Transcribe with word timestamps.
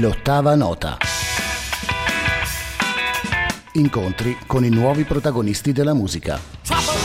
L'ottava 0.00 0.54
nota. 0.54 0.96
Incontri 3.74 4.34
con 4.46 4.64
i 4.64 4.70
nuovi 4.70 5.04
protagonisti 5.04 5.72
della 5.72 5.92
musica. 5.92 6.99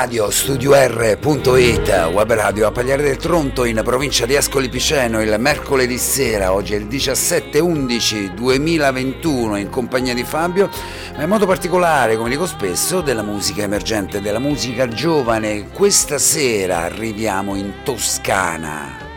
Radio 0.00 0.30
studioR.it, 0.30 2.08
web 2.10 2.32
radio 2.32 2.66
a 2.66 2.72
Pagliare 2.72 3.02
del 3.02 3.18
Tronto 3.18 3.64
in 3.64 3.82
provincia 3.84 4.24
di 4.24 4.34
Ascoli 4.34 4.70
Piceno 4.70 5.20
il 5.20 5.36
mercoledì 5.38 5.98
sera, 5.98 6.54
oggi 6.54 6.72
è 6.72 6.78
il 6.78 6.86
17-11-2021 6.86 9.56
in 9.56 9.68
compagnia 9.68 10.14
di 10.14 10.24
Fabio, 10.24 10.70
ma 11.16 11.24
in 11.24 11.28
modo 11.28 11.44
particolare, 11.44 12.16
come 12.16 12.30
dico 12.30 12.46
spesso, 12.46 13.02
della 13.02 13.20
musica 13.20 13.62
emergente, 13.62 14.22
della 14.22 14.38
musica 14.38 14.88
giovane. 14.88 15.68
Questa 15.68 16.16
sera 16.16 16.78
arriviamo 16.78 17.54
in 17.54 17.82
Toscana. 17.84 19.09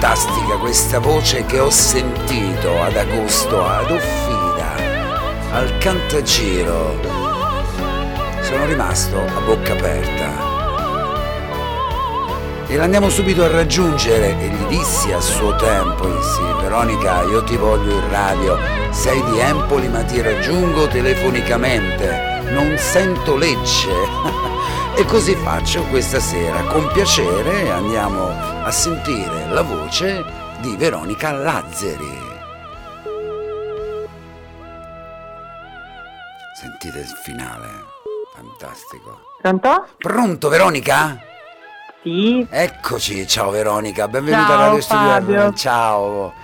Fantastica 0.00 0.56
questa 0.58 1.00
voce 1.00 1.44
che 1.44 1.58
ho 1.58 1.70
sentito 1.70 2.80
ad 2.82 2.96
agosto 2.96 3.66
ad 3.66 3.90
Offida, 3.90 4.76
al 5.50 5.76
Cantagiro. 5.78 7.00
Sono 8.42 8.64
rimasto 8.66 9.18
a 9.18 9.40
bocca 9.40 9.72
aperta. 9.72 10.46
E 12.68 12.76
l'andiamo 12.76 13.08
subito 13.08 13.42
a 13.42 13.48
raggiungere 13.48 14.38
e 14.38 14.46
gli 14.46 14.76
dissi 14.76 15.10
a 15.10 15.20
suo 15.20 15.56
tempo, 15.56 16.06
dissi, 16.06 16.42
Veronica, 16.60 17.22
io 17.22 17.42
ti 17.42 17.56
voglio 17.56 17.90
in 17.90 18.08
radio, 18.08 18.56
sei 18.90 19.20
di 19.32 19.40
Empoli 19.40 19.88
ma 19.88 20.04
ti 20.04 20.22
raggiungo 20.22 20.86
telefonicamente, 20.86 22.42
non 22.50 22.76
sento 22.78 23.34
legge. 23.34 24.46
E 24.98 25.04
così 25.04 25.36
faccio 25.36 25.84
questa 25.84 26.18
sera, 26.18 26.60
con 26.64 26.90
piacere 26.92 27.70
andiamo 27.70 28.30
a 28.64 28.70
sentire 28.72 29.46
la 29.48 29.62
voce 29.62 30.24
di 30.60 30.74
Veronica 30.74 31.30
Lazzeri. 31.30 32.18
Sentite 36.60 36.98
il 36.98 37.16
finale, 37.22 37.68
fantastico. 38.34 39.20
Pronto? 39.40 39.86
Pronto 39.98 40.48
Veronica? 40.48 41.16
Sì. 42.02 42.44
Eccoci, 42.50 43.24
ciao 43.28 43.50
Veronica, 43.50 44.08
benvenuta 44.08 44.46
ciao, 44.48 44.56
a 44.56 44.64
Radio 44.64 44.80
Studio. 44.80 45.52
Ciao. 45.54 46.34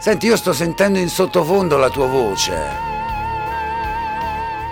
Senti, 0.00 0.26
io 0.26 0.36
sto 0.36 0.52
sentendo 0.52 0.98
in 0.98 1.08
sottofondo 1.08 1.78
la 1.78 1.88
tua 1.88 2.06
voce 2.06 2.95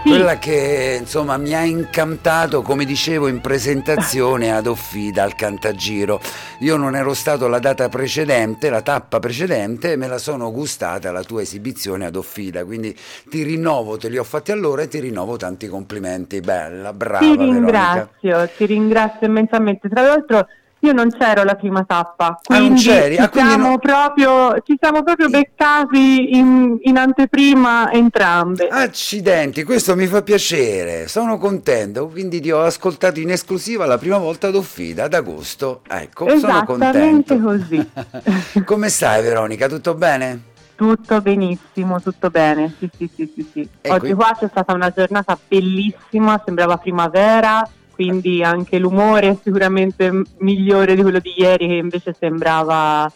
quella 0.05 0.39
che 0.39 0.99
insomma 1.01 1.39
mi 1.39 1.55
ha 1.55 1.65
incantato, 1.65 2.61
come 2.61 2.85
dicevo 2.85 3.27
in 3.27 3.41
presentazione 3.41 4.55
ad 4.55 4.67
Offida 4.67 5.23
al 5.23 5.35
Cantagiro. 5.35 6.21
Io 6.61 6.77
non 6.77 6.95
ero 6.95 7.15
stato 7.15 7.49
la 7.49 7.59
data 7.59 7.89
precedente, 7.89 8.69
la 8.69 8.83
tappa 8.83 9.19
precedente, 9.19 9.97
me 9.97 10.07
la 10.07 10.19
sono 10.19 10.53
gustata 10.53 11.11
la 11.11 11.23
tua 11.23 11.41
esibizione 11.41 12.05
ad 12.05 12.17
Offida, 12.17 12.65
quindi 12.65 12.95
ti 13.31 13.43
rinnovo, 13.43 13.97
te 13.97 14.11
li 14.11 14.19
ho 14.19 14.25
fatti 14.25 14.53
allora 14.53 14.83
e 14.83 14.89
ti 14.89 15.01
rinnovo 15.01 15.37
tanti 15.37 15.69
complimenti. 15.69 16.41
Bella, 16.41 16.93
brava. 16.93 17.25
Ti 17.25 17.37
ringrazio, 17.37 18.09
Veronica. 18.21 18.53
ti 18.57 18.67
ringrazio 18.67 19.27
immensamente. 19.27 19.89
Tra 19.89 20.03
l'altro 20.03 20.47
io 20.87 20.93
non 20.93 21.11
c'ero 21.11 21.41
alla 21.43 21.55
prima 21.55 21.85
tappa, 21.85 22.39
Ah, 22.47 22.59
non 22.59 22.67
quindi, 22.69 22.83
c'eri? 22.83 23.15
ci, 23.17 23.21
Ah, 23.21 23.29
quindi 23.29 23.51
siamo 23.51 23.69
no- 23.71 23.79
proprio, 23.79 24.61
ci 24.65 24.77
siamo 24.81 25.03
proprio 25.03 25.29
beccati 25.29 26.37
in, 26.37 26.77
in 26.83 26.97
anteprima 26.97 27.91
entrambe. 27.93 28.69
Accidenti, 28.69 29.63
questo 29.65 29.95
mi 29.97 30.07
fa 30.07 30.23
piacere, 30.23 31.09
sono 31.09 31.39
contento, 31.39 32.09
quindi 32.09 32.41
ti 32.41 32.51
ho 32.51 32.63
ascoltato 32.63 33.21
in 33.21 33.31
esclusiva 33.31 33.87
la 33.87 33.99
prima 33.99 34.19
volta 34.19 34.49
ad 34.49 34.55
Offida 34.55 35.05
ad 35.05 35.15
agosto. 35.15 35.83
Ecco, 35.89 36.29
sono 36.39 36.65
contento. 36.65 37.39
così. 37.41 37.91
Come 38.65 38.89
stai 38.89 39.23
Veronica? 39.23 39.67
Tutto 39.69 39.95
bene? 39.95 40.53
Tutto 40.77 41.21
benissimo, 41.21 42.01
tutto 42.01 42.31
bene. 42.31 42.75
Sì, 42.79 42.91
sì, 42.99 43.09
sì, 43.15 43.33
sì, 43.35 43.49
sì. 43.53 43.69
Oggi 43.89 43.99
qui- 44.01 44.13
qua 44.15 44.37
c'è 44.39 44.49
stata 44.51 44.73
una 44.75 44.91
giornata 44.91 45.39
bellissima, 45.47 46.43
sembrava 46.45 46.77
primavera, 46.79 47.63
quindi 47.95 48.43
anche 48.43 48.79
l'umore 48.79 49.31
è 49.31 49.37
sicuramente 49.43 50.11
migliore 50.39 50.95
di 50.95 51.03
quello 51.03 51.21
di 51.21 51.33
ieri 51.37 51.69
che 51.69 51.75
invece 51.75 52.15
sembrava 52.19 53.11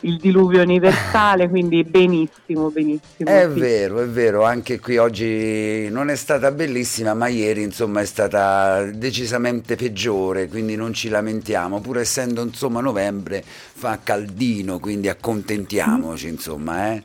il 0.00 0.18
diluvio 0.18 0.62
universale, 0.62 1.48
quindi 1.48 1.82
benissimo, 1.82 2.68
benissimo. 2.70 3.30
È 3.30 3.48
sì. 3.52 3.58
vero, 3.58 4.00
è 4.00 4.06
vero, 4.06 4.44
anche 4.44 4.78
qui 4.78 4.98
oggi 4.98 5.88
non 5.88 6.10
è 6.10 6.16
stata 6.16 6.50
bellissima, 6.50 7.14
ma 7.14 7.28
ieri 7.28 7.62
insomma 7.62 8.00
è 8.00 8.04
stata 8.04 8.84
decisamente 8.84 9.76
peggiore, 9.76 10.48
quindi 10.48 10.76
non 10.76 10.92
ci 10.92 11.08
lamentiamo, 11.08 11.80
pur 11.80 11.98
essendo 11.98 12.42
insomma 12.42 12.80
novembre 12.80 13.42
fa 13.44 13.98
caldino, 14.02 14.78
quindi 14.78 15.08
accontentiamoci 15.08 16.28
insomma, 16.28 16.92
eh. 16.92 17.02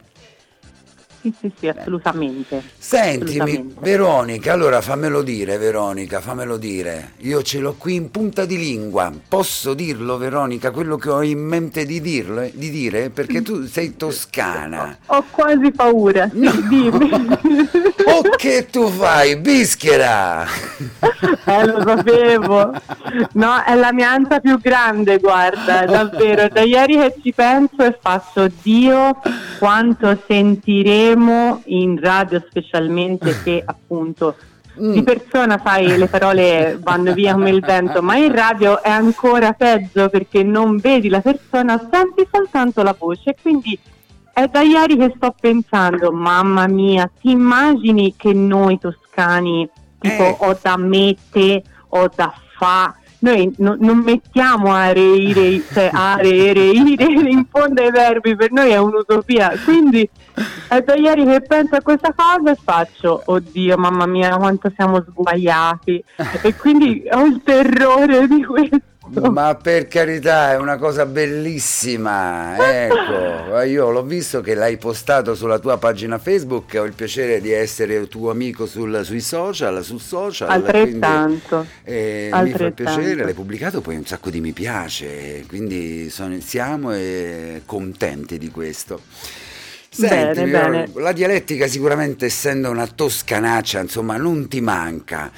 Sì, 1.22 1.34
sì, 1.38 1.52
sì, 1.60 1.68
assolutamente. 1.68 2.64
Sentimi, 2.78 3.40
Assolutamente. 3.40 3.80
Veronica, 3.82 4.54
allora 4.54 4.80
fammelo 4.82 5.22
dire, 5.22 5.58
Veronica, 5.58 6.22
fammelo 6.22 6.56
dire. 6.58 7.12
Io 7.20 7.42
ce 7.42 7.60
l'ho 7.60 7.76
qui 7.78 7.96
in 7.96 8.10
punta 8.10 8.46
di 8.46 8.58
lingua. 8.58 9.12
Posso 9.28 9.74
dirlo, 9.74 10.18
Veronica, 10.18 10.72
quello 10.72 10.96
che 10.96 11.10
ho 11.10 11.22
in 11.22 11.40
mente 11.40 11.86
di, 11.86 12.00
dirlo, 12.00 12.42
eh, 12.42 12.52
di 12.56 12.70
dire? 12.70 13.10
Perché 13.10 13.42
tu 13.42 13.66
sei 13.66 13.98
toscana. 13.98 14.98
Ho 15.08 15.26
quasi 15.30 15.72
paura, 15.72 16.30
sì, 16.30 16.40
No. 16.40 16.52
dimmi. 16.70 17.38
oh 18.12 18.22
che 18.36 18.68
tu 18.70 18.88
fai, 18.88 19.38
bischera! 19.38 20.46
eh, 21.46 21.66
lo 21.66 21.82
sapevo. 21.86 22.74
No, 23.34 23.64
è 23.64 23.76
la 23.76 23.92
mia 23.92 24.12
ansia 24.12 24.40
più 24.40 24.60
grande, 24.60 25.18
guarda, 25.18 25.86
davvero. 25.86 26.48
Da 26.48 26.62
ieri 26.62 26.98
che 26.98 27.16
ci 27.22 27.34
penso 27.34 27.84
e 27.84 27.98
faccio, 28.00 28.50
Dio, 28.62 29.20
quanto 29.58 30.18
sentiremo 30.26 31.64
in 31.66 32.00
radio 32.00 32.44
specialmente 32.48 33.42
che 33.44 33.62
appunto 33.64 34.36
mm. 34.80 34.92
di 34.94 35.04
persona 35.04 35.62
sai 35.64 35.98
le 35.98 36.08
parole 36.08 36.80
vanno 36.82 37.14
via 37.14 37.34
come 37.34 37.50
il 37.50 37.60
vento 37.60 38.02
ma 38.02 38.16
in 38.16 38.34
radio 38.34 38.82
è 38.82 38.90
ancora 38.90 39.52
peggio 39.54 40.10
perché 40.10 40.44
non 40.44 40.78
vedi 40.78 41.10
la 41.10 41.20
persona 41.20 41.78
senti 41.92 42.28
soltanto 42.32 42.84
la 42.84 42.96
voce 42.98 43.36
quindi 43.42 43.78
è 44.34 44.48
da 44.48 44.62
ieri 44.62 44.98
che 44.98 45.14
sto 45.16 45.36
pensando 45.40 46.12
mamma 46.12 46.68
mia 46.68 47.10
ti 47.20 47.32
immagini 47.32 48.16
che 48.16 48.34
noi 48.34 48.78
toscani 48.78 49.70
tipo 50.00 50.24
eh. 50.24 50.36
ho 50.40 50.58
da 50.62 50.78
mette 50.78 51.64
ho 51.90 52.10
da 52.14 52.34
fa 52.58 52.94
noi 53.20 53.54
no, 53.58 53.76
non 53.80 53.98
mettiamo 53.98 54.72
are, 54.72 55.02
ire, 55.02 55.62
cioè 55.74 55.90
are, 55.92 56.28
ire, 56.30 56.72
in 57.30 57.46
fondo 57.50 57.82
ai 57.82 57.92
verbi, 57.92 58.36
per 58.36 58.52
noi 58.52 58.72
è 58.72 58.78
un'utopia. 58.78 59.52
Quindi 59.64 60.10
è 60.70 60.82
da 60.82 60.96
ieri 60.96 61.26
che 61.26 61.42
penso 61.42 61.76
a 61.76 61.82
questa 61.82 62.14
cosa 62.16 62.52
e 62.52 62.56
faccio, 62.56 63.22
oddio 63.26 63.78
mamma 63.78 64.06
mia 64.06 64.38
quanto 64.38 64.72
siamo 64.74 65.04
sguaiati. 65.04 66.04
e 66.44 66.56
quindi 66.56 67.04
ho 67.12 67.26
il 67.26 67.42
terrore 67.44 68.28
di 68.28 68.44
questo. 68.44 68.82
Ma 69.12 69.56
per 69.56 69.88
carità, 69.88 70.52
è 70.52 70.58
una 70.58 70.78
cosa 70.78 71.06
bellissima. 71.06 72.86
Ecco, 72.86 73.62
io 73.68 73.90
l'ho 73.90 74.04
visto 74.04 74.42
che 74.42 74.54
l'hai 74.54 74.78
postato 74.78 75.36
sulla 75.36 75.60
tua 75.60 75.78
pagina 75.78 76.18
Facebook. 76.18 76.76
Ho 76.80 76.84
il 76.84 76.94
piacere 76.94 77.42
di 77.42 77.52
essere 77.52 78.08
tuo 78.08 78.30
amico 78.30 78.66
sul, 78.66 79.02
sui 79.04 79.22
social, 79.22 79.84
sul 79.84 80.00
social. 80.00 80.50
Altrettanto. 80.50 81.66
Quindi, 81.84 82.00
eh, 82.00 82.30
Altrettanto. 82.32 82.84
Mi 82.84 82.88
fa 82.88 82.96
piacere, 82.96 83.24
l'hai 83.24 83.34
pubblicato 83.34 83.82
poi 83.82 83.96
un 83.96 84.06
sacco 84.06 84.30
di 84.30 84.40
mi 84.42 84.52
piace. 84.52 85.44
Quindi 85.48 86.10
sono, 86.10 86.38
siamo 86.40 86.94
eh, 86.94 87.62
contenti 87.66 88.38
di 88.38 88.50
questo. 88.50 89.02
Senti, 89.92 90.42
bene, 90.42 90.46
bene. 90.46 90.90
la 90.96 91.12
dialettica 91.12 91.68
sicuramente 91.68 92.28
essendo 92.28 92.70
una 92.70 92.86
toscanaccia, 92.86 93.80
insomma, 93.80 94.18
non 94.18 94.48
ti 94.48 94.62
manca. 94.62 95.32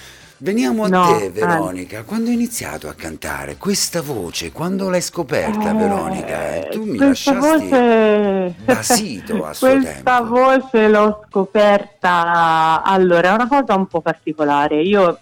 Veniamo 0.44 0.86
a 0.86 0.88
no, 0.88 1.18
te, 1.20 1.30
Veronica. 1.30 2.00
Eh. 2.00 2.04
Quando 2.04 2.30
hai 2.30 2.34
iniziato 2.34 2.88
a 2.88 2.94
cantare 2.94 3.58
questa 3.58 4.02
voce? 4.02 4.52
Quando 4.52 4.90
l'hai 4.90 5.02
scoperta, 5.02 5.70
eh, 5.70 5.74
Veronica? 5.76 6.56
Eh, 6.56 6.70
tu 6.72 6.84
mi 6.84 6.98
lasciasti 6.98 7.70
voce... 7.70 8.56
basito 8.66 9.46
a 9.46 9.54
suo 9.54 9.70
questa 9.70 10.18
tempo. 10.18 10.26
voce 10.26 10.88
l'ho 10.88 11.24
scoperta. 11.30 12.82
Allora, 12.84 13.30
è 13.30 13.34
una 13.34 13.48
cosa 13.48 13.76
un 13.76 13.86
po' 13.86 14.02
particolare. 14.02 14.82
Io 14.82 15.20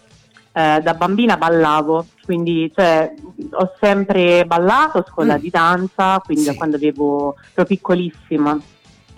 eh, 0.53 0.79
da 0.81 0.93
bambina 0.93 1.35
ballavo, 1.35 2.05
quindi 2.23 2.71
cioè, 2.73 3.13
ho 3.51 3.73
sempre 3.77 4.45
ballato 4.45 4.99
a 4.99 5.05
scuola 5.05 5.35
mm. 5.35 5.41
di 5.41 5.49
danza, 5.49 6.21
quindi 6.23 6.43
sì. 6.45 6.49
da 6.51 6.55
quando 6.55 6.77
avevo, 6.77 7.35
ero 7.53 7.65
piccolissima. 7.65 8.57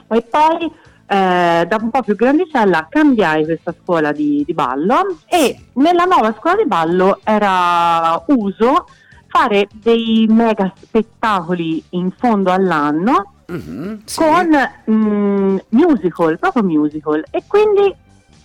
E 0.10 0.22
poi 0.24 0.72
eh, 1.12 1.66
da 1.68 1.78
un 1.82 1.90
po' 1.90 2.04
più 2.04 2.16
grandicella 2.16 2.88
cambiai 2.90 3.44
questa 3.44 3.76
scuola 3.84 4.14
di, 4.14 4.44
di, 4.46 4.54
ballo 4.54 5.18
e 5.28 5.66
nella 5.74 6.06
nuova 6.06 6.34
scuola 6.40 6.56
di 6.56 6.66
ballo 6.66 7.20
era 7.26 8.24
uso 8.28 8.86
fare 9.28 9.68
dei 9.74 10.26
mega 10.30 10.72
spettacoli 10.74 11.84
in 11.90 12.12
fondo 12.12 12.54
all'anno 12.54 13.34
mm-hmm, 13.52 13.96
sì. 14.06 14.20
con 14.20 14.70
mm, 14.90 15.58
musical, 15.70 16.40
proprio 16.40 16.64
musical 16.64 17.26
e 17.30 17.44
quindi 17.46 17.94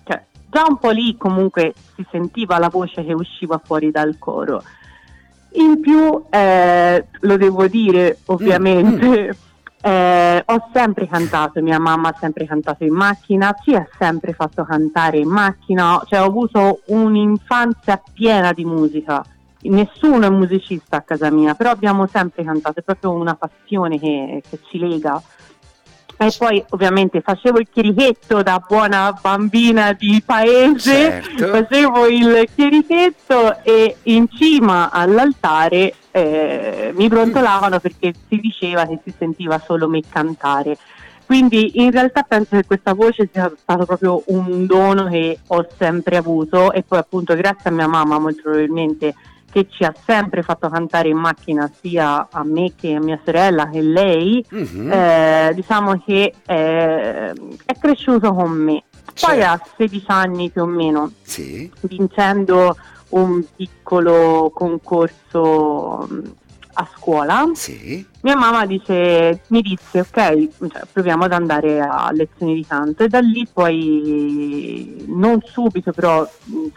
cioè, 0.05 0.25
già 0.51 0.65
un 0.69 0.79
po' 0.79 0.91
lì 0.91 1.17
comunque 1.17 1.73
si 1.95 2.05
sentiva 2.11 2.59
la 2.59 2.69
voce 2.69 3.05
che 3.05 3.13
usciva 3.13 3.61
fuori 3.65 3.93
dal 3.93 4.17
coro. 4.19 4.65
In 5.53 5.81
più, 5.81 6.21
eh, 6.31 7.07
lo 7.21 7.37
devo 7.37 7.69
dire 7.69 8.19
ovviamente, 8.25 9.07
mm-hmm 9.07 9.31
eh, 9.87 10.43
ho 10.45 10.69
sempre 10.73 11.07
cantato, 11.07 11.63
mia 11.63 11.79
mamma 11.79 12.09
ha 12.09 12.17
sempre 12.19 12.45
cantato 12.45 12.83
in 12.83 12.93
macchina, 12.93 13.55
ci 13.63 13.73
ha 13.73 13.87
sempre 13.97 14.33
fatto 14.33 14.65
cantare 14.65 15.19
in 15.19 15.29
macchina, 15.29 16.03
cioè 16.07 16.21
ho 16.21 16.25
avuto 16.25 16.81
un'infanzia 16.87 18.03
piena 18.13 18.53
di 18.53 18.65
musica. 18.65 19.25
Nessuno 19.61 20.27
è 20.27 20.31
musicista 20.31 20.97
a 20.97 21.03
casa 21.03 21.31
mia, 21.31 21.55
però 21.55 21.71
abbiamo 21.71 22.09
sempre 22.09 22.43
cantato, 22.43 22.81
è 22.81 22.83
proprio 22.83 23.13
una 23.13 23.37
passione 23.37 24.01
che, 24.01 24.43
che 24.49 24.59
ci 24.69 24.79
lega. 24.79 25.23
E 26.19 26.33
poi 26.39 26.65
ovviamente 26.71 27.21
facevo 27.21 27.59
il 27.59 27.69
chierichetto 27.71 28.43
da 28.43 28.65
buona 28.67 29.17
bambina 29.21 29.93
di 29.93 30.23
paese, 30.25 31.23
certo. 31.23 31.47
facevo 31.49 32.07
il 32.07 32.49
chierichetto 32.55 33.63
e 33.63 33.97
in 34.05 34.27
cima 34.31 34.91
all'altare 34.91 35.93
eh, 36.13 36.93
mi 36.95 37.09
brontolavano 37.09 37.81
perché 37.81 38.15
si 38.29 38.39
diceva 38.39 38.87
che 38.87 38.99
si 39.05 39.13
sentiva 39.19 39.59
solo 39.59 39.89
me 39.89 40.01
cantare. 40.09 40.79
Quindi 41.27 41.83
in 41.83 41.91
realtà 41.91 42.23
penso 42.23 42.57
che 42.57 42.65
questa 42.65 42.95
voce 42.95 43.29
sia 43.31 43.53
stato 43.55 43.85
proprio 43.85 44.23
un 44.27 44.65
dono 44.65 45.09
che 45.09 45.41
ho 45.49 45.67
sempre 45.77 46.17
avuto 46.17 46.73
e 46.73 46.83
poi 46.83 46.99
appunto 46.99 47.35
grazie 47.35 47.69
a 47.69 47.73
mia 47.73 47.89
mamma 47.89 48.19
molto 48.19 48.43
probabilmente 48.43 49.13
che 49.57 49.69
ci 49.71 49.85
ha 49.85 49.95
sempre 50.05 50.43
fatto 50.43 50.69
cantare 50.69 51.09
in 51.09 51.17
macchina 51.17 51.71
sia 51.81 52.29
a 52.31 52.45
me 52.45 52.75
che 52.77 52.93
a 52.93 53.01
mia 53.01 53.19
sorella 53.25 53.71
che 53.71 53.81
lei, 53.81 54.45
mm-hmm. 54.55 54.93
eh, 54.93 55.53
diciamo 55.55 56.03
che 56.05 56.35
eh, 56.45 57.31
è 57.65 57.79
cresciuto 57.81 58.35
con 58.35 58.51
me. 58.51 58.83
Poi 59.19 59.39
certo. 59.39 59.45
a 59.47 59.69
16 59.79 60.05
anni 60.09 60.51
più 60.51 60.61
o 60.61 60.67
meno, 60.67 61.11
sì. 61.23 61.73
vincendo 61.81 62.77
un 63.11 63.43
piccolo 63.57 64.51
concorso 64.53 66.07
a 66.79 66.87
scuola, 66.95 67.51
sì. 67.55 68.05
mia 68.21 68.37
mamma 68.37 68.67
dice, 68.67 69.41
mi 69.49 69.63
disse 69.63 70.01
ok, 70.01 70.11
cioè, 70.11 70.83
proviamo 70.93 71.25
ad 71.25 71.33
andare 71.33 71.81
a 71.81 72.11
lezioni 72.13 72.55
di 72.55 72.67
canto 72.67 73.03
e 73.03 73.09
da 73.09 73.21
lì 73.21 73.47
poi 73.51 75.05
non 75.09 75.41
subito 75.43 75.93
però 75.93 76.29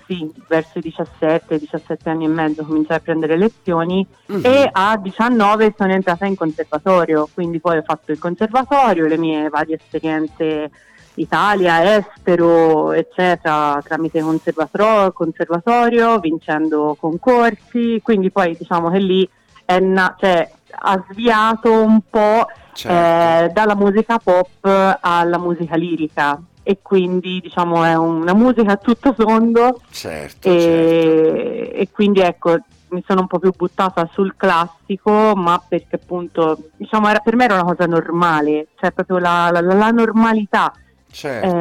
sì, 0.08 0.32
verso 0.48 0.78
i 0.78 0.82
17, 0.82 1.60
17 1.60 2.10
anni 2.10 2.26
e 2.26 2.30
mezzo 2.30 2.64
cominciai 2.64 2.98
a 2.98 3.02
prendere 3.02 3.38
lezioni 3.38 4.08
mm-hmm. 4.32 4.46
e 4.46 4.70
a 4.72 4.98
19 4.98 5.76
sono 5.78 5.92
entrata 5.92 6.26
in 6.26 6.36
conservatorio, 6.36 7.28
quindi 7.34 7.60
poi 7.60 7.78
ho 7.78 7.84
fatto 7.84 8.14
il 8.14 8.20
conservatorio, 8.20 9.06
le 9.06 9.18
mie 9.18 9.50
varie 9.50 9.76
esperienze 9.76 10.72
Italia, 11.16 11.98
estero, 11.98 12.94
eccetera, 12.94 13.82
tramite 13.84 14.22
conservatorio, 14.22 15.12
conservatorio 15.12 16.20
vincendo 16.20 16.96
concorsi, 16.98 18.00
quindi 18.02 18.32
poi 18.32 18.56
diciamo 18.58 18.90
che 18.90 19.00
lì 19.00 19.30
na- 19.78 20.16
cioè, 20.20 20.50
ha 20.82 21.04
sviato 21.12 21.72
un 21.72 22.00
po' 22.10 22.48
certo. 22.74 23.46
eh, 23.46 23.50
dalla 23.52 23.76
musica 23.76 24.18
pop 24.18 24.98
alla 25.02 25.38
musica 25.38 25.76
lirica 25.76 26.42
e 26.64 26.80
quindi 26.82 27.40
diciamo 27.42 27.84
è 27.84 27.96
una 27.96 28.34
musica 28.34 28.74
a 28.74 28.78
tutto 28.78 29.14
tondo 29.14 29.82
certo, 29.92 30.50
e, 30.50 30.60
certo. 30.60 31.76
e 31.76 31.88
quindi 31.92 32.22
ecco 32.22 32.58
mi 32.90 33.04
sono 33.06 33.22
un 33.22 33.28
po' 33.28 33.40
più 33.40 33.52
buttata 33.56 34.10
sul 34.12 34.34
classico, 34.36 35.36
ma 35.36 35.62
perché 35.66 35.96
appunto 35.96 36.70
diciamo 36.76 37.08
era, 37.08 37.20
per 37.20 37.36
me 37.36 37.46
era 37.46 37.56
una 37.56 37.64
cosa 37.64 37.86
normale, 37.86 38.68
cioè 38.80 38.92
proprio 38.92 39.20
la, 39.20 39.50
la, 39.52 39.62
la 39.62 39.92
normalità. 39.92 40.74
Certo, 41.12 41.56
eh, 41.56 41.60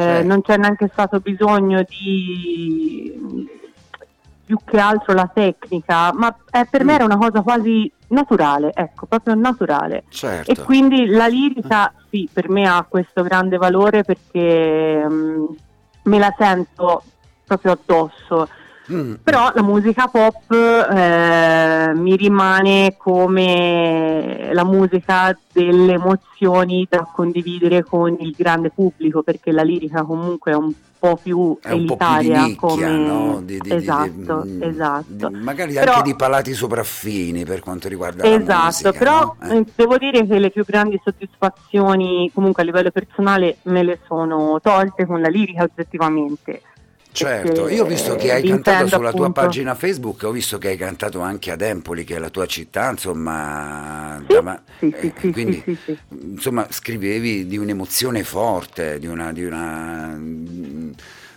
certo. 0.00 0.26
Non 0.26 0.42
c'è 0.42 0.56
neanche 0.56 0.88
stato 0.92 1.20
bisogno 1.20 1.84
di 1.88 3.48
più 4.52 4.58
che 4.66 4.78
altro 4.78 5.14
la 5.14 5.30
tecnica, 5.32 6.12
ma 6.12 6.34
eh, 6.50 6.66
per 6.70 6.82
mm. 6.82 6.86
me 6.86 6.94
era 6.94 7.04
una 7.04 7.16
cosa 7.16 7.40
quasi 7.40 7.90
naturale, 8.08 8.72
ecco, 8.74 9.06
proprio 9.06 9.34
naturale. 9.34 10.04
Certo. 10.10 10.50
E 10.50 10.62
quindi 10.62 11.06
la 11.06 11.26
lirica, 11.26 11.92
sì, 12.10 12.28
per 12.30 12.50
me 12.50 12.68
ha 12.68 12.84
questo 12.86 13.22
grande 13.22 13.56
valore 13.56 14.04
perché 14.04 15.02
um, 15.08 15.54
me 16.02 16.18
la 16.18 16.34
sento 16.36 17.02
proprio 17.46 17.72
addosso. 17.72 18.48
Mm. 18.92 19.14
Però 19.22 19.50
la 19.54 19.62
musica 19.62 20.08
pop 20.08 20.52
eh, 20.52 21.92
mi 21.94 22.16
rimane 22.16 22.96
come 22.98 24.50
la 24.52 24.64
musica 24.64 25.34
delle 25.50 25.94
emozioni 25.94 26.86
da 26.90 27.08
condividere 27.10 27.84
con 27.84 28.14
il 28.18 28.34
grande 28.36 28.70
pubblico, 28.70 29.22
perché 29.22 29.50
la 29.50 29.62
lirica 29.62 30.02
comunque 30.02 30.52
è 30.52 30.56
un 30.56 30.72
po' 31.02 31.18
più 31.20 31.58
è 31.60 31.72
elitaria. 31.72 32.44
Un 32.44 32.54
po' 32.54 32.66
più 32.68 32.76
di 32.76 32.86
nicchia, 32.86 32.88
come... 32.88 33.06
no? 33.06 33.40
di, 33.42 33.58
di, 33.58 33.74
esatto, 33.74 34.42
di, 34.44 34.64
esatto. 34.64 35.30
magari 35.32 35.72
però... 35.72 35.94
anche 35.94 36.10
di 36.10 36.14
palati 36.14 36.54
sopraffini 36.54 37.44
per 37.44 37.58
quanto 37.58 37.88
riguarda 37.88 38.22
esatto, 38.22 38.64
musica. 38.66 38.92
però 38.92 39.36
no? 39.40 39.50
eh. 39.50 39.66
devo 39.74 39.98
dire 39.98 40.24
che 40.24 40.38
le 40.38 40.50
più 40.50 40.64
grandi 40.64 41.00
soddisfazioni 41.02 42.30
comunque 42.32 42.62
a 42.62 42.66
livello 42.66 42.92
personale 42.92 43.56
me 43.62 43.82
le 43.82 43.98
sono 44.06 44.60
tolte 44.62 45.04
con 45.04 45.20
la 45.20 45.28
lirica 45.28 45.64
oggettivamente 45.64 46.62
Certo, 47.12 47.68
io 47.68 47.84
ho 47.84 47.86
visto 47.86 48.16
che 48.16 48.32
hai 48.32 48.42
cantato 48.42 48.86
sulla 48.86 49.10
appunto... 49.10 49.32
tua 49.32 49.42
pagina 49.44 49.74
Facebook, 49.74 50.22
ho 50.22 50.30
visto 50.30 50.56
che 50.56 50.68
hai 50.68 50.76
cantato 50.78 51.20
anche 51.20 51.50
ad 51.50 51.60
Empoli, 51.60 52.04
che 52.04 52.16
è 52.16 52.18
la 52.18 52.30
tua 52.30 52.46
città, 52.46 52.90
insomma, 52.90 54.22
sì, 54.26 54.40
da, 54.40 54.62
sì, 54.78 54.88
eh, 54.88 55.12
sì, 55.18 55.30
quindi 55.30 55.78
insomma 56.08 56.66
scrivevi 56.70 57.46
di 57.46 57.58
un'emozione 57.58 58.24
forte, 58.24 58.98
di 58.98 59.06
una, 59.06 59.30
di 59.30 59.44
una 59.44 60.18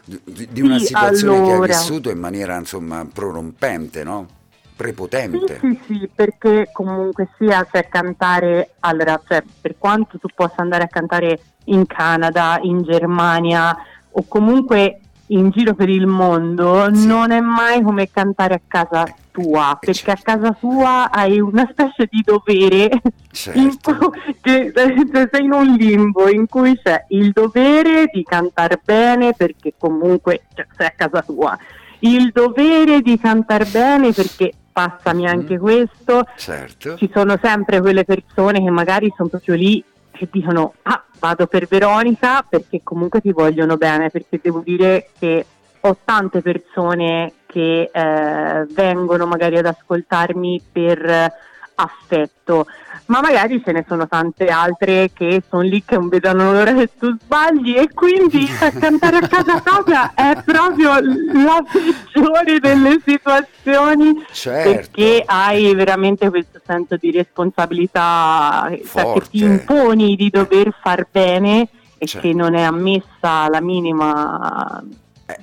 di, 0.05 0.61
una 0.61 0.77
situazione 0.77 1.37
che 1.37 1.41
hai 1.41 1.51
allora. 1.51 1.67
vissuto 1.67 2.09
in 2.09 2.19
maniera 2.19 2.57
insomma 2.57 3.05
prorompente, 3.11 4.03
no? 4.03 4.27
Prepotente. 4.75 5.59
Sì, 5.61 5.79
sì, 5.85 5.93
sì, 5.99 6.09
perché 6.13 6.69
comunque 6.71 7.29
sia, 7.37 7.65
cioè 7.71 7.87
cantare, 7.87 8.71
allora, 8.81 9.19
cioè, 9.27 9.41
per 9.61 9.75
quanto 9.77 10.19
tu 10.19 10.27
possa 10.33 10.55
andare 10.57 10.83
a 10.83 10.87
cantare 10.87 11.39
in 11.65 11.85
Canada, 11.85 12.59
in 12.61 12.83
Germania 12.83 13.75
o 14.11 14.25
comunque 14.27 14.99
in 15.27 15.49
giro 15.49 15.73
per 15.73 15.89
il 15.89 16.05
mondo, 16.07 16.89
Sì. 16.93 17.07
non 17.07 17.31
è 17.31 17.39
mai 17.39 17.81
come 17.81 18.09
cantare 18.11 18.53
a 18.55 18.61
casa 18.67 19.05
tua, 19.31 19.73
Eh, 19.73 19.77
perché 19.87 20.11
a 20.11 20.15
certo. 20.15 20.23
casa 20.23 20.57
tua 20.59 21.11
hai 21.11 21.39
una 21.39 21.67
specie 21.71 22.07
di 22.09 22.21
dovere 22.23 22.89
in 23.53 23.71
Certo. 23.71 24.09
cui 24.09 24.35
che- 24.41 24.71
cioè, 24.73 25.29
sei 25.31 25.43
in 25.45 25.51
un 25.51 25.65
limbo 25.73 26.29
in 26.29 26.47
cui 26.47 26.79
c'è 26.81 27.05
il 27.09 27.31
dovere 27.31 28.09
di 28.13 28.23
cantare 28.23 28.79
bene 28.83 29.33
perché 29.33 29.73
comunque 29.77 30.43
cioè, 30.53 30.67
sei 30.77 30.87
a 30.87 30.93
casa 30.95 31.21
tua, 31.21 31.57
il 31.99 32.31
dovere 32.31 33.01
di 33.01 33.17
cantare 33.19 33.65
bene 33.65 34.11
perché 34.13 34.51
passami 34.71 35.23
Mhm. 35.23 35.27
anche 35.29 35.57
questo, 35.57 36.25
Certo. 36.37 36.95
ci 36.97 37.09
sono 37.13 37.37
sempre 37.41 37.79
quelle 37.81 38.03
persone 38.05 38.61
che 38.63 38.69
magari 38.69 39.11
sono 39.15 39.29
proprio 39.29 39.55
lì 39.55 39.83
che 40.15 40.27
dicono 40.31 40.73
ah 40.83 41.03
vado 41.19 41.47
per 41.47 41.67
Veronica 41.67 42.43
perché 42.47 42.81
comunque 42.83 43.21
ti 43.21 43.31
vogliono 43.31 43.77
bene 43.77 44.09
perché 44.09 44.39
devo 44.41 44.61
dire 44.63 45.09
che 45.19 45.45
ho 45.81 45.97
tante 46.03 46.41
persone 46.41 47.33
che 47.45 47.89
eh, 47.93 48.65
vengono 48.69 49.25
magari 49.27 49.57
ad 49.57 49.65
ascoltarmi 49.65 50.61
per 50.71 51.31
affetto 51.75 52.65
ma 53.07 53.21
magari 53.21 53.61
ce 53.63 53.71
ne 53.71 53.85
sono 53.87 54.07
tante 54.07 54.47
altre 54.47 55.11
che 55.13 55.43
sono 55.47 55.61
lì 55.61 55.83
che 55.85 55.95
non 55.95 56.07
vedono 56.07 56.51
l'ora 56.51 56.73
che 56.73 56.89
tu 56.97 57.15
sbagli 57.19 57.75
e 57.75 57.89
quindi 57.93 58.49
a 58.61 58.71
cantare 58.71 59.17
a 59.17 59.27
casa 59.27 59.59
propria 59.61 60.13
è 60.15 60.41
proprio 60.43 60.93
la 60.95 61.63
peggiore 61.71 62.59
delle 62.59 62.99
situazioni 63.05 64.25
Certo. 64.31 64.71
perché 64.71 65.23
hai 65.25 65.75
veramente 65.75 66.29
questo 66.29 66.59
senso 66.65 66.95
di 66.97 67.11
responsabilità 67.11 68.69
cioè, 68.91 69.13
che 69.13 69.21
ti 69.29 69.43
imponi 69.43 70.15
di 70.15 70.29
dover 70.29 70.73
far 70.81 71.05
bene 71.11 71.67
e 71.97 72.07
Certo. 72.07 72.27
che 72.27 72.33
non 72.33 72.55
è 72.55 72.61
ammessa 72.61 73.47
la 73.49 73.61
minima 73.61 74.83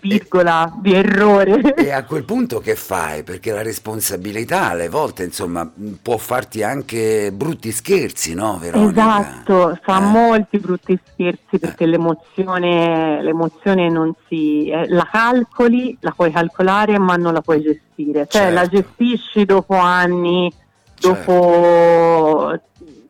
virgola 0.01 0.73
di 0.81 0.95
errore. 0.95 1.75
E 1.75 1.91
a 1.91 2.05
quel 2.05 2.25
punto 2.25 2.61
che 2.61 2.77
fai? 2.77 3.25
Perché 3.25 3.51
la 3.53 3.62
responsabilità 3.62 4.71
alle 4.71 4.89
volte, 4.89 5.25
insomma, 5.25 5.69
può 6.01 6.17
farti 6.19 6.62
anche 6.62 7.33
brutti 7.33 7.73
scherzi, 7.73 8.35
no, 8.35 8.59
Veronica? 8.61 8.91
Esatto, 9.21 9.79
fa 9.83 9.99
Eh? 9.99 10.05
molti 10.05 10.59
brutti 10.59 10.99
scherzi 11.12 11.59
perché 11.59 11.87
l'emozione, 11.87 13.23
l'emozione 13.23 13.89
non 13.89 14.15
si... 14.29 14.69
eh, 14.69 14.89
la 14.89 15.09
calcoli, 15.11 15.97
la 16.01 16.12
puoi 16.12 16.31
calcolare 16.31 16.99
ma 16.99 17.17
non 17.17 17.33
la 17.33 17.41
puoi 17.41 17.61
gestire, 17.61 18.27
cioè 18.29 18.51
la 18.51 18.69
Certo. 18.69 18.77
gestisci 18.97 19.45
dopo 19.45 19.75
anni, 19.75 20.53
Certo. 20.95 21.33
dopo 21.33 22.61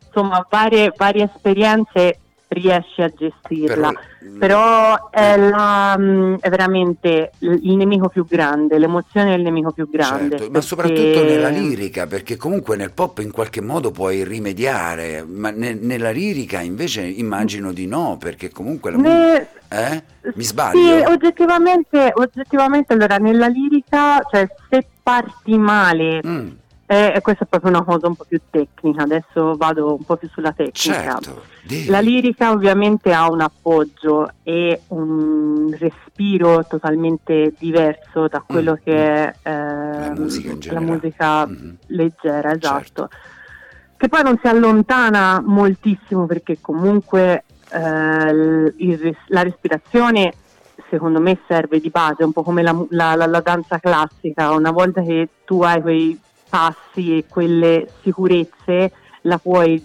insomma 0.06 0.46
varie, 0.48 0.92
varie 0.96 1.24
esperienze 1.24 2.18
riesci 2.52 3.02
a 3.02 3.08
gestirla. 3.16 3.92
Però 4.38 5.10
è, 5.10 5.36
la- 5.36 5.96
mm, 5.98 6.34
è 6.40 6.48
veramente 6.48 7.32
il 7.40 7.76
nemico 7.76 8.08
più 8.08 8.26
grande, 8.26 8.78
l'emozione 8.78 9.34
è 9.34 9.36
il 9.36 9.42
nemico 9.42 9.72
più 9.72 9.88
grande. 9.90 10.30
Certo, 10.30 10.44
ma 10.44 10.50
perché- 10.50 10.66
soprattutto 10.66 11.22
nella 11.24 11.48
lirica, 11.48 12.06
perché 12.06 12.36
comunque 12.36 12.76
nel 12.76 12.92
pop 12.92 13.18
in 13.18 13.30
qualche 13.30 13.60
modo 13.60 13.90
puoi 13.90 14.24
rimediare, 14.24 15.24
ma 15.28 15.50
ne- 15.50 15.74
nella 15.74 16.10
lirica 16.10 16.60
invece 16.60 17.02
immagino 17.02 17.72
di 17.72 17.86
no, 17.86 18.16
perché 18.18 18.50
comunque 18.50 18.90
la 18.90 18.96
Ne- 18.98 19.48
eh? 19.68 20.02
Mi 20.22 20.32
Sì, 20.42 20.42
sbaglio? 20.48 21.08
oggettivamente, 21.10 22.12
oggettivamente 22.14 22.92
allora 22.92 23.16
nella 23.16 23.48
lirica, 23.48 24.20
cioè 24.30 24.46
se 24.70 24.86
parti 25.02 25.58
male, 25.58 26.20
Mm, 26.24 26.48
eh, 27.14 27.20
questa 27.22 27.44
è 27.44 27.46
proprio 27.48 27.70
una 27.70 27.82
cosa 27.84 28.06
un 28.06 28.14
po' 28.16 28.24
più 28.28 28.40
tecnica, 28.50 29.02
adesso 29.04 29.54
vado 29.56 29.94
un 29.94 30.04
po' 30.04 30.16
più 30.16 30.28
sulla 30.32 30.52
tecnica. 30.52 31.18
certo. 31.18 31.42
La 31.86 32.00
lirica 32.00 32.50
ovviamente 32.50 33.12
ha 33.12 33.30
un 33.30 33.40
appoggio 33.40 34.30
e 34.42 34.82
un 34.88 35.74
respiro 35.78 36.66
totalmente 36.66 37.54
diverso 37.58 38.26
da 38.28 38.42
quello 38.44 38.72
Mm, 38.72 38.84
che 38.84 38.92
è 39.14 39.34
eh, 39.42 39.50
La 39.52 40.14
musica 40.16 40.50
in 40.50 40.58
la 40.70 40.80
musica 40.80 41.46
Mhm. 41.46 41.76
leggera, 41.86 42.52
esatto. 42.52 42.78
Certo. 42.78 43.08
Che 43.96 44.08
poi 44.08 44.22
non 44.24 44.38
si 44.42 44.48
allontana 44.48 45.40
moltissimo 45.44 46.26
perché 46.26 46.58
comunque 46.60 47.44
eh, 47.70 48.30
il 48.78 49.16
la 49.28 49.42
respirazione 49.42 50.32
secondo 50.90 51.20
me 51.20 51.38
serve 51.48 51.80
di 51.80 51.88
base, 51.88 52.22
un 52.22 52.32
po' 52.32 52.42
come 52.42 52.60
la- 52.62 52.84
la- 52.90 53.14
la 53.14 53.40
danza 53.40 53.78
classica, 53.78 54.50
una 54.50 54.72
volta 54.72 55.00
che 55.02 55.28
tu 55.46 55.62
hai 55.62 55.80
quei 55.80 56.20
passi 56.56 57.16
e 57.16 57.24
quelle 57.26 57.88
sicurezze 58.02 58.92
la 59.22 59.38
puoi 59.38 59.82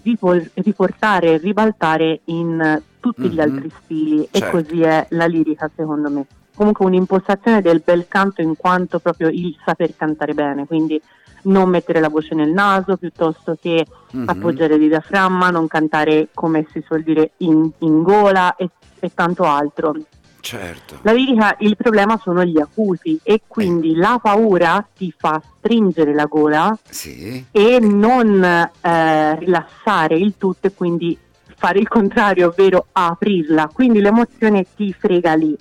riportare 0.55 1.33
e 1.33 1.37
ribaltare 1.37 2.19
in 2.25 2.81
tutti 2.99 3.29
gli 3.29 3.35
Mhm. 3.35 3.39
altri 3.39 3.71
stili 3.83 4.27
Certo. 4.29 4.37
e 4.57 4.63
così 4.63 4.81
è 4.81 5.07
la 5.11 5.25
lirica 5.27 5.71
secondo 5.73 6.09
me. 6.09 6.25
Comunque 6.53 6.85
un'impostazione 6.85 7.61
del 7.61 7.81
bel 7.85 8.07
canto 8.09 8.41
in 8.41 8.57
quanto 8.57 8.99
proprio 8.99 9.29
il 9.29 9.55
saper 9.63 9.95
cantare 9.95 10.33
bene, 10.33 10.65
quindi 10.65 11.01
non 11.43 11.69
mettere 11.69 12.01
la 12.01 12.09
voce 12.09 12.35
nel 12.35 12.51
naso 12.51 12.97
piuttosto 12.97 13.55
che 13.61 13.85
Mhm. 14.11 14.27
appoggiare 14.27 14.75
il 14.75 14.87
diaframma, 14.89 15.49
non 15.49 15.67
cantare 15.67 16.27
come 16.33 16.65
si 16.73 16.81
suol 16.85 17.03
dire 17.03 17.31
in, 17.37 17.71
in 17.79 18.01
gola 18.03 18.55
e, 18.57 18.69
e 18.99 19.11
tanto 19.13 19.43
altro. 19.43 19.93
Certo. 20.39 20.99
La 21.01 21.11
lirica, 21.11 21.55
il 21.59 21.75
problema 21.75 22.17
sono 22.21 22.43
gli 22.43 22.59
acuti 22.59 23.19
e 23.23 23.41
quindi 23.47 23.95
la 23.95 24.19
paura 24.21 24.85
ti 24.95 25.13
fa 25.15 25.41
stringere 25.57 26.13
la 26.13 26.25
gola 26.25 26.77
Sì. 26.89 27.43
e 27.51 27.79
non 27.79 28.43
eh, 28.43 29.35
rilassare 29.39 30.15
il 30.15 30.35
tutto 30.37 30.67
e 30.67 30.73
quindi 30.73 31.17
fare 31.59 31.79
il 31.79 31.87
contrario, 31.87 32.47
ovvero 32.49 32.85
aprirla. 32.91 33.69
Quindi 33.73 33.99
l'emozione 33.99 34.65
ti 34.75 34.93
frega 34.93 35.33
lì. 35.33 35.57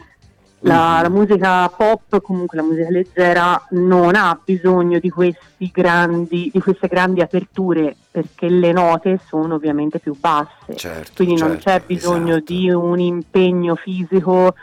La, 0.69 0.99
la 1.03 1.09
musica 1.09 1.69
pop, 1.69 2.21
comunque 2.21 2.57
la 2.57 2.65
musica 2.65 2.91
leggera, 2.91 3.67
non 3.71 4.15
ha 4.17 4.39
bisogno 4.45 4.99
di, 4.99 5.11
questi 5.11 5.71
grandi, 5.73 6.51
di 6.53 6.61
queste 6.61 6.89
grandi 6.89 7.21
aperture 7.21 7.95
perché 8.11 8.49
le 8.49 8.73
note 8.73 9.21
sono 9.27 9.55
ovviamente 9.55 9.99
più 9.99 10.15
basse. 10.19 10.75
Certo, 10.75 11.13
Quindi 11.23 11.41
non 11.41 11.59
certo, 11.61 11.65
c'è 11.65 11.83
bisogno 11.87 12.37
esatto. 12.37 12.53
di 12.53 12.71
un 12.71 12.99
impegno 12.99 13.75
fisico 13.77 14.55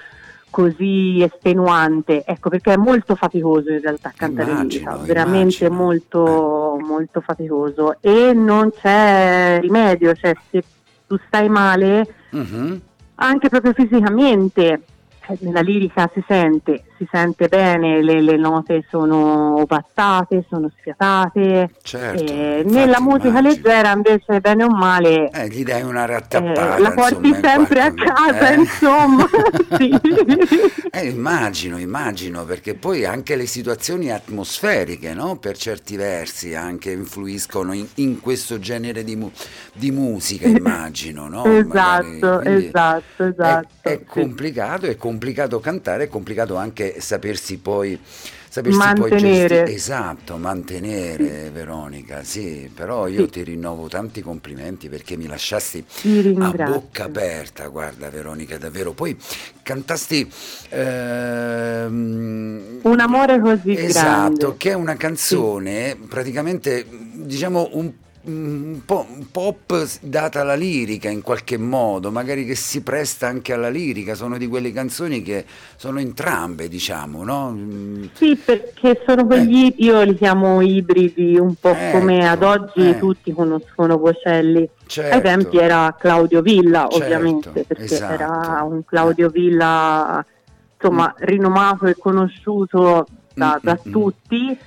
così 0.49 1.21
estenuante, 1.23 2.23
ecco 2.25 2.49
perché 2.49 2.73
è 2.73 2.77
molto 2.77 3.15
faticoso 3.15 3.71
in 3.71 3.81
realtà 3.81 4.11
cantare 4.15 4.51
Immagino, 4.51 4.91
lirica, 4.91 4.97
veramente 5.11 5.65
immagino. 5.65 5.69
Eh. 5.73 5.83
molto, 5.83 6.77
molto 6.79 7.21
faticoso 7.21 7.97
e 8.01 8.33
non 8.33 8.69
c'è 8.71 9.57
rimedio, 9.61 10.13
cioè 10.13 10.35
se 10.51 10.63
tu 11.07 11.17
stai 11.25 11.49
male 11.49 12.07
Mhm. 12.29 12.81
anche 13.15 13.49
proprio 13.49 13.73
fisicamente, 13.73 14.81
nella 15.39 15.61
lirica 15.61 16.09
si 16.13 16.23
sente, 16.27 16.83
si 17.03 17.07
sente 17.11 17.47
bene, 17.47 18.01
le, 18.01 18.21
le 18.21 18.37
note 18.37 18.85
sono 18.89 19.57
ovattate, 19.61 20.45
sono 20.49 20.71
sfiatate, 20.77 21.69
Certo, 21.81 22.33
eh, 22.33 22.63
nella 22.65 22.99
musica 23.01 23.39
immagino. 23.39 23.41
leggera 23.41 23.91
invece 23.91 24.39
bene 24.39 24.63
o 24.63 24.69
male 24.69 25.29
Eh, 25.31 25.47
gli 25.49 25.63
dai 25.63 25.81
una 25.83 26.03
eh, 26.03 26.07
rattappata. 26.07 26.77
la 26.77 26.91
porti 26.91 27.27
insomma, 27.27 27.27
in 27.27 27.35
sempre 27.41 27.81
a 27.81 27.93
casa, 27.93 28.51
eh? 28.51 28.55
insomma. 28.59 29.25
Eh, 30.95 31.07
immagino, 31.07 31.79
immagino, 31.79 32.45
perché 32.45 32.75
poi 32.75 33.05
anche 33.05 33.35
le 33.35 33.45
situazioni 33.47 34.11
atmosferiche, 34.11 35.13
no? 35.13 35.37
per 35.37 35.57
certi 35.57 35.95
versi, 35.95 36.53
anche 36.53 36.91
influiscono 36.91 37.73
in, 37.73 37.87
in 37.95 38.19
questo 38.19 38.59
genere 38.59 39.03
di, 39.03 39.15
mu- 39.15 39.31
di 39.73 39.91
musica, 39.91 40.47
immagino. 40.47 41.27
No? 41.27 41.43
Esatto, 41.45 42.41
esatto, 42.41 43.23
esatto. 43.23 43.67
È, 43.81 43.89
è 43.89 43.97
sì. 43.97 44.05
complicato, 44.05 44.85
è 44.85 44.95
complicato 44.95 45.59
cantare, 45.59 46.03
è 46.05 46.07
complicato 46.07 46.55
anche 46.55 46.92
sapersi 46.99 47.57
poi... 47.57 47.99
Sapersi 48.53 48.77
Mantenere. 48.77 49.09
poi 49.09 49.19
gestire, 49.19 49.73
esatto, 49.73 50.37
mantenere 50.37 51.49
Veronica, 51.49 52.23
sì, 52.23 52.69
però 52.71 53.07
io 53.07 53.23
Sì. 53.23 53.29
ti 53.31 53.43
rinnovo 53.43 53.87
tanti 53.87 54.21
complimenti 54.21 54.89
perché 54.89 55.17
mi 55.17 55.25
lasciasti 55.25 55.83
Ti 55.83 56.35
a 56.37 56.51
bocca 56.51 57.05
aperta, 57.05 57.65
guarda 57.69 58.11
Veronica, 58.11 58.59
davvero. 58.59 58.91
Poi 58.93 59.17
cantasti 59.63 60.31
ehm, 60.69 62.79
Un 62.83 62.99
amore 62.99 63.39
così 63.39 63.75
esatto, 63.75 64.37
grande. 64.37 64.57
che 64.57 64.69
è 64.69 64.73
una 64.73 64.97
canzone 64.97 65.97
praticamente 66.07 66.85
diciamo 66.89 67.69
un, 67.73 67.91
un 68.25 68.81
po' 68.85 69.05
pop 69.31 69.85
data 70.01 70.41
alla 70.41 70.55
lirica 70.55 71.09
in 71.09 71.21
qualche 71.21 71.57
modo, 71.57 72.11
magari 72.11 72.45
che 72.45 72.55
si 72.55 72.81
presta 72.81 73.27
anche 73.27 73.51
alla 73.53 73.69
lirica, 73.69 74.15
sono 74.15 74.37
di 74.37 74.47
quelle 74.47 74.71
canzoni 74.71 75.21
che 75.21 75.45
sono 75.75 75.99
entrambe, 75.99 76.67
diciamo, 76.67 77.23
no? 77.23 77.51
Mm, 77.51 78.05
Sì, 78.13 78.35
perché 78.35 79.01
sono 79.05 79.25
quegli, 79.25 79.73
io 79.77 80.01
li 80.03 80.15
chiamo 80.15 80.61
ibridi, 80.61 81.37
un 81.37 81.55
po' 81.55 81.71
Ecco, 81.71 81.97
come 81.97 82.27
ad 82.27 82.43
oggi 82.43 82.89
eh. 82.89 82.97
tutti 82.97 83.33
conoscono 83.33 83.97
Bocelli. 83.97 84.69
Certo. 84.85 85.15
Ai 85.15 85.21
tempi 85.21 85.57
era 85.57 85.95
Claudio 85.99 86.41
Villa, 86.41 86.87
Certo, 86.89 87.03
ovviamente, 87.03 87.65
perché 87.65 87.83
esatto. 87.83 88.13
era 88.13 88.63
un 88.63 88.85
Claudio 88.85 89.29
Villa 89.29 90.25
insomma 90.75 91.13
rinomato 91.17 91.87
e 91.87 91.95
conosciuto 91.97 93.07
da, 93.33 93.59
da 93.61 93.77
tutti 93.77 94.57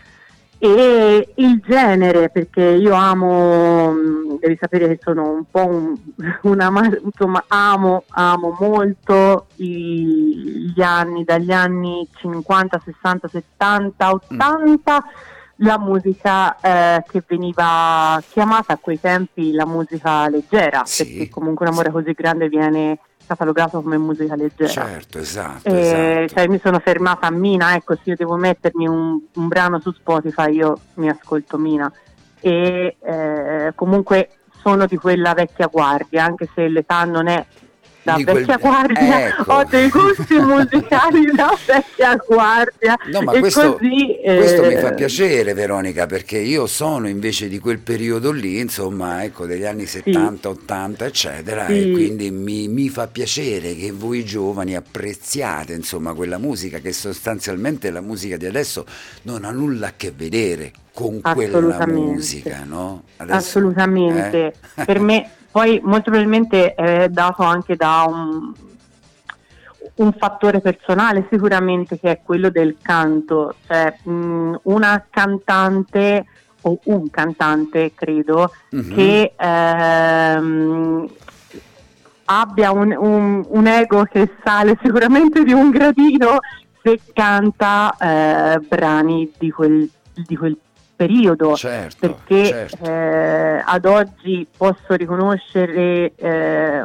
e 0.58 1.32
il 1.34 1.62
genere 1.66 2.30
perché 2.30 2.62
io 2.62 2.94
amo 2.94 3.92
mm, 3.92 4.36
devi 4.40 4.56
sapere 4.58 4.88
che 4.88 4.98
sono 5.02 5.30
un 5.30 5.44
po' 5.50 5.66
un, 5.66 5.96
una 6.42 6.72
insomma 7.04 7.44
amo, 7.48 8.04
amo 8.08 8.56
molto 8.58 9.46
i, 9.56 10.72
gli 10.74 10.80
anni 10.80 11.24
dagli 11.24 11.52
anni 11.52 12.08
50 12.16 12.80
60 12.84 13.28
70 13.28 14.10
80 14.10 14.94
mm. 14.94 15.64
la 15.66 15.78
musica 15.78 16.58
eh, 16.60 17.04
che 17.06 17.22
veniva 17.26 18.22
chiamata 18.30 18.72
a 18.72 18.78
quei 18.78 18.98
tempi 18.98 19.52
la 19.52 19.66
musica 19.66 20.28
leggera 20.28 20.84
sì. 20.86 21.04
perché 21.04 21.28
comunque 21.28 21.66
un 21.66 21.72
amore 21.72 21.90
così 21.90 22.12
grande 22.12 22.48
viene 22.48 22.98
catalogato 23.26 23.82
come 23.82 23.98
musica 23.98 24.34
leggera. 24.36 24.70
Certo, 24.70 25.18
esatto. 25.18 25.68
E, 25.68 25.78
esatto. 25.78 26.34
Cioè, 26.34 26.48
mi 26.48 26.60
sono 26.62 26.78
fermata 26.78 27.26
a 27.26 27.30
Mina, 27.30 27.74
ecco, 27.74 27.94
se 27.94 28.02
io 28.04 28.16
devo 28.16 28.36
mettermi 28.36 28.86
un, 28.86 29.20
un 29.34 29.48
brano 29.48 29.80
su 29.80 29.92
Spotify, 29.92 30.52
io 30.52 30.78
mi 30.94 31.08
ascolto 31.08 31.58
Mina. 31.58 31.92
E 32.40 32.96
eh, 33.00 33.72
comunque 33.74 34.30
sono 34.62 34.86
di 34.86 34.96
quella 34.96 35.34
vecchia 35.34 35.66
guardia, 35.66 36.24
anche 36.24 36.48
se 36.54 36.68
l'età 36.68 37.04
non 37.04 37.26
è 37.28 37.44
da 38.06 38.14
di 38.14 38.24
vecchia 38.24 38.58
quel... 38.58 38.72
guardia, 38.72 39.26
ecco. 39.26 39.52
ho 39.52 39.64
dei 39.64 39.88
gusti 39.88 40.34
musicali 40.38 41.24
da 41.34 41.58
vecchia 41.66 42.16
guardia. 42.24 42.96
No, 43.10 43.22
ma 43.22 43.32
questo, 43.32 43.72
così, 43.74 44.16
questo 44.22 44.62
mi 44.64 44.76
fa 44.76 44.92
eh, 44.92 44.94
piacere, 44.94 45.54
Veronica, 45.54 46.06
perché 46.06 46.38
io 46.38 46.66
sono 46.66 47.08
invece 47.08 47.48
di 47.48 47.58
quel 47.58 47.80
periodo 47.80 48.30
lì, 48.30 48.60
insomma, 48.60 49.24
ecco, 49.24 49.44
degli 49.44 49.64
anni 49.64 49.86
70, 49.86 50.48
sì. 50.52 50.56
80, 50.60 51.04
eccetera, 51.04 51.66
sì. 51.66 51.90
e 51.90 51.92
quindi 51.92 52.30
mi, 52.30 52.68
mi, 52.68 52.88
fa 52.88 53.08
piacere 53.08 53.74
che 53.74 53.90
voi 53.90 54.24
giovani 54.24 54.76
apprezziate, 54.76 55.72
insomma, 55.72 56.14
quella 56.14 56.38
musica 56.38 56.78
che 56.78 56.92
sostanzialmente 56.92 57.90
la 57.90 58.00
musica 58.00 58.36
di 58.36 58.46
adesso 58.46 58.86
non 59.22 59.44
ha 59.44 59.50
nulla 59.50 59.88
a 59.88 59.92
che 59.96 60.12
vedere 60.14 60.70
con 60.92 61.20
quella 61.20 61.86
musica, 61.86 62.62
no? 62.64 63.02
Adesso, 63.16 63.36
Assolutamente. 63.36 64.54
Eh? 64.76 64.84
Per 64.84 65.00
me 65.00 65.30
poi 65.56 65.80
molto 65.82 66.10
probabilmente 66.10 66.74
è 66.74 67.08
dato 67.08 67.42
anche 67.42 67.76
da 67.76 68.04
un, 68.06 68.52
un 69.94 70.12
fattore 70.12 70.60
personale 70.60 71.26
sicuramente 71.30 71.98
che 71.98 72.10
è 72.10 72.20
quello 72.22 72.50
del 72.50 72.76
canto, 72.82 73.54
cioè 73.66 73.96
mh, 74.02 74.60
una 74.64 75.06
cantante 75.08 76.26
o 76.60 76.78
un 76.84 77.08
cantante 77.08 77.92
credo 77.94 78.52
mm-hmm. 78.74 78.94
che 78.94 79.32
ehm, 79.34 81.08
abbia 82.26 82.72
un, 82.72 82.94
un, 82.94 83.46
un, 83.48 83.66
ego 83.66 84.04
che 84.04 84.30
sale 84.44 84.76
sicuramente 84.82 85.42
di 85.42 85.54
un 85.54 85.70
gradino 85.70 86.36
se 86.82 87.00
canta 87.14 87.96
eh, 87.98 88.58
brani 88.58 89.32
di 89.38 89.50
quel, 89.50 89.88
di 90.12 90.36
quel 90.36 90.58
periodo 90.96 91.54
certo, 91.54 91.96
perché 91.98 92.46
certo. 92.46 92.84
Eh, 92.84 93.62
ad 93.64 93.84
oggi 93.84 94.46
posso 94.56 94.94
riconoscere 94.94 96.14
eh, 96.16 96.84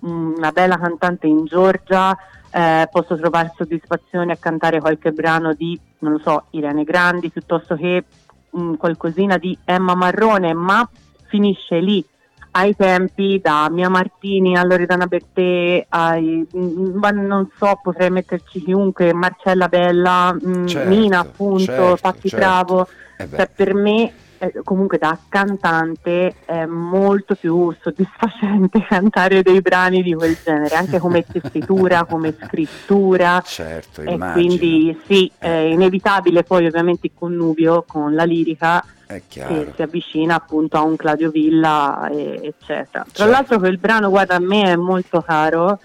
una 0.00 0.50
bella 0.50 0.78
cantante 0.78 1.26
in 1.26 1.44
Georgia 1.44 2.16
eh, 2.52 2.88
posso 2.90 3.16
trovare 3.16 3.52
soddisfazione 3.56 4.32
a 4.32 4.36
cantare 4.36 4.80
qualche 4.80 5.12
brano 5.12 5.52
di 5.52 5.78
non 5.98 6.12
lo 6.12 6.18
so 6.18 6.46
Irene 6.50 6.84
Grandi 6.84 7.30
piuttosto 7.30 7.76
che 7.76 8.04
mh, 8.50 8.74
qualcosina 8.74 9.36
di 9.36 9.56
Emma 9.64 9.94
Marrone 9.94 10.52
ma 10.54 10.88
finisce 11.28 11.78
lì 11.78 12.04
ai 12.52 12.74
tempi 12.74 13.38
da 13.40 13.68
Mia 13.70 13.88
Martini 13.88 14.56
a 14.56 14.64
Loredana 14.64 15.06
Bertè 15.06 15.86
ai, 15.90 16.44
ma 16.52 17.10
non 17.10 17.48
so 17.56 17.78
potrei 17.80 18.10
metterci 18.10 18.62
chiunque 18.64 19.12
Marcella 19.12 19.68
Bella 19.68 20.36
certo, 20.66 20.88
Mina 20.88 21.20
appunto 21.20 21.64
certo, 21.64 21.98
Patti 22.00 22.28
certo. 22.28 22.36
Bravo 22.36 22.88
eh 23.22 23.28
cioè, 23.36 23.48
per 23.54 23.74
me 23.74 24.12
eh, 24.42 24.62
comunque 24.64 24.96
da 24.96 25.18
cantante 25.28 26.34
è 26.46 26.64
molto 26.64 27.34
più 27.34 27.74
soddisfacente 27.78 28.82
cantare 28.88 29.42
dei 29.42 29.60
brani 29.60 30.02
di 30.02 30.14
quel 30.14 30.36
genere, 30.42 30.74
anche 30.74 30.98
come 30.98 31.24
tessitura, 31.30 32.04
come 32.04 32.34
scrittura. 32.42 33.42
Certo, 33.44 34.00
e 34.00 34.12
immagino. 34.12 34.32
quindi 34.32 34.98
sì, 35.06 35.30
è 35.36 35.48
inevitabile 35.48 36.42
poi 36.42 36.66
ovviamente 36.66 37.08
il 37.08 37.12
connubio 37.14 37.84
con 37.86 38.14
la 38.14 38.24
lirica 38.24 38.82
che 39.28 39.72
si 39.74 39.82
avvicina 39.82 40.36
appunto 40.36 40.76
a 40.78 40.82
un 40.82 40.96
Claudio 40.96 41.30
Villa, 41.30 42.08
eccetera. 42.10 43.02
Tra 43.02 43.04
certo. 43.12 43.30
l'altro 43.30 43.58
quel 43.58 43.76
brano, 43.76 44.08
guarda, 44.08 44.36
a 44.36 44.40
me 44.40 44.72
è 44.72 44.76
molto 44.76 45.20
caro 45.20 45.80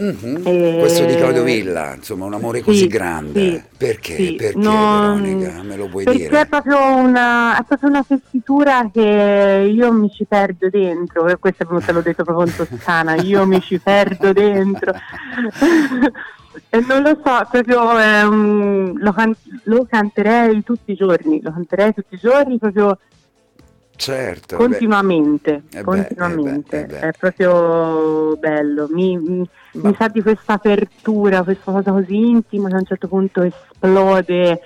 Mm-hmm. 0.00 0.46
E... 0.46 0.76
Questo 0.78 1.04
di 1.04 1.16
Claudio 1.16 1.42
Villa, 1.42 1.94
insomma, 1.94 2.24
un 2.26 2.34
amore 2.34 2.62
così 2.62 2.78
sì, 2.78 2.86
grande. 2.86 3.40
Sì, 3.40 3.62
perché? 3.76 4.14
Sì, 4.14 4.34
perché 4.34 4.58
non... 4.58 5.22
Veronica? 5.22 5.62
Me 5.62 5.76
lo 5.76 5.88
puoi 5.88 6.04
perché 6.04 6.28
dire? 6.28 6.40
È 6.40 6.46
proprio, 6.46 6.96
una, 6.96 7.58
è 7.58 7.64
proprio 7.64 7.88
una 7.88 8.04
tessitura 8.06 8.88
che 8.92 9.70
io 9.70 9.92
mi 9.92 10.10
ci 10.10 10.24
perdo 10.24 10.68
dentro, 10.68 11.26
e 11.26 11.36
questo 11.38 11.66
te 11.84 11.92
l'ho 11.92 12.00
detto 12.00 12.24
proprio 12.24 12.46
in 12.46 12.54
Toscana, 12.54 13.16
io 13.16 13.46
mi 13.46 13.60
ci 13.60 13.78
perdo 13.80 14.32
dentro. 14.32 14.92
e 16.70 16.84
non 16.86 17.02
lo 17.02 17.18
so, 17.24 17.46
proprio 17.50 17.82
um, 17.82 18.92
lo, 19.00 19.12
can- 19.12 19.36
lo 19.64 19.86
canterei 19.88 20.62
tutti 20.62 20.92
i 20.92 20.94
giorni, 20.94 21.40
lo 21.42 21.52
canterei 21.52 21.94
tutti 21.94 22.14
i 22.14 22.18
giorni 22.18 22.58
proprio 22.58 22.98
Certo, 23.98 24.56
continuamente, 24.56 25.62
eh 25.72 25.82
beh, 25.82 25.82
continuamente. 25.82 26.82
Eh 26.82 26.86
beh, 26.86 26.96
eh 26.96 27.00
beh, 27.00 27.08
è 27.08 27.10
proprio 27.18 28.36
bello, 28.36 28.86
mi, 28.90 29.18
mi, 29.18 29.48
mi, 29.72 29.94
sa 29.98 30.06
di 30.06 30.22
questa 30.22 30.52
apertura, 30.52 31.42
questa 31.42 31.72
cosa 31.72 31.90
così 31.90 32.16
intima 32.16 32.68
che 32.68 32.74
a 32.76 32.78
un 32.78 32.84
certo 32.84 33.08
punto 33.08 33.42
esplode, 33.42 34.60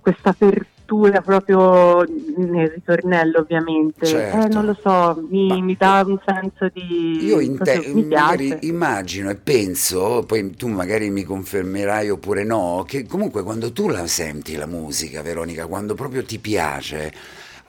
questa 0.00 0.30
apertura 0.30 1.20
proprio 1.20 2.02
nel 2.38 2.70
ritornello 2.70 3.40
ovviamente, 3.40 4.06
certo. 4.06 4.46
eh, 4.46 4.48
non 4.48 4.64
lo 4.64 4.76
so, 4.82 5.22
mi, 5.28 5.60
mi, 5.60 5.76
dà 5.78 6.02
un 6.06 6.18
senso 6.24 6.70
di... 6.72 7.26
Io 7.26 7.40
inte- 7.40 7.92
magari 7.92 8.56
immagino 8.62 9.28
e 9.28 9.34
penso, 9.34 10.24
poi 10.26 10.56
tu 10.56 10.66
magari 10.66 11.10
mi 11.10 11.24
confermerai 11.24 12.08
oppure 12.08 12.42
no, 12.42 12.84
che 12.88 13.04
comunque 13.06 13.42
quando 13.42 13.70
tu 13.70 13.88
la 13.88 14.06
senti 14.06 14.56
la 14.56 14.64
musica, 14.64 15.20
Veronica, 15.20 15.66
quando 15.66 15.92
proprio 15.92 16.24
ti 16.24 16.38
piace 16.38 17.12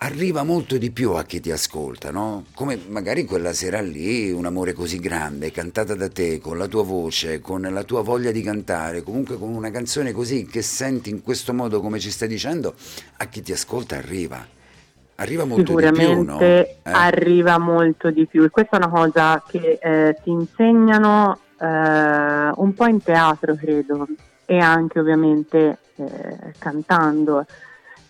arriva 0.01 0.43
molto 0.43 0.77
di 0.77 0.91
più 0.91 1.11
a 1.13 1.23
chi 1.23 1.39
ti 1.39 1.51
ascolta, 1.51 2.11
no? 2.11 2.45
Come 2.53 2.79
magari 2.87 3.25
quella 3.25 3.53
sera 3.53 3.81
lì, 3.81 4.31
un 4.31 4.45
amore 4.45 4.73
così 4.73 4.99
grande, 4.99 5.51
cantata 5.51 5.93
da 5.95 6.07
te, 6.07 6.39
con 6.39 6.57
la 6.57 6.67
tua 6.67 6.83
voce, 6.83 7.41
con 7.41 7.61
la 7.61 7.83
tua 7.83 8.01
voglia 8.01 8.31
di 8.31 8.41
cantare, 8.41 9.03
comunque 9.03 9.37
con 9.37 9.49
una 9.49 9.71
canzone 9.71 10.11
così 10.11 10.45
che 10.45 10.61
senti 10.61 11.09
in 11.09 11.21
questo 11.21 11.53
modo 11.53 11.81
come 11.81 11.99
ci 11.99 12.11
stai 12.11 12.27
dicendo, 12.27 12.75
a 13.17 13.25
chi 13.25 13.41
ti 13.41 13.51
ascolta 13.51 13.97
arriva. 13.97 14.45
Arriva 15.15 15.43
molto 15.43 15.75
di 15.75 15.91
più, 15.91 16.21
no? 16.21 16.39
eh? 16.39 16.77
arriva 16.83 17.57
molto 17.57 18.09
di 18.09 18.25
più. 18.25 18.43
E 18.43 18.49
questa 18.49 18.77
è 18.77 18.85
una 18.85 18.89
cosa 18.89 19.43
che 19.45 19.77
eh, 19.81 20.15
ti 20.23 20.29
insegnano 20.29 21.39
eh, 21.59 21.65
un 22.55 22.73
po' 22.73 22.85
in 22.85 23.03
teatro, 23.03 23.53
credo, 23.55 24.07
e 24.45 24.59
anche 24.59 24.97
ovviamente 24.97 25.77
eh, 25.97 26.53
cantando 26.57 27.45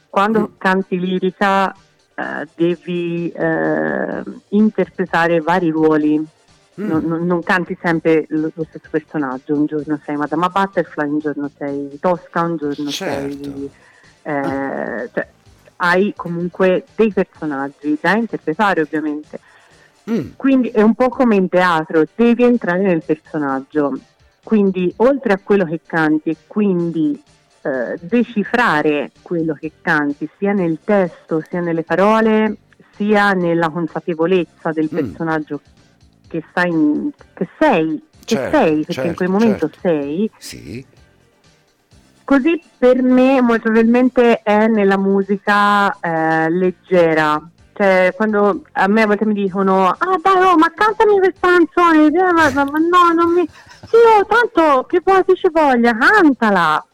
quando 0.09 0.53
canti 0.57 0.99
lirica 0.99 1.71
eh, 1.71 2.47
devi 2.55 3.31
eh, 3.31 4.23
interpretare 4.49 5.39
vari 5.39 5.69
ruoli. 5.69 6.25
Mm. 6.81 6.87
Non, 6.87 7.25
non, 7.25 7.43
canti 7.43 7.77
sempre 7.81 8.25
lo, 8.29 8.51
lo, 8.53 8.65
stesso 8.67 8.87
personaggio, 8.89 9.53
un 9.53 9.65
giorno 9.65 9.99
sei 10.05 10.15
Madama 10.15 10.47
Butterfly, 10.47 11.09
un 11.09 11.19
giorno 11.19 11.51
sei 11.57 11.97
Tosca, 11.99 12.41
un 12.41 12.57
giorno 12.57 12.89
certo. 12.89 13.43
sei... 13.43 13.71
Eh, 14.21 15.09
cioè, 15.13 15.27
hai 15.81 16.13
comunque 16.15 16.85
dei 16.95 17.11
personaggi 17.11 17.97
da 17.99 18.15
interpretare 18.15 18.81
ovviamente. 18.81 19.39
Mm. 20.09 20.29
Quindi 20.35 20.69
è 20.69 20.81
un 20.81 20.95
po' 20.95 21.09
come 21.09 21.35
in 21.35 21.49
teatro, 21.49 22.05
devi 22.15 22.43
entrare 22.43 22.81
nel 22.81 23.03
personaggio. 23.03 23.97
Quindi 24.43 24.91
oltre 24.97 25.33
a 25.33 25.39
quello 25.43 25.65
che 25.65 25.81
canti 25.85 26.29
e 26.29 26.37
quindi 26.47 27.21
eh, 27.61 27.97
decifrare 28.01 29.11
quello 29.21 29.53
che 29.53 29.71
canti, 29.81 30.29
sia 30.37 30.53
nel 30.53 30.79
testo, 30.83 31.43
sia 31.47 31.59
nelle 31.59 31.83
parole, 31.83 32.57
sia 32.95 33.33
nella 33.33 33.69
consapevolezza 33.69 34.71
del 34.71 34.89
mm. 34.91 34.95
personaggio 34.95 35.61
che, 36.27 36.43
in, 36.65 37.11
che 37.33 37.47
sei, 37.57 38.03
che 38.25 38.35
certo, 38.35 38.57
sei, 38.57 38.75
perché 38.77 38.93
certo, 38.93 39.09
in 39.09 39.15
quel 39.15 39.29
momento 39.29 39.69
certo. 39.69 39.79
sei. 39.81 40.31
Sì. 40.37 40.85
Così 42.23 42.61
per 42.77 43.01
me 43.01 43.41
molto 43.41 43.63
probabilmente 43.63 44.41
è 44.43 44.67
nella 44.67 44.97
musica 44.97 45.97
eh, 45.99 46.49
leggera, 46.51 47.41
cioè 47.79 48.13
quando 48.13 48.63
a 48.73 48.87
me 48.87 49.03
a 49.03 49.07
volte 49.07 49.25
mi 49.25 49.33
dicono 49.33 49.87
ah 49.87 50.19
dai 50.21 50.43
oh, 50.43 50.57
ma 50.57 50.69
cantami 50.69 51.17
questa 51.17 51.47
canzone 51.47 52.09
ma, 52.11 52.51
ma, 52.51 52.63
ma 52.65 52.77
no 52.77 53.13
non 53.15 53.33
mi 53.33 53.47
sì 53.47 53.95
oh, 53.95 54.25
tanto 54.25 54.83
che 54.83 55.01
vuoi 55.01 55.23
ci 55.33 55.49
voglia 55.49 55.95
cantala 55.97 56.85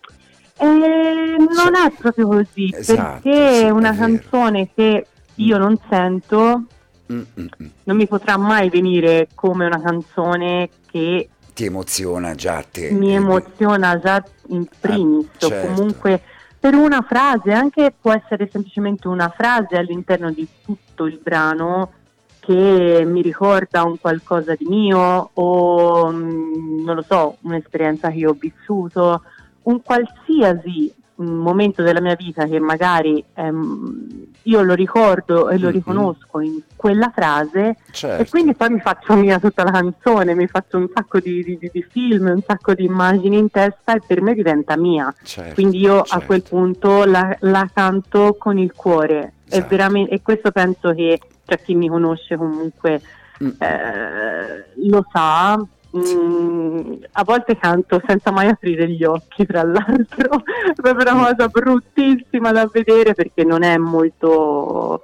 eh, 0.57 1.35
non 1.37 1.75
è 1.75 1.91
proprio 1.97 2.27
così, 2.27 2.73
esatto, 2.73 3.21
perché 3.21 3.61
è 3.61 3.69
una 3.69 3.95
canzone 3.95 4.69
che 4.73 5.05
io 5.35 5.57
non 5.57 5.77
sento, 5.89 6.63
Mm-mm. 7.11 7.49
non 7.83 7.95
mi 7.95 8.07
potrà 8.07 8.37
mai 8.37 8.69
venire 8.69 9.27
come 9.35 9.65
una 9.65 9.81
canzone 9.81 10.69
che 10.89 11.29
ti 11.53 11.65
emoziona 11.65 12.35
già 12.35 12.57
a 12.57 12.65
te. 12.69 12.91
Mi 12.91 13.13
emoziona 13.13 13.97
già 13.99 14.23
in 14.47 14.65
primis, 14.79 15.27
ah, 15.35 15.47
certo. 15.47 15.73
comunque 15.73 16.21
per 16.59 16.73
una 16.73 17.01
frase, 17.07 17.51
anche 17.51 17.93
può 17.99 18.11
essere 18.11 18.49
semplicemente 18.51 19.07
una 19.07 19.29
frase 19.29 19.77
all'interno 19.77 20.31
di 20.31 20.47
tutto 20.63 21.05
il 21.05 21.19
brano 21.21 21.91
che 22.39 23.03
mi 23.05 23.21
ricorda 23.21 23.83
un 23.83 23.99
qualcosa 23.99 24.55
di 24.55 24.65
mio 24.65 25.29
o 25.33 26.11
mm, 26.11 26.83
non 26.83 26.95
lo 26.95 27.03
so, 27.07 27.37
un'esperienza 27.41 28.09
che 28.09 28.25
ho 28.25 28.33
vissuto, 28.33 29.21
un 29.65 29.81
qualsiasi 29.81 30.93
momento 31.17 31.81
della 31.81 32.01
mia 32.01 32.15
vita 32.15 32.45
che 32.45 32.59
magari 32.59 33.23
ehm, 33.35 34.27
io 34.43 34.61
lo 34.61 34.73
ricordo 34.73 35.49
e 35.49 35.57
lo 35.57 35.67
mm-hmm. 35.67 35.75
riconosco 35.75 36.39
in 36.41 36.59
quella 36.75 37.09
frase 37.15 37.77
certo. 37.91 38.21
e 38.21 38.29
quindi 38.29 38.53
poi 38.53 38.71
mi 38.71 38.79
faccio 38.79 39.15
mia 39.15 39.39
tutta 39.39 39.63
la 39.63 39.71
canzone, 39.71 40.35
mi 40.35 40.47
faccio 40.47 40.77
un 40.77 40.89
sacco 40.93 41.19
di, 41.19 41.41
di, 41.43 41.69
di, 41.71 41.85
film, 41.89 42.27
un 42.27 42.41
sacco 42.45 42.73
di 42.73 42.83
immagini 42.83 43.37
in 43.37 43.49
testa 43.49 43.95
e 43.95 44.01
per 44.05 44.21
me 44.21 44.33
diventa 44.33 44.75
mia. 44.75 45.13
Certo, 45.23 45.53
quindi 45.53 45.79
io 45.79 46.03
certo. 46.03 46.15
a 46.15 46.21
quel 46.21 46.43
punto 46.43 47.05
la, 47.05 47.35
la, 47.41 47.69
canto 47.73 48.35
con 48.37 48.57
il 48.57 48.73
cuore 48.73 49.33
esatto. 49.47 50.05
e 50.09 50.21
questo 50.21 50.51
penso 50.51 50.93
che 50.93 51.19
cioè, 51.45 51.61
chi 51.61 51.75
mi 51.75 51.87
conosce 51.87 52.35
comunque 52.35 53.01
mm. 53.41 53.49
eh, 53.59 54.65
lo 54.89 55.05
sa 55.11 55.65
Mm, 55.97 56.93
a 57.13 57.23
volte 57.23 57.57
canto 57.57 58.01
senza 58.05 58.29
mai 58.31 58.47
aprire 58.47 58.89
gli 58.89 59.03
occhi, 59.03 59.45
tra 59.45 59.63
l'altro, 59.63 60.43
è 60.43 60.73
proprio 60.75 61.13
una 61.13 61.27
cosa 61.27 61.47
bruttissima 61.47 62.51
da 62.51 62.69
vedere 62.71 63.13
perché 63.13 63.43
non 63.45 63.63
è 63.63 63.77
molto 63.77 65.01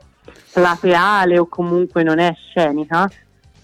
plateale 0.51 1.38
o 1.39 1.47
comunque 1.47 2.04
non 2.04 2.19
è 2.19 2.36
scenica, 2.36 3.10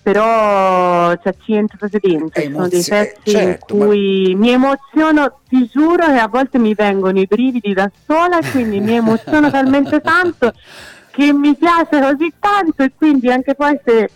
però 0.01 1.13
cioè, 1.17 1.35
ci 1.43 1.53
entro 1.53 1.77
proprio 1.77 1.99
dentro, 2.01 2.41
ci 2.41 2.49
sono 2.49 2.67
dei 2.69 2.83
pezzi 2.87 3.31
certo, 3.31 3.73
in 3.73 3.79
cui 3.79 4.33
ma... 4.33 4.39
mi 4.39 4.49
emoziono, 4.51 5.39
ti 5.49 5.69
giuro 5.69 6.05
che 6.05 6.17
a 6.17 6.29
volte 6.29 6.57
mi 6.59 6.73
vengono 6.73 7.19
i 7.19 7.25
brividi 7.25 7.73
da 7.73 7.91
sola 8.05 8.39
quindi 8.51 8.79
mi 8.79 8.93
emoziono 8.93 9.51
talmente 9.51 9.99
tanto 9.99 10.53
che 11.11 11.33
mi 11.33 11.57
piace 11.57 11.99
così 11.99 12.31
tanto 12.39 12.83
e 12.83 12.93
quindi 12.95 13.29
anche 13.29 13.53
poi 13.53 13.77
se 13.83 14.09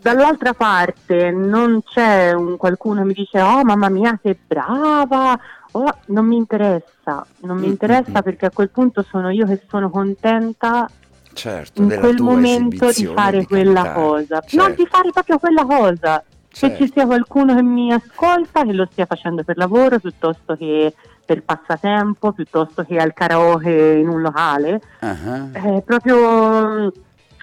dall'altra 0.00 0.54
parte 0.54 1.30
non 1.30 1.82
c'è 1.82 2.32
un 2.32 2.56
qualcuno 2.56 3.00
che 3.00 3.06
mi 3.06 3.14
dice 3.14 3.40
oh 3.40 3.64
mamma 3.64 3.88
mia 3.88 4.18
che 4.22 4.36
brava 4.46 5.38
oh, 5.72 5.94
non 6.06 6.26
mi 6.26 6.36
interessa 6.36 7.26
non 7.40 7.58
mi 7.58 7.66
mm, 7.66 7.70
interessa 7.70 8.10
mm-hmm. 8.10 8.22
perché 8.22 8.46
a 8.46 8.50
quel 8.50 8.70
punto 8.70 9.02
sono 9.02 9.30
io 9.30 9.46
che 9.46 9.62
sono 9.68 9.90
contenta 9.90 10.88
certo, 11.32 11.82
in 11.82 11.96
quel 11.98 12.20
momento 12.20 12.90
di 12.90 13.06
fare 13.06 13.40
di 13.40 13.46
quella 13.46 13.82
cantare. 13.82 14.00
cosa 14.00 14.40
certo. 14.40 14.56
non 14.56 14.74
di 14.74 14.86
fare 14.86 15.10
proprio 15.10 15.38
quella 15.38 15.64
cosa 15.64 16.24
certo. 16.48 16.76
che 16.76 16.86
ci 16.86 16.92
sia 16.92 17.06
qualcuno 17.06 17.54
che 17.54 17.62
mi 17.62 17.92
ascolta 17.92 18.64
che 18.64 18.72
lo 18.72 18.88
stia 18.90 19.06
facendo 19.06 19.44
per 19.44 19.56
lavoro 19.56 19.98
piuttosto 19.98 20.56
che 20.56 20.94
per 21.24 21.42
passatempo 21.42 22.32
piuttosto 22.32 22.84
che 22.84 22.98
al 22.98 23.12
karaoke 23.12 23.70
in 23.70 24.08
un 24.08 24.20
locale 24.22 24.80
uh-huh. 25.00 25.50
eh, 25.52 25.82
proprio 25.82 26.92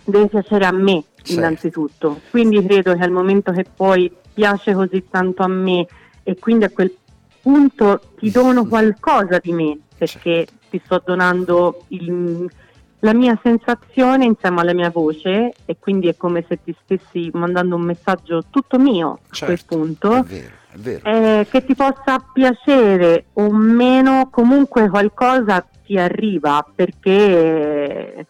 deve 0.04 0.28
piacere 0.28 0.66
a 0.66 0.72
me 0.72 1.04
certo. 1.16 1.34
innanzitutto. 1.34 2.22
Quindi 2.30 2.64
credo 2.66 2.96
che 2.96 3.04
al 3.04 3.12
momento 3.12 3.52
che 3.52 3.66
poi 3.74 4.12
piace 4.34 4.74
così 4.74 5.06
tanto 5.10 5.44
a 5.44 5.48
me 5.48 5.86
e 6.24 6.38
quindi 6.40 6.66
a 6.66 6.70
quel 6.70 6.94
punto 7.42 8.00
ti 8.18 8.32
dono 8.32 8.66
qualcosa 8.68 9.40
di 9.40 9.52
me 9.52 9.78
perché 9.98 10.46
certo. 10.46 10.54
ti 10.70 10.82
sto 10.84 11.02
donando 11.06 11.86
il, 11.90 12.50
la 13.00 13.14
mia 13.14 13.40
sensazione 13.42 14.26
insieme 14.26 14.62
alla 14.62 14.74
mia 14.74 14.90
voce 14.90 15.54
e 15.66 15.78
quindi 15.80 16.08
è 16.08 16.18
come 16.18 16.44
se 16.48 16.60
ti 16.64 16.76
stessi 16.84 17.30
mandando 17.34 17.76
un 17.76 17.84
messaggio 17.84 18.46
tutto 18.50 18.80
mio 18.80 19.20
certo. 19.30 19.44
a 19.44 19.46
quel 19.48 19.58
certo. 19.58 19.76
punto. 19.78 20.16
È 20.16 20.24
vero. 20.24 20.62
È 20.74 20.78
vero. 20.78 21.04
Eh, 21.04 21.48
che 21.50 21.64
ti 21.66 21.76
possa 21.76 22.26
piacere 22.34 23.26
o 23.34 23.52
meno, 23.52 24.30
comunque 24.32 24.90
qualcosa 24.90 25.64
ti 25.86 26.00
arriva 26.00 26.66
perché 26.74 28.26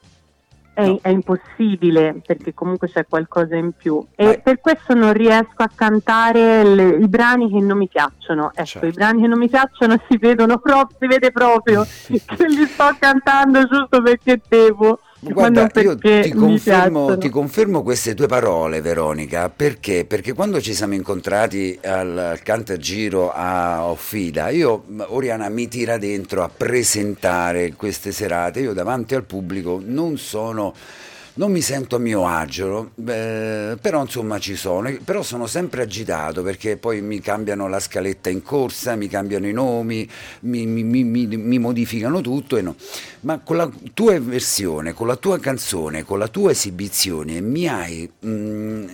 è, 0.73 0.86
no. 0.86 0.99
è, 1.01 1.09
impossibile 1.09 2.21
perché 2.25 2.53
comunque 2.53 2.89
c'è 2.89 3.05
qualcosa 3.07 3.55
in 3.55 3.71
più 3.73 4.03
e 4.15 4.25
Vai. 4.25 4.41
per 4.41 4.59
questo 4.59 4.93
non 4.93 5.13
riesco 5.13 5.62
a 5.63 5.69
cantare 5.73 6.63
le, 6.63 6.89
i 6.95 7.07
brani 7.07 7.49
che 7.49 7.59
non 7.59 7.77
mi 7.77 7.88
piacciono 7.88 8.51
ecco 8.53 8.65
certo. 8.65 8.88
i 8.88 8.91
brani 8.91 9.21
che 9.21 9.27
non 9.27 9.38
mi 9.38 9.49
piacciono 9.49 10.01
si 10.09 10.17
vedono 10.17 10.57
proprio 10.57 10.97
si 10.99 11.07
vede 11.07 11.31
proprio 11.31 11.83
che 11.86 12.47
li 12.47 12.65
sto 12.65 12.95
cantando 12.99 13.65
giusto 13.65 14.01
perché 14.01 14.41
devo 14.47 14.99
Guarda, 15.31 15.69
io 15.81 15.97
ti 15.97 16.31
confermo, 16.31 17.17
ti 17.17 17.29
confermo, 17.29 17.81
queste 17.81 18.13
tue 18.13 18.27
parole, 18.27 18.81
Veronica, 18.81 19.49
perché? 19.49 20.05
Perché 20.05 20.33
quando 20.33 20.59
ci 20.59 20.73
siamo 20.73 20.95
incontrati 20.95 21.79
al, 21.81 22.39
Cantagiro 22.43 23.31
a 23.31 23.86
Offida, 23.86 24.49
io, 24.49 24.83
Oriana, 25.07 25.47
mi 25.49 25.67
tira 25.69 25.97
dentro 25.97 26.43
a 26.43 26.49
presentare 26.49 27.73
queste 27.73 28.12
serate, 28.12 28.59
io 28.59 28.73
davanti 28.73 29.15
al 29.15 29.23
pubblico 29.23 29.81
non 29.83 30.17
sono 30.17 30.73
non 31.36 31.52
mi 31.52 31.62
sento 31.62 31.96
a 31.96 32.00
mio 32.00 32.28
agio, 32.28 32.91
eh, 33.08 33.76
però 33.82 34.02
insomma 34.02 34.38
ci 34.38 34.56
sono, 34.56 34.96
però 35.04 35.24
sono 35.24 35.48
sempre 35.48 35.82
agitato 35.82 36.43
perché 36.43 36.78
poi 36.78 37.02
mi 37.02 37.19
cambiano 37.22 37.67
la 37.67 37.80
scaletta 37.80 38.30
in 38.30 38.43
corsa, 38.43 38.96
mi 38.96 39.08
cambiano 39.08 39.48
i 39.48 39.54
nomi, 39.54 40.08
mi, 40.41 40.65
mi, 40.67 40.84
mi, 40.84 41.26
mi 41.26 41.60
modificano 41.60 42.22
tutto, 42.22 42.62
no. 42.62 42.76
ma 43.22 43.39
con 43.39 43.58
la 43.58 43.69
tua 43.93 44.19
versione, 44.19 44.93
con 44.93 45.08
la 45.08 45.15
tua 45.15 45.39
canzone, 45.39 46.04
con 46.04 46.19
la 46.19 46.28
tua 46.28 46.52
esibizione 46.52 47.41
mi 47.41 47.67
hai... 47.67 48.10
Mh, 48.19 48.30
mm, 48.30 48.88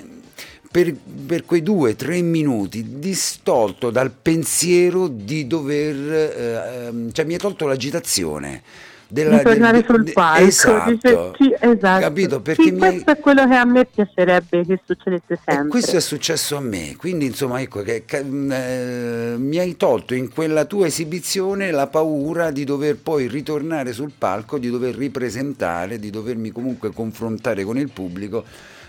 per, 0.71 0.93
per, 1.25 1.45
quei 1.45 1.63
due 1.63 1.93
o 1.93 1.95
tre 1.95 2.21
minuti 2.21 2.99
distolto 2.99 3.89
dal 3.89 4.11
pensiero 4.11 5.07
di 5.07 5.47
dover, 5.47 6.13
eh, 6.13 6.85
ehm, 6.85 7.11
cioè 7.11 7.25
mi 7.25 7.33
hai 7.33 7.39
tolto 7.39 7.65
l'agitazione 7.65 8.61
della, 9.09 9.37
di 9.37 9.43
tornare 9.43 9.83
sul 9.85 10.03
de, 10.03 10.11
palco. 10.11 10.45
Esatto, 10.45 10.91
dice, 10.91 11.31
sì, 11.37 11.55
esatto. 11.59 12.01
Capito? 12.01 12.41
Perché 12.41 12.63
sì, 12.63 12.73
questo 12.73 13.09
hai... 13.09 13.15
è 13.15 13.19
quello 13.19 13.47
che 13.47 13.55
a 13.55 13.65
me 13.65 13.85
piacerebbe 13.85 14.65
che 14.65 14.79
succedesse 14.85 15.39
sempre. 15.43 15.65
E 15.65 15.67
questo 15.67 15.97
è 15.97 15.99
successo 15.99 16.55
a 16.55 16.59
me, 16.59 16.95
quindi 16.95 17.25
insomma 17.25 17.59
ecco 17.59 17.81
che 17.81 18.05
eh, 18.07 19.35
mi 19.37 19.57
hai 19.57 19.75
tolto 19.77 20.13
in 20.13 20.29
quella 20.31 20.65
tua 20.65 20.85
esibizione 20.85 21.71
la 21.71 21.87
paura 21.87 22.51
di 22.51 22.63
dover 22.63 22.97
poi 22.97 23.27
ritornare 23.27 23.93
sul 23.93 24.11
palco, 24.15 24.59
di 24.59 24.69
dover 24.69 24.95
ripresentare, 24.95 25.97
di 25.97 26.11
dovermi 26.11 26.51
comunque 26.51 26.91
confrontare 26.91 27.63
con 27.63 27.77
il 27.77 27.89
pubblico. 27.89 28.45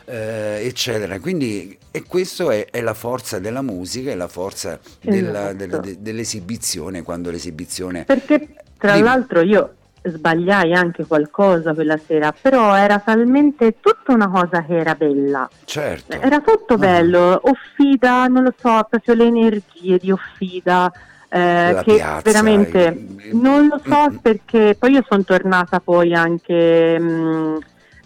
Eh, 0.07 0.67
eccetera. 0.67 1.21
Quindi 1.21 1.79
e 1.93 2.03
questo 2.03 2.51
è, 2.51 2.67
è, 2.69 2.81
la 2.81 2.95
forza 2.95 3.39
della 3.39 3.63
musica, 3.63 4.11
è 4.11 4.17
la 4.17 4.27
forza 4.27 4.81
della, 5.01 5.51
esatto. 5.51 5.55
della, 5.55 5.81
dell'esibizione 6.01 7.03
quando 7.03 7.31
l'esibizione... 7.31 8.05
Perché 8.07 8.49
tra 8.77 8.95
Dimmi. 8.95 9.05
l'altro 9.05 9.41
io 9.43 9.75
sbagliai 10.03 10.73
anche 10.73 11.05
qualcosa 11.05 11.75
quella 11.75 11.99
sera, 11.99 12.33
però 12.39 12.75
era 12.75 12.99
talmente 12.99 13.77
tutta 13.81 14.13
una 14.13 14.29
cosa 14.29 14.65
che 14.65 14.77
era 14.77 14.95
bella. 14.95 15.49
Certo. 15.65 16.13
Era 16.21 16.41
tutto 16.41 16.75
ah. 16.75 16.79
bello, 16.79 17.41
Offida, 17.45 18.27
non 18.27 18.45
lo 18.45 18.55
so, 18.57 18.87
proprio 18.89 19.15
le 19.15 19.25
energie 19.25 19.99
di 19.99 20.11
Offida. 20.11 20.91
Eh, 21.33 21.81
che 21.85 21.95
piazza, 21.95 22.23
veramente 22.23 23.07
il... 23.19 23.37
non 23.37 23.69
lo 23.69 23.81
so 23.85 24.19
perché 24.21 24.75
poi 24.77 24.95
io 24.95 25.05
sono 25.09 25.23
tornata 25.23 25.79
poi 25.79 26.13
anche 26.13 26.99
mh, 26.99 27.05
mm, 27.05 27.57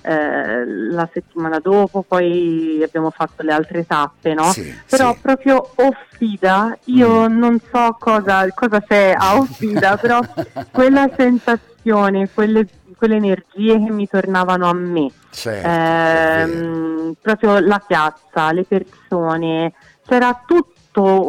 eh, 0.03 0.67
la 0.91 1.09
settimana 1.11 1.59
dopo, 1.59 2.05
poi 2.07 2.83
abbiamo 2.85 3.09
fatto 3.09 3.43
le 3.43 3.53
altre 3.53 3.87
tappe, 3.87 4.35
no? 4.35 4.53
Sì, 4.53 4.75
però 4.87 5.15
sì. 5.15 5.21
proprio 5.23 5.71
Offida, 5.77 6.77
io 6.85 7.27
mm. 7.27 7.39
non 7.39 7.59
so 7.73 7.97
cosa, 7.99 8.47
cosa 8.53 8.83
c'è 8.83 9.15
a 9.17 9.39
Offida, 9.39 9.97
però 9.97 10.21
quella 10.71 11.09
sensazione 11.17 11.73
emozioni, 11.85 12.29
quelle, 12.33 12.67
quelle 12.97 13.17
energie 13.17 13.85
che 13.85 13.91
mi 13.91 14.09
tornavano 14.09 14.69
a 14.69 14.73
me. 14.73 15.11
Certo, 15.31 15.69
eh, 15.69 17.15
proprio 17.21 17.59
la 17.61 17.83
piazza, 17.85 18.53
le 18.53 18.65
persone, 18.65 19.73
c'era 20.07 20.43
tutto 20.47 20.73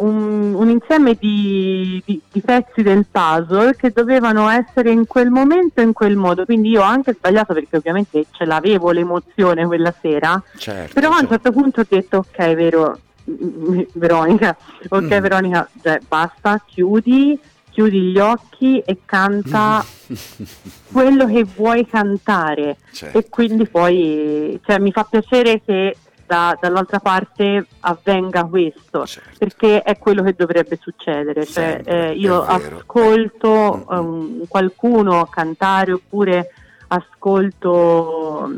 un, 0.00 0.54
un 0.54 0.68
insieme 0.68 1.16
di, 1.18 2.00
di, 2.04 2.20
di, 2.30 2.40
pezzi 2.40 2.82
del 2.82 3.04
puzzle 3.10 3.74
che 3.74 3.90
dovevano 3.90 4.48
essere 4.48 4.90
in 4.92 5.06
quel 5.06 5.30
momento 5.30 5.80
in 5.80 5.92
quel 5.92 6.16
modo. 6.16 6.44
Quindi 6.44 6.70
io 6.70 6.80
ho 6.80 6.84
anche 6.84 7.14
sbagliato 7.14 7.52
perché 7.52 7.76
ovviamente 7.76 8.26
ce 8.30 8.44
l'avevo 8.44 8.92
l'emozione 8.92 9.66
quella 9.66 9.92
sera, 10.00 10.40
certo, 10.56 10.94
però 10.94 11.06
certo. 11.06 11.06
a 11.06 11.10
un 11.10 11.28
certo. 11.28 11.34
certo 11.34 11.52
punto 11.52 11.80
ho 11.80 11.86
detto 11.88 12.16
ok, 12.18 12.54
vero, 12.54 12.98
Veronica, 13.94 14.56
ok 14.88 15.02
mm. 15.02 15.20
Veronica, 15.20 15.68
cioè, 15.82 15.98
basta, 16.06 16.62
chiudi, 16.64 17.38
chiudi 17.76 18.00
gli 18.00 18.18
occhi 18.18 18.78
e 18.78 19.00
canta 19.04 19.84
quello 20.90 21.26
che 21.26 21.44
vuoi 21.44 21.86
cantare 21.86 22.78
certo. 22.90 23.18
e 23.18 23.28
quindi 23.28 23.68
poi 23.68 24.58
cioè, 24.64 24.78
mi 24.78 24.90
fa 24.92 25.04
piacere 25.04 25.60
che 25.62 25.94
da, 26.24 26.56
dall'altra 26.58 27.00
parte 27.00 27.66
avvenga 27.80 28.44
questo 28.44 29.04
certo. 29.04 29.28
perché 29.36 29.82
è 29.82 29.98
quello 29.98 30.22
che 30.22 30.32
dovrebbe 30.34 30.78
succedere 30.80 31.44
cioè, 31.44 31.82
eh, 31.84 32.12
io 32.12 32.42
ascolto 32.42 33.84
um, 33.90 34.46
qualcuno 34.48 35.26
cantare 35.26 35.92
oppure 35.92 36.52
ascolto 36.88 38.52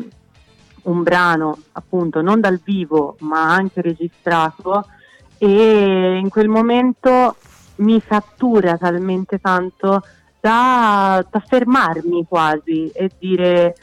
un 0.82 1.02
brano 1.02 1.58
appunto 1.72 2.22
non 2.22 2.40
dal 2.40 2.60
vivo 2.62 3.16
ma 3.18 3.52
anche 3.52 3.82
registrato 3.82 4.86
e 5.38 6.18
in 6.22 6.28
quel 6.28 6.48
momento 6.48 7.34
mi 7.78 8.02
cattura 8.02 8.76
talmente 8.76 9.38
tanto 9.38 10.02
da, 10.40 11.24
da 11.28 11.40
fermarmi 11.40 12.26
quasi 12.28 12.90
e 12.90 13.10
dire 13.18 13.74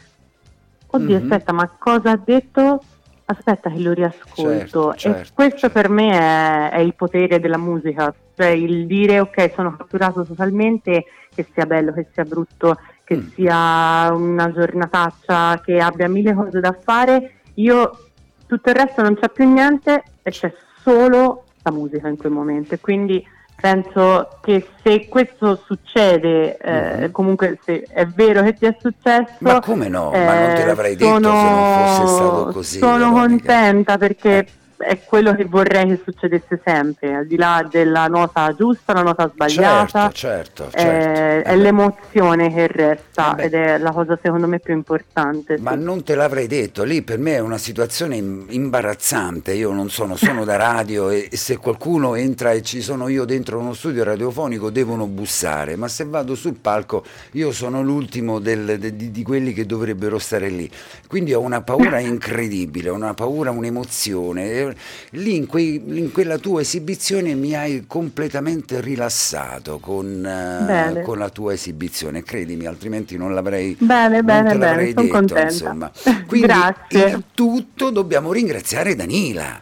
oddio 0.87 1.07
mm-hmm. 1.07 1.23
aspetta 1.23 1.51
ma 1.51 1.69
cosa 1.77 2.11
ha 2.11 2.19
detto 2.23 2.81
aspetta 3.25 3.69
che 3.69 3.79
lo 3.79 3.91
riascolto 3.91 4.93
certo, 4.93 4.95
certo, 4.95 5.19
e 5.19 5.33
questo 5.33 5.57
certo. 5.57 5.79
per 5.79 5.89
me 5.89 6.11
è, 6.11 6.69
è, 6.71 6.79
il 6.79 6.95
potere 6.95 7.39
della 7.39 7.57
musica 7.57 8.13
cioè 8.35 8.47
il 8.47 8.85
dire 8.85 9.19
ok 9.19 9.51
sono 9.53 9.75
catturato 9.75 10.23
totalmente 10.23 11.05
che 11.33 11.45
sia 11.51 11.65
bello 11.65 11.91
che 11.91 12.07
sia 12.13 12.23
brutto 12.23 12.79
che 13.03 13.17
mm. 13.17 13.27
sia 13.33 14.11
una 14.13 14.51
giornataccia 14.51 15.59
che 15.63 15.79
abbia 15.79 16.07
mille 16.07 16.33
cose 16.33 16.59
da 16.59 16.77
fare 16.79 17.39
io 17.55 17.99
tutto 18.45 18.69
il 18.69 18.75
resto 18.75 19.01
non 19.01 19.15
c'è 19.15 19.29
più 19.29 19.51
niente 19.51 20.03
e 20.21 20.29
c'è 20.29 20.53
solo 20.81 21.45
la 21.63 21.71
musica 21.71 22.07
in 22.07 22.17
quel 22.17 22.31
momento 22.31 22.77
quindi 22.79 23.25
penso 23.65 24.37
che 24.41 24.67
se 24.83 25.07
questo 25.07 25.59
succede, 25.65 26.55
eh, 26.57 26.71
mm-hmm. 26.71 27.11
comunque 27.11 27.57
se 27.65 27.81
è 27.89 28.05
vero 28.05 28.43
che 28.43 28.53
ti 28.53 28.65
è 28.65 28.75
successo... 28.79 29.33
Ma 29.39 29.59
come 29.59 29.87
no? 29.87 30.13
Eh, 30.13 30.23
Ma 30.23 30.45
non 30.45 30.55
te 30.55 30.65
l'avrei 30.65 30.95
detto 30.95 31.11
sono, 31.13 31.31
se 31.31 31.49
non 31.49 31.73
fosse 31.73 32.13
stato 32.13 32.49
così. 32.51 32.77
Sono 32.77 32.97
Veronica. 32.97 33.27
contenta 33.27 33.97
perché... 33.97 34.37
Eh 34.37 34.63
è 34.77 34.99
quello 35.03 35.33
che 35.35 35.45
vorrei 35.45 35.87
che 35.87 36.01
succedesse 36.03 36.61
sempre, 36.63 37.15
al 37.15 37.27
di 37.27 37.35
là 37.35 37.65
della 37.69 38.07
nota 38.07 38.53
giusta, 38.53 38.93
la 38.93 39.03
nota 39.03 39.29
sbagliata. 39.33 40.09
Certo, 40.09 40.69
certo, 40.69 40.69
certo. 40.71 40.77
Eh, 40.77 41.41
è 41.41 41.55
l'emozione 41.55 42.53
che 42.53 42.67
resta 42.67 43.35
eh 43.35 43.45
ed 43.45 43.53
è 43.53 43.77
la 43.77 43.91
cosa 43.91 44.17
secondo 44.21 44.47
me 44.47 44.59
più 44.59 44.73
importante. 44.73 45.57
Ma 45.59 45.71
sì. 45.71 45.79
non 45.79 46.03
te 46.03 46.15
l'avrei 46.15 46.47
detto, 46.47 46.83
lì 46.83 47.01
per 47.01 47.19
me 47.19 47.35
è 47.35 47.39
una 47.39 47.57
situazione 47.57 48.15
imbarazzante, 48.15 49.53
io 49.53 49.71
non 49.71 49.89
sono, 49.89 50.15
sono 50.15 50.43
da 50.43 50.55
radio 50.55 51.09
e, 51.09 51.27
e 51.31 51.37
se 51.37 51.57
qualcuno 51.57 52.15
entra 52.15 52.51
e 52.51 52.61
ci 52.61 52.81
sono 52.81 53.07
io 53.07 53.25
dentro 53.25 53.59
uno 53.59 53.73
studio 53.73 54.03
radiofonico 54.03 54.69
devono 54.69 55.07
bussare, 55.07 55.75
ma 55.75 55.87
se 55.87 56.05
vado 56.05 56.35
sul 56.35 56.55
palco 56.55 57.03
io 57.31 57.51
sono 57.51 57.81
l'ultimo 57.81 58.39
del, 58.39 58.77
de, 58.79 58.95
di, 58.95 59.11
di 59.11 59.23
quelli 59.23 59.53
che 59.53 59.65
dovrebbero 59.65 60.19
stare 60.19 60.49
lì. 60.49 60.69
Quindi 61.07 61.33
ho 61.33 61.41
una 61.41 61.61
paura 61.61 61.99
incredibile, 61.99 62.89
una 62.89 63.13
paura, 63.13 63.51
un'emozione 63.51 64.64
lì 65.11 65.35
in, 65.35 65.45
quei, 65.45 65.81
in, 65.85 66.11
quella 66.11 66.37
tua 66.37 66.61
esibizione 66.61 67.33
mi 67.35 67.53
hai 67.55 67.85
completamente 67.87 68.81
rilassato 68.81 69.79
con, 69.79 70.07
uh, 70.07 71.01
con, 71.01 71.17
la 71.17 71.29
tua 71.29 71.53
esibizione, 71.53 72.23
credimi, 72.23 72.65
altrimenti 72.65 73.17
non 73.17 73.33
l'avrei, 73.33 73.75
bene, 73.79 74.17
non 74.17 74.25
bene, 74.25 74.57
l'avrei 74.57 74.93
bene, 74.93 75.07
detto. 75.07 75.07
Contenta. 75.07 75.41
Insomma. 75.43 75.91
Quindi 76.25 76.47
Grazie. 76.47 77.05
il 77.05 77.23
tutto 77.33 77.89
dobbiamo 77.89 78.31
ringraziare 78.31 78.95
Danila 78.95 79.61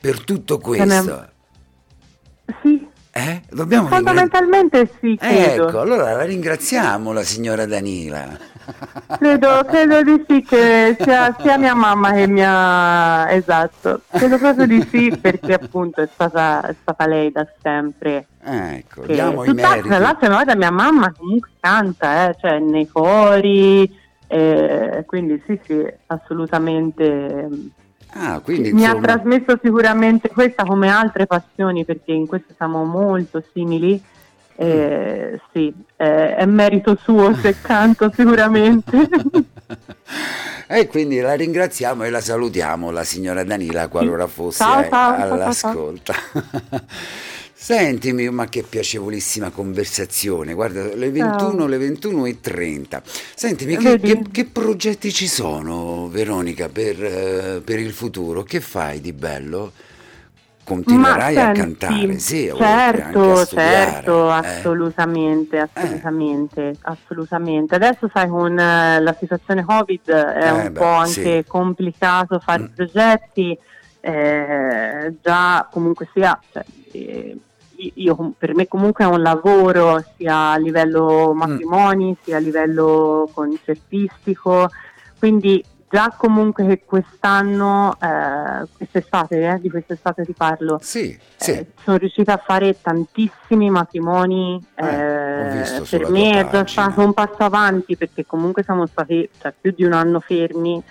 per 0.00 0.24
tutto 0.24 0.58
questo. 0.58 1.30
Sì, 2.62 2.86
eh? 3.18 3.42
Dobbiamo 3.50 3.88
Fondamentalmente 3.88 4.78
ringra... 4.78 4.94
sì, 5.00 5.16
credo. 5.16 5.68
Ecco, 5.68 5.80
allora 5.80 6.12
la 6.12 6.22
ringraziamo 6.22 7.12
la 7.12 7.24
signora 7.24 7.66
Danila. 7.66 8.56
Credo, 9.18 9.64
credo 9.66 10.02
di 10.02 10.24
sì 10.28 10.42
che 10.42 10.96
sia, 11.00 11.34
sia, 11.40 11.56
mia 11.56 11.74
mamma 11.74 12.12
che 12.12 12.26
mia... 12.26 13.30
Esatto, 13.30 14.02
credo 14.10 14.38
proprio 14.38 14.66
di 14.66 14.86
sì 14.90 15.16
perché 15.20 15.54
appunto 15.54 16.02
è 16.02 16.08
stata, 16.12 16.66
è 16.66 16.74
stata 16.80 17.06
lei 17.06 17.32
da 17.32 17.46
sempre. 17.60 18.26
Ecco, 18.42 19.02
che... 19.02 19.14
diamo 19.14 19.44
i 19.44 19.52
meriti. 19.52 19.88
Tra 19.88 19.98
l'altro 19.98 20.56
mia 20.56 20.70
mamma 20.70 21.12
comunque 21.16 21.50
canta, 21.60 22.28
eh, 22.28 22.36
cioè 22.40 22.58
nei 22.58 22.86
fori, 22.86 23.90
eh, 24.26 25.04
quindi 25.06 25.42
sì 25.46 25.58
sì, 25.64 25.86
assolutamente 26.06 27.76
Ah, 28.10 28.40
quindi, 28.40 28.72
mi 28.72 28.82
insomma... 28.82 28.98
ha 28.98 29.02
trasmesso 29.02 29.58
sicuramente 29.62 30.28
questa 30.30 30.64
come 30.64 30.88
altre 30.88 31.26
passioni 31.26 31.84
perché 31.84 32.12
in 32.12 32.26
questo 32.26 32.54
siamo 32.56 32.84
molto 32.84 33.42
simili. 33.52 34.02
Eh, 34.60 35.30
mm. 35.34 35.36
sì, 35.52 35.72
eh, 35.96 36.34
è 36.34 36.44
merito 36.44 36.98
suo 37.00 37.32
se 37.36 37.54
canto 37.62 38.10
sicuramente. 38.12 39.08
e 40.66 40.86
quindi 40.88 41.20
la 41.20 41.34
ringraziamo 41.34 42.02
e 42.02 42.10
la 42.10 42.20
salutiamo, 42.20 42.90
la 42.90 43.04
signora 43.04 43.44
Danila, 43.44 43.86
qualora 43.86 44.26
fosse 44.26 44.64
ciao, 44.64 44.88
ciao, 44.88 45.32
all'ascolto. 45.32 46.12
Ciao, 47.60 47.76
Sentimi, 47.76 48.30
ma 48.30 48.46
che 48.46 48.62
piacevolissima 48.62 49.50
conversazione. 49.50 50.54
Guarda, 50.54 50.94
le 50.94 51.10
21, 51.10 51.66
le 51.66 51.76
21 51.76 52.26
e 52.26 52.40
30. 52.40 53.02
Sentimi, 53.34 53.76
che, 53.76 53.98
che, 53.98 54.22
che, 54.30 54.44
progetti 54.44 55.12
ci 55.12 55.26
sono, 55.26 56.08
Veronica, 56.08 56.68
per, 56.68 56.96
uh, 56.96 57.62
per, 57.62 57.80
il 57.80 57.92
futuro? 57.92 58.44
Che 58.44 58.60
fai 58.60 59.00
di 59.00 59.12
bello? 59.12 59.72
Continuerai 60.68 61.34
ma, 61.34 61.48
a 61.48 61.52
cantare, 61.52 62.18
sì, 62.18 62.52
certo, 62.54 63.46
certo, 63.46 64.28
eh. 64.28 64.32
assolutamente, 64.34 65.58
assolutamente, 65.58 66.68
eh. 66.68 66.76
assolutamente. 66.82 67.74
Adesso 67.74 68.10
sai 68.12 68.28
con 68.28 68.52
uh, 68.52 69.02
la 69.02 69.16
situazione 69.18 69.64
Covid 69.64 70.10
è 70.10 70.46
eh, 70.46 70.50
un 70.50 70.62
beh, 70.64 70.70
po' 70.72 70.84
anche 70.84 71.42
sì. 71.42 71.44
complicato 71.46 72.38
fare 72.38 72.64
mm. 72.64 72.74
progetti, 72.74 73.58
eh, 74.00 75.14
già 75.22 75.66
comunque 75.70 76.06
sia... 76.12 76.38
Cioè, 76.52 76.64
io, 77.94 78.34
per 78.36 78.54
me 78.54 78.66
comunque 78.66 79.04
è 79.04 79.08
un 79.08 79.22
lavoro 79.22 80.04
sia 80.16 80.50
a 80.50 80.58
livello 80.58 81.32
mm. 81.32 81.38
matrimoni, 81.38 82.10
mm. 82.10 82.24
sia 82.24 82.36
a 82.36 82.40
livello 82.40 83.30
concertistico, 83.32 84.68
quindi 85.18 85.64
già 85.90 86.14
comunque 86.16 86.66
che 86.66 86.82
quest'anno, 86.84 87.96
eh, 88.00 88.66
quest'estate, 88.76 89.48
eh, 89.48 89.60
di 89.60 89.70
quest'estate 89.70 90.24
ti 90.24 90.34
parlo, 90.34 90.78
sì, 90.82 91.18
sì. 91.36 91.52
Eh, 91.52 91.66
sono 91.82 91.96
riuscita 91.96 92.34
a 92.34 92.42
fare 92.44 92.80
tantissimi 92.80 93.70
matrimoni, 93.70 94.62
eh, 94.74 94.84
eh, 94.86 95.82
per 95.88 96.10
me 96.10 96.40
è 96.40 96.50
già 96.50 96.66
stato 96.66 97.00
un 97.00 97.12
passo 97.12 97.42
avanti 97.44 97.96
perché 97.96 98.26
comunque 98.26 98.62
siamo 98.62 98.86
stati 98.86 99.28
cioè, 99.40 99.52
più 99.58 99.72
di 99.74 99.84
un 99.84 99.92
anno 99.92 100.20
fermi 100.20 100.82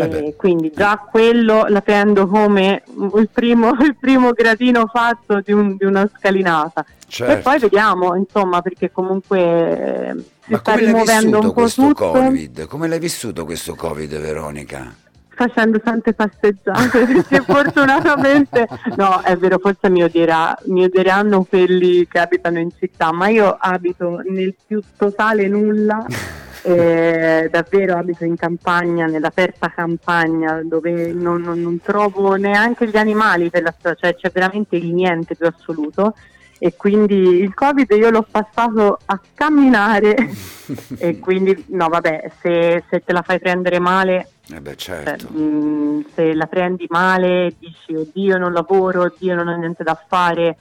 eh 0.00 0.34
quindi 0.36 0.72
già 0.74 0.96
quello 1.10 1.64
la 1.68 1.80
prendo 1.80 2.26
come 2.26 2.82
il 3.16 3.28
primo, 3.32 3.70
il 3.80 3.96
primo 3.98 4.32
gradino 4.32 4.86
fatto 4.86 5.40
di, 5.40 5.52
un, 5.52 5.76
di 5.76 5.84
una 5.84 6.08
scalinata. 6.16 6.84
Certo. 7.06 7.32
E 7.32 7.36
poi 7.38 7.58
vediamo, 7.58 8.14
insomma, 8.16 8.60
perché 8.60 8.90
comunque 8.90 9.38
eh, 9.38 10.14
si 10.44 10.52
Ma 10.52 10.58
sta 10.58 10.74
rimuovendo 10.74 11.40
un 11.40 11.52
po' 11.52 11.68
tutto. 11.68 12.10
COVID? 12.10 12.66
Come 12.66 12.88
l'hai 12.88 12.98
vissuto 12.98 13.44
questo 13.44 13.74
Covid, 13.74 14.18
Veronica? 14.18 15.02
facendo 15.34 15.80
tante 15.80 16.14
passeggiate 16.14 17.04
perché 17.04 17.40
fortunatamente 17.40 18.68
no 18.96 19.20
è 19.20 19.36
vero 19.36 19.58
forse 19.58 19.90
mi, 19.90 20.02
odierà, 20.02 20.56
mi 20.66 20.84
odieranno 20.84 21.42
quelli 21.44 22.06
che 22.06 22.18
abitano 22.20 22.58
in 22.60 22.70
città 22.78 23.12
ma 23.12 23.28
io 23.28 23.56
abito 23.58 24.22
nel 24.24 24.54
più 24.66 24.80
totale 24.96 25.48
nulla 25.48 26.06
eh, 26.64 27.48
davvero 27.50 27.96
abito 27.96 28.24
in 28.24 28.36
campagna, 28.36 29.06
nell'aperta 29.06 29.68
campagna 29.68 30.62
dove 30.64 31.12
non, 31.12 31.42
non, 31.42 31.60
non 31.60 31.78
trovo 31.80 32.34
neanche 32.36 32.88
gli 32.88 32.96
animali 32.96 33.50
per 33.50 33.62
la 33.62 33.74
strada, 33.76 33.96
cioè 34.00 34.14
c'è 34.14 34.30
veramente 34.32 34.76
il 34.76 34.92
niente 34.94 35.36
più 35.36 35.46
assoluto 35.46 36.14
e 36.58 36.74
quindi 36.76 37.14
il 37.14 37.52
covid 37.52 37.90
io 37.90 38.08
l'ho 38.08 38.26
passato 38.30 38.98
a 39.04 39.20
camminare 39.34 40.16
e 40.96 41.18
quindi 41.18 41.64
no 41.68 41.88
vabbè 41.88 42.30
se, 42.40 42.84
se, 42.88 43.02
te 43.04 43.12
la 43.12 43.20
fai 43.20 43.38
prendere 43.38 43.78
male 43.78 44.28
eh 44.50 44.60
beh, 44.60 44.76
certo. 44.76 45.26
cioè, 45.26 45.36
mh, 45.36 46.06
se 46.14 46.32
la 46.32 46.46
prendi 46.46 46.86
male 46.88 47.54
dici 47.58 47.94
oddio 47.94 48.38
non 48.38 48.52
lavoro 48.52 49.02
oddio 49.02 49.34
non 49.34 49.48
ho 49.48 49.56
niente 49.56 49.82
da 49.82 50.00
fare 50.08 50.56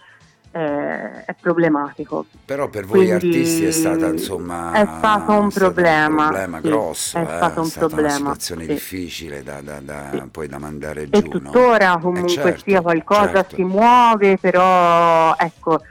eh, 0.53 1.25
è 1.25 1.35
problematico. 1.39 2.25
Però 2.45 2.69
per 2.69 2.85
voi 2.85 3.07
Quindi 3.07 3.13
artisti 3.13 3.65
è 3.65 3.71
stata 3.71 4.07
insomma 4.07 4.71
è 4.73 4.85
stato 4.85 5.31
un 5.33 5.49
problema, 5.49 6.21
un 6.21 6.27
problema 6.27 6.61
sì, 6.61 6.67
grosso, 6.67 7.17
è 7.17 7.21
eh? 7.21 7.25
stato 7.25 7.59
un 7.59 7.65
è 7.65 7.69
stata 7.69 7.87
problema, 7.87 8.09
una 8.09 8.17
situazione 8.17 8.61
sì. 8.61 8.67
difficile 8.73 9.43
da, 9.43 9.61
da, 9.61 9.79
da 9.79 10.09
sì. 10.11 10.23
poi 10.31 10.47
da 10.47 10.59
mandare 10.59 11.09
giù. 11.09 11.17
E 11.17 11.27
tuttora 11.27 11.93
no? 11.93 11.99
comunque 11.99 12.31
eh 12.31 12.35
certo, 12.35 12.61
sia 12.65 12.81
qualcosa 12.81 13.31
certo. 13.31 13.55
si 13.55 13.63
muove, 13.63 14.37
però 14.37 15.35
ecco 15.37 15.81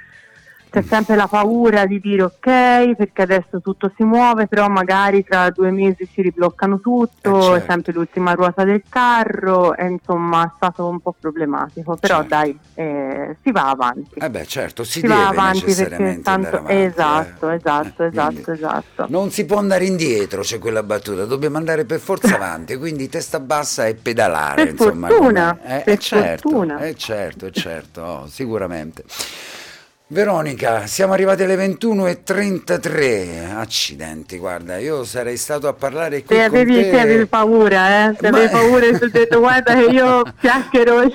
c'è 0.72 0.82
sempre 0.82 1.16
la 1.16 1.26
paura 1.26 1.84
di 1.84 2.00
dire 2.00 2.22
ok 2.22 2.94
perché 2.96 3.22
adesso 3.22 3.60
tutto 3.60 3.92
si 3.94 4.04
muove 4.04 4.46
però 4.46 4.68
magari 4.68 5.22
tra 5.22 5.50
due 5.50 5.70
mesi 5.70 6.08
si 6.10 6.22
ribloccano 6.22 6.80
tutto 6.80 7.38
eh 7.38 7.42
certo. 7.42 7.54
è 7.54 7.64
sempre 7.68 7.92
l'ultima 7.92 8.32
ruota 8.32 8.64
del 8.64 8.82
carro 8.88 9.76
e 9.76 9.86
insomma 9.86 10.46
è 10.46 10.50
stato 10.56 10.88
un 10.88 11.00
po' 11.00 11.14
problematico 11.18 11.96
però 11.96 12.20
certo. 12.20 12.28
dai 12.34 12.58
eh, 12.74 13.36
si 13.42 13.52
va 13.52 13.68
avanti 13.68 14.14
eh 14.18 14.30
beh 14.30 14.46
certo 14.46 14.82
si, 14.84 15.00
si 15.00 15.00
deve 15.02 15.14
va 15.14 15.28
avanti 15.28 15.74
perché 15.74 16.20
tanto 16.22 16.56
avanti, 16.56 16.72
esatto 16.74 17.50
eh. 17.50 17.54
esatto 17.56 18.02
Eh, 18.02 18.06
esatto 18.06 18.32
quindi 18.32 18.50
esatto 18.52 19.06
non 19.08 19.30
si 19.30 19.44
può 19.44 19.58
andare 19.58 19.84
indietro 19.84 20.40
c'è 20.40 20.58
quella 20.58 20.82
battuta 20.82 21.26
dobbiamo 21.26 21.58
andare 21.58 21.84
per 21.84 22.00
forza 22.00 22.34
avanti 22.36 22.76
quindi 22.76 23.10
testa 23.10 23.40
bassa 23.40 23.86
e 23.86 23.94
pedalare 23.94 24.64
Per 24.64 24.72
insomma 24.72 25.08
fortuna, 25.08 25.58
eh, 25.64 25.82
per 25.84 25.94
eh, 25.94 25.98
certo 25.98 26.48
fortuna. 26.48 26.78
eh, 26.78 26.94
certo 26.94 27.50
certo 27.50 28.00
oh, 28.00 28.26
sicuramente 28.26 29.04
Veronica, 30.12 30.86
siamo 30.86 31.14
arrivati 31.14 31.42
alle 31.42 31.56
21.33. 31.56 33.54
Accidenti, 33.56 34.36
guarda, 34.36 34.76
io 34.76 35.04
sarei 35.04 35.38
stato 35.38 35.68
a 35.68 35.72
parlare 35.72 36.22
qui 36.22 36.36
se 36.36 36.42
avevi, 36.42 36.74
te... 36.74 36.90
se 36.90 37.00
avevi 37.00 37.24
paura, 37.24 38.10
eh? 38.10 38.16
Se 38.20 38.30
Ma... 38.30 38.36
avevi 38.36 38.52
paura, 38.52 38.98
ti 38.98 39.04
ho 39.04 39.08
detto 39.10 39.38
guarda 39.38 39.72
che 39.72 39.84
io 39.90 40.22
chiacchiero. 40.38 41.10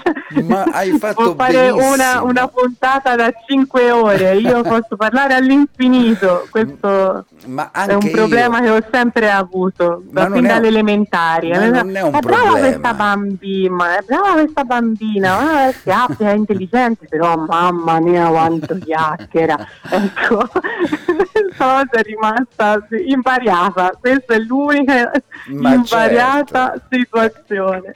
Ma 0.46 0.64
hai 0.72 0.98
fatto 0.98 1.36
fare 1.36 1.70
una, 1.70 2.24
una, 2.24 2.48
puntata 2.48 3.16
da 3.16 3.32
5 3.48 3.92
ore, 3.92 4.36
io 4.38 4.64
posso 4.64 4.96
parlare 4.98 5.36
all'infinito. 5.36 6.48
Questo 6.50 7.24
Ma 7.45 7.71
è 7.71 7.93
un 7.93 8.12
problema 8.12 8.60
io... 8.60 8.63
che 8.63 8.69
ho 8.71 8.89
sempre 8.91 9.32
avuto, 9.32 10.02
da 10.10 10.30
fin 10.30 10.45
dalle 10.45 10.67
elementari. 10.67 11.50
Ma 11.50 11.69
non 11.69 11.95
è 11.95 12.02
un 12.02 12.13
è 12.13 12.19
problema. 12.19 12.43
brava 12.43 12.60
questa 12.60 12.93
bambina, 12.93 13.97
è 13.97 14.04
brava 14.06 14.32
questa 14.34 14.63
bambina, 14.63 15.69
eh, 15.69 15.76
è 16.17 16.32
intelligente, 16.32 17.08
però 17.08 17.38
mamma 17.38 18.00
mia 18.00 18.28
quanto 18.28 18.78
chiacchiera. 18.78 19.56
ecco, 19.89 20.50
cosa 21.58 21.89
è 21.91 22.02
rimasta 22.02 22.86
invariata. 23.06 23.91
Questa 24.00 24.34
è 24.34 24.39
l'unica 24.39 25.12
Ma 25.47 25.73
invariata 25.73 26.73
certo. 26.73 26.88
situazione. 26.89 27.95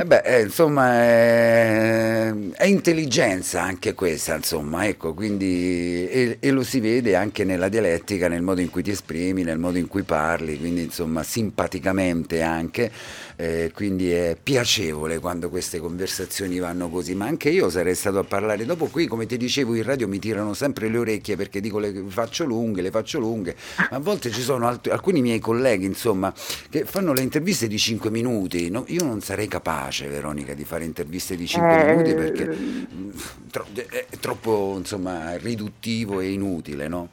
Eh 0.00 0.04
beh, 0.04 0.22
eh, 0.24 0.42
insomma, 0.42 0.92
è, 0.94 2.34
è, 2.52 2.64
intelligenza 2.64 3.62
anche 3.62 3.94
questa, 3.94 4.36
insomma, 4.36 4.86
ecco, 4.86 5.14
quindi 5.14 6.08
e, 6.08 6.36
e, 6.40 6.50
lo 6.50 6.62
si 6.62 6.80
vede 6.80 7.16
anche 7.16 7.44
nella 7.44 7.68
dialettica, 7.68 8.28
nel 8.28 8.42
modo 8.42 8.60
in 8.60 8.67
cui 8.70 8.82
ti 8.82 8.90
esprimi, 8.90 9.42
nel 9.42 9.58
modo 9.58 9.78
in 9.78 9.86
cui 9.86 10.02
parli, 10.02 10.58
quindi 10.58 10.82
insomma, 10.82 11.22
simpaticamente 11.22 12.42
anche. 12.42 12.90
Eh, 13.36 13.70
quindi 13.74 14.10
è 14.10 14.36
piacevole 14.40 15.18
quando 15.20 15.48
queste 15.48 15.78
conversazioni 15.78 16.58
vanno 16.58 16.88
così, 16.88 17.14
ma 17.14 17.26
anche 17.26 17.50
io 17.50 17.70
sarei 17.70 17.94
stato 17.94 18.18
a 18.18 18.24
parlare. 18.24 18.64
Dopo 18.64 18.86
qui, 18.86 19.06
come 19.06 19.26
ti 19.26 19.36
dicevo, 19.36 19.74
in 19.74 19.84
radio 19.84 20.08
mi 20.08 20.18
tirano 20.18 20.54
sempre 20.54 20.88
le 20.88 20.98
orecchie 20.98 21.36
perché 21.36 21.60
dico 21.60 21.78
le 21.78 22.04
faccio 22.08 22.44
lunghe, 22.44 22.82
le 22.82 22.90
faccio 22.90 23.18
lunghe, 23.18 23.54
ma 23.90 23.96
a 23.96 24.00
volte 24.00 24.30
ci 24.30 24.42
sono 24.42 24.66
alt- 24.66 24.88
alcuni 24.88 25.20
miei 25.22 25.38
colleghi, 25.38 25.84
insomma, 25.84 26.34
che 26.68 26.84
fanno 26.84 27.12
le 27.12 27.22
interviste 27.22 27.68
di 27.68 27.78
5 27.78 28.10
minuti, 28.10 28.70
no, 28.70 28.84
io 28.88 29.04
non 29.04 29.20
sarei 29.20 29.48
capace, 29.48 30.08
Veronica, 30.08 30.54
di 30.54 30.64
fare 30.64 30.84
interviste 30.84 31.36
di 31.36 31.46
5 31.46 31.80
eh... 31.80 31.84
minuti 31.84 32.14
perché 32.14 32.46
mm, 32.46 33.10
tro- 33.50 33.66
è 33.72 34.06
troppo, 34.18 34.74
insomma, 34.76 35.36
riduttivo 35.36 36.20
e 36.20 36.30
inutile, 36.30 36.88
no? 36.88 37.10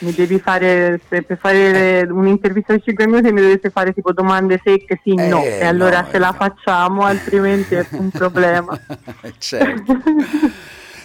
Mi 0.00 0.12
devi 0.12 0.38
fare, 0.38 1.00
se 1.08 1.22
per 1.22 1.38
fare 1.38 2.06
un'intervista 2.10 2.74
di 2.74 2.82
5 2.82 3.06
minuti 3.06 3.32
mi 3.32 3.40
dovete 3.40 3.70
fare 3.70 3.92
tipo 3.92 4.12
domande 4.12 4.60
secche, 4.62 5.00
sì, 5.02 5.14
no, 5.14 5.42
eh, 5.42 5.58
e 5.58 5.64
allora 5.64 6.00
no, 6.02 6.08
ce 6.10 6.18
la 6.18 6.32
facciamo, 6.32 7.04
altrimenti 7.04 7.74
è 7.74 7.86
un 7.90 8.10
problema. 8.10 8.78
certo. 9.38 9.96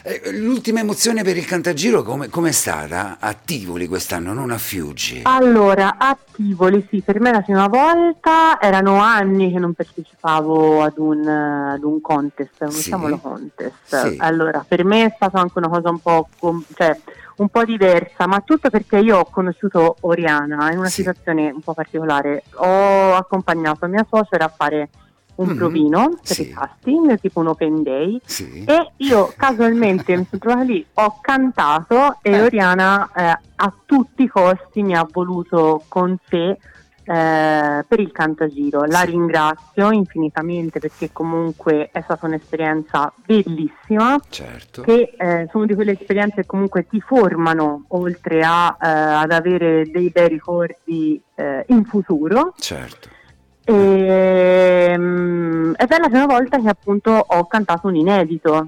Eh, 0.08 0.34
l'ultima 0.34 0.82
emozione 0.82 1.24
per 1.24 1.36
il 1.36 1.48
Cantagiro 1.48 2.04
come 2.04 2.30
è 2.30 2.52
stata? 2.52 3.18
A 3.20 3.34
Tivoli 3.34 3.88
quest'anno, 3.88 4.34
non 4.34 4.52
a 4.52 4.58
Fiuggi? 4.60 5.22
Allora, 5.24 5.96
a 5.98 6.16
Tivoli 6.32 6.86
sì, 6.92 7.02
per 7.02 7.20
me 7.20 7.32
la 7.32 7.42
prima 7.42 7.68
volta, 7.68 8.62
erano 8.62 9.00
anni 9.00 9.52
che 9.52 9.58
non 9.58 9.74
partecipavo 9.74 10.84
ad 10.84 10.98
un, 10.98 11.28
ad 11.28 11.84
un 11.84 12.02
contest, 12.02 12.68
sì. 12.68 12.84
diciamolo 12.84 13.18
contest. 13.18 14.10
Sì. 14.10 14.16
Allora, 14.20 14.64
per 14.68 14.86
me 14.86 15.06
è 15.06 15.14
stata 15.16 15.40
anche 15.40 15.58
una 15.58 15.70
cosa 15.70 15.90
un 15.90 16.00
po'... 16.00 16.30
Com- 16.38 16.64
cioè, 16.76 16.96
un 17.38 17.50
po' 17.50 17.64
diversa, 17.64 18.28
ma 18.28 18.42
tutto 18.42 18.70
perché 18.70 18.98
io 18.98 19.18
ho 19.20 19.26
conosciuto 19.26 19.98
Oriana 20.02 20.72
in 20.72 20.80
una 20.80 20.88
sì. 20.88 21.02
situazione 21.02 21.50
un 21.50 21.62
po' 21.62 21.74
particolare. 21.74 22.44
Ho 22.56 23.14
accompagnato 23.14 23.88
mia 23.88 24.06
suocera 24.08 24.46
a 24.46 24.54
fare 24.56 24.90
un 25.36 25.48
mm-hmm. 25.48 25.58
provino 25.58 26.10
per 26.10 26.36
sì. 26.36 26.42
il 26.48 26.54
casting, 26.54 27.20
tipo 27.20 27.42
un 27.42 27.48
open 27.48 27.84
day, 27.84 28.20
sì. 28.24 28.64
e 28.64 28.92
io 28.98 29.34
casualmente 29.36 30.16
mi 30.16 30.26
sono 30.30 30.42
trovata 30.42 30.64
lì, 30.64 30.86
ho 30.94 31.20
cantato 31.22 32.20
e 32.22 32.32
eh. 32.32 32.42
Oriana 32.42 33.10
eh, 33.14 33.40
a 33.56 33.74
tutti 33.86 34.24
i 34.24 34.28
costi 34.28 34.82
mi 34.84 34.96
ha 34.96 35.06
voluto 35.10 35.84
con 35.88 36.18
sé 36.30 36.58
eh, 37.06 37.86
per 37.88 38.00
il 38.00 38.12
Cantagiro. 38.12 38.84
La 38.86 39.02
ringrazio 39.02 39.92
infinitamente 39.92 40.80
perché 40.80 41.10
comunque 41.12 41.90
è 41.92 42.02
stata 42.02 42.26
un'esperienza 42.26 43.14
bellissima, 43.24 44.20
certo. 44.30 44.82
che 44.82 45.14
eh, 45.18 45.48
sono 45.52 45.66
di 45.66 45.76
quelle 45.76 45.92
esperienze 45.92 46.42
che 46.42 46.46
comunque 46.46 46.88
ti 46.88 47.00
formano 47.00 47.86
oltre 47.90 48.42
a, 48.44 48.76
eh, 48.82 48.88
ad 48.88 49.32
avere 49.32 49.90
dei 49.92 50.10
bei 50.10 50.28
ricordi 50.28 51.22
eh, 51.36 51.64
in 51.68 51.86
futuro. 51.86 52.54
Certo. 52.58 53.10
E, 53.68 54.94
um, 54.96 55.74
ed 55.76 55.92
è 55.92 55.98
la 56.00 56.08
prima 56.08 56.26
volta 56.28 56.60
che 56.60 56.70
appunto 56.70 57.12
ho 57.12 57.46
cantato 57.48 57.88
un 57.88 57.96
inedito 57.96 58.68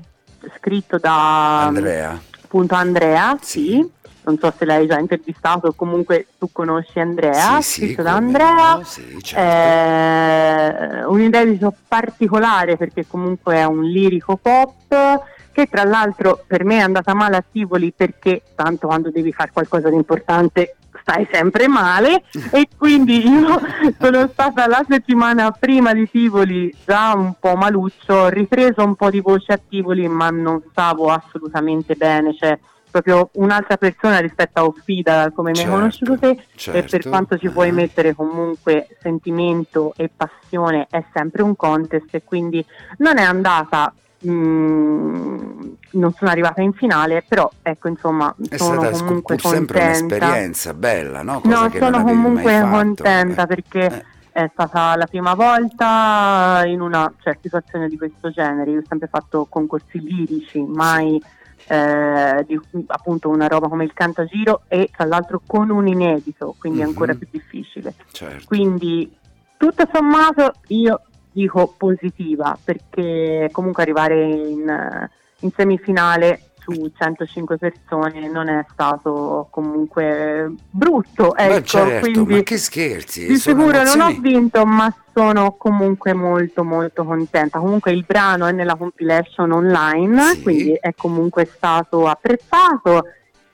scritto 0.56 0.98
da 0.98 1.66
Andrea. 1.66 2.20
Appunto 2.44 2.76
Andrea, 2.76 3.38
sì. 3.42 3.60
sì 3.60 3.96
non 4.28 4.38
so 4.38 4.54
se 4.56 4.66
l'hai 4.66 4.86
già 4.86 5.00
intervistato 5.00 5.74
comunque 5.74 6.28
tu 6.38 6.50
conosci 6.52 7.00
Andrea, 7.00 7.62
sì, 7.62 7.80
scritto 7.80 8.02
sì, 8.02 8.08
da 8.08 8.14
Andrea, 8.14 8.76
no, 8.76 8.84
sì, 8.84 9.18
certo. 9.22 11.00
eh, 11.00 11.04
un 11.06 11.22
inedito 11.22 11.74
particolare 11.88 12.76
perché 12.76 13.08
comunque 13.08 13.56
è 13.56 13.64
un 13.64 13.84
lirico 13.84 14.36
pop 14.36 15.24
che 15.54 15.66
tra 15.68 15.86
l'altro 15.86 16.44
per 16.46 16.66
me 16.66 16.78
è 16.78 16.82
andata 16.82 17.14
male 17.14 17.38
a 17.38 17.44
Tivoli 17.50 17.94
perché 17.96 18.44
tanto 18.54 18.88
quando 18.88 19.10
devi 19.10 19.32
fare 19.32 19.52
qualcosa 19.54 19.90
di 19.90 19.96
importante 19.96 20.76
stai 21.02 21.26
sempre 21.32 21.70
male 21.70 22.24
e 22.52 22.68
quindi 22.78 23.26
io 23.26 23.60
sono 23.98 24.28
stata 24.28 24.68
la 24.68 24.86
settimana 24.88 25.52
prima 25.52 25.94
di 25.94 26.10
Tivoli 26.10 26.76
già 26.86 27.14
un 27.16 27.34
po' 27.40 27.56
maluccio, 27.56 28.14
ho 28.14 28.28
ripreso 28.28 28.84
un 28.84 28.96
po' 28.96 29.10
di 29.10 29.22
voce 29.22 29.54
a 29.54 29.60
Tivoli 29.70 30.06
ma 30.10 30.30
non 30.30 30.62
stavo 30.70 31.12
assolutamente 31.12 31.96
bene, 31.96 32.36
cioè 32.36 32.60
proprio 33.02 33.30
un'altra 33.34 33.78
persona 33.78 34.20
rispetto 34.20 34.60
a 34.60 34.66
Offida 34.66 35.32
come 35.34 35.54
certo, 35.54 35.70
mi 35.70 35.76
hai 35.76 35.80
conosciuto 35.80 36.18
te 36.18 36.44
certo. 36.56 36.80
e 36.80 36.82
per 36.82 36.90
certo. 36.90 37.10
quanto 37.10 37.38
ci 37.38 37.50
puoi 37.50 37.72
mettere 37.72 38.14
comunque 38.14 38.88
sentimento 39.02 39.94
e 39.96 40.10
passione 40.16 40.88
è 40.90 41.04
sempre 41.14 41.42
un 41.44 41.56
contest 41.56 42.14
e 42.14 42.24
quindi 42.24 42.64
non 42.98 43.18
è 43.18 43.24
andata 43.24 43.94
Mm, 44.28 45.74
non 45.92 46.12
sono 46.14 46.32
arrivata 46.32 46.64
in 46.64 46.74
finale, 46.74 47.24
però 47.28 47.48
ecco 47.62 47.88
insomma 47.88 48.34
è 48.50 48.58
sono 48.58 48.82
stata 48.82 49.06
comunque 49.06 49.36
pur 49.36 49.52
sempre 49.52 49.84
un'esperienza 49.84 50.74
bella, 50.74 51.22
no? 51.22 51.40
Cosa 51.42 51.68
no, 51.68 51.72
sono 51.72 52.04
comunque 52.04 52.60
contenta 52.62 53.44
eh. 53.44 53.46
perché 53.46 53.86
eh. 53.86 54.06
è 54.32 54.50
stata 54.52 54.96
la 54.96 55.06
prima 55.06 55.36
volta 55.36 56.64
in 56.66 56.82
una 56.82 57.14
cioè, 57.22 57.38
situazione 57.40 57.88
di 57.88 57.96
questo 57.96 58.32
genere. 58.32 58.72
Io 58.72 58.80
ho 58.80 58.84
sempre 58.88 59.08
fatto 59.08 59.46
concorsi 59.48 60.00
lirici, 60.00 60.64
mai 60.64 61.22
eh, 61.68 62.46
di, 62.48 62.60
appunto 62.88 63.30
una 63.30 63.48
roba 63.48 63.68
come 63.68 63.84
il 63.84 63.94
Cantagiro 63.94 64.62
e 64.68 64.90
tra 64.96 65.06
l'altro 65.06 65.42
con 65.46 65.70
un 65.70 65.88
inedito, 65.88 66.56
quindi 66.58 66.80
mm-hmm. 66.80 66.88
ancora 66.88 67.14
più 67.14 67.28
difficile. 67.30 67.94
Certo. 68.12 68.46
Quindi 68.46 69.16
tutto 69.58 69.88
sommato 69.92 70.54
io 70.68 71.02
dico 71.32 71.74
positiva 71.78 72.58
perché 72.64 73.50
comunque 73.52 73.84
arrivare 73.84 74.24
in, 74.24 75.10
in 75.42 75.52
semifinale 75.56 76.42
su 76.68 76.92
105 76.98 77.58
persone 77.58 78.28
non 78.30 78.50
è 78.50 78.66
stato 78.70 79.48
comunque 79.50 80.54
brutto. 80.70 81.36
Ecco, 81.36 81.64
certo, 81.64 82.00
quindi 82.12 82.36
ma 82.36 82.42
che 82.42 82.58
scherzi! 82.58 83.26
Di 83.26 83.38
sicuro 83.38 83.84
non 83.84 84.02
ho 84.02 84.16
vinto, 84.20 84.66
ma 84.66 84.94
sono 85.14 85.56
comunque 85.58 86.14
molto 86.14 86.64
molto 86.64 87.06
contenta. 87.06 87.60
Comunque 87.60 87.92
il 87.92 88.04
brano 88.06 88.46
è 88.46 88.52
nella 88.52 88.76
compilation 88.76 89.52
online, 89.52 90.34
sì. 90.34 90.42
quindi 90.44 90.74
è 90.74 90.94
comunque 90.96 91.46
stato 91.46 92.08
apprezzato 92.08 93.06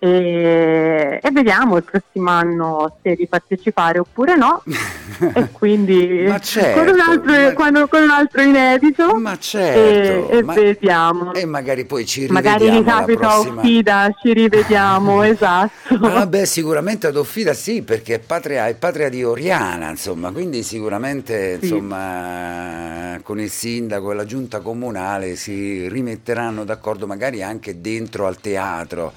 e, 0.05 1.17
e, 1.23 1.31
vediamo 1.31 1.77
il 1.77 1.83
prossimo 1.83 2.29
anno 2.29 2.97
se 3.01 3.13
ripartecipare 3.13 3.99
oppure 3.99 4.35
no. 4.35 4.61
E 5.33 5.49
quindi 5.51 6.25
certo, 6.41 6.79
con, 6.79 6.93
un 6.93 6.99
altro, 6.99 7.31
ma... 7.31 7.53
quando, 7.53 7.87
con, 7.87 8.01
un 8.01 8.09
altro, 8.09 8.41
inedito. 8.41 9.15
Ma 9.15 9.37
certo, 9.37 10.29
e, 10.31 10.37
e 10.37 10.43
ma... 10.43 10.53
vediamo. 10.53 11.33
e 11.33 11.45
magari 11.45 11.85
poi 11.85 12.05
ci 12.05 12.25
rivediamo 12.25 12.57
magari 12.57 12.77
ricapita 12.77 13.27
prossima... 13.27 13.61
Offida 13.61 14.15
ci 14.21 14.33
rivediamo 14.33 15.23
esatto. 15.23 15.95
Ah 16.01 16.25
beh 16.25 16.45
sicuramente 16.45 17.07
ad 17.07 17.15
Offida 17.15 17.53
sì 17.53 17.83
perché 17.83 18.15
è 18.15 18.19
patria, 18.19 18.67
è 18.67 18.75
patria 18.75 19.07
di 19.07 19.23
Oriana 19.23 19.89
insomma 19.89 20.31
quindi 20.31 20.63
sicuramente 20.63 21.59
sì. 21.59 21.65
insomma 21.65 23.19
con 23.23 23.39
il 23.39 23.49
sindaco 23.49 24.11
e 24.11 24.15
la 24.15 24.25
giunta 24.25 24.59
comunale 24.59 25.35
si 25.35 25.87
rimetteranno 25.87 26.65
d'accordo 26.65 27.07
magari 27.07 27.41
anche 27.43 27.79
dentro 27.79 28.25
al 28.25 28.41
teatro 28.41 29.13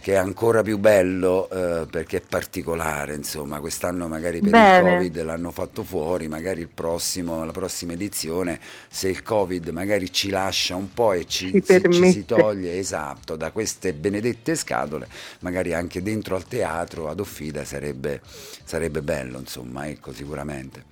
che 0.00 0.14
è 0.14 0.16
ancora 0.16 0.62
più 0.62 0.78
bello 0.78 1.48
eh, 1.50 1.86
perché 1.86 2.18
è 2.18 2.20
particolare, 2.22 3.14
insomma, 3.14 3.60
quest'anno 3.60 4.08
magari 4.08 4.40
per 4.40 4.50
Bene. 4.50 4.76
il 4.78 4.94
Covid 4.94 5.22
l'hanno 5.22 5.50
fatto 5.50 5.82
fuori, 5.82 6.26
magari 6.26 6.62
il 6.62 6.68
prossimo, 6.68 7.44
la 7.44 7.52
prossima 7.52 7.92
edizione, 7.92 8.58
se 8.88 9.08
il 9.08 9.22
Covid 9.22 9.68
magari 9.68 10.10
ci 10.10 10.30
lascia 10.30 10.74
un 10.74 10.92
po' 10.92 11.12
e 11.12 11.26
ci, 11.26 11.52
ci, 11.52 11.62
si, 11.62 11.82
ci 11.90 12.12
si 12.12 12.24
toglie, 12.24 12.78
esatto, 12.78 13.36
da 13.36 13.50
queste 13.50 13.92
benedette 13.92 14.54
scatole, 14.54 15.06
magari 15.40 15.74
anche 15.74 16.02
dentro 16.02 16.34
al 16.34 16.46
teatro 16.46 17.08
ad 17.08 17.20
Offida 17.20 17.64
sarebbe, 17.64 18.22
sarebbe 18.64 19.02
bello, 19.02 19.38
insomma, 19.38 19.86
ecco, 19.86 20.12
sicuramente. 20.12 20.84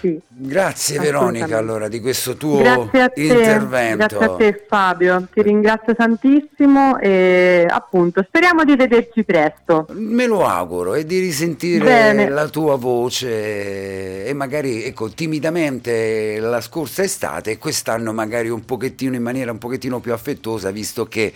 Sì. 0.00 0.18
Grazie 0.28 0.98
Veronica 0.98 1.58
allora 1.58 1.88
di 1.88 2.00
questo 2.00 2.36
tuo 2.36 2.58
grazie 2.58 3.10
te, 3.10 3.20
intervento. 3.22 3.96
Grazie 3.96 4.24
a 4.24 4.36
te 4.36 4.64
Fabio, 4.66 5.28
ti 5.32 5.42
ringrazio 5.42 5.94
tantissimo 5.94 6.98
e 6.98 7.66
appunto 7.68 8.24
speriamo 8.26 8.64
di 8.64 8.76
vederci 8.76 9.22
presto. 9.24 9.86
Me 9.92 10.26
lo 10.26 10.46
auguro 10.46 10.94
e 10.94 11.04
di 11.04 11.18
risentire 11.18 11.84
Bene. 11.84 12.28
la 12.28 12.48
tua 12.48 12.76
voce 12.76 14.24
e 14.24 14.32
magari 14.32 14.84
ecco 14.84 15.10
timidamente 15.10 16.38
la 16.40 16.60
scorsa 16.60 17.02
estate 17.02 17.52
e 17.52 17.58
quest'anno 17.58 18.12
magari 18.12 18.48
un 18.48 18.64
pochettino 18.64 19.14
in 19.14 19.22
maniera 19.22 19.52
un 19.52 19.58
pochettino 19.58 20.00
più 20.00 20.12
affettuosa 20.12 20.70
visto 20.70 21.06
che 21.06 21.32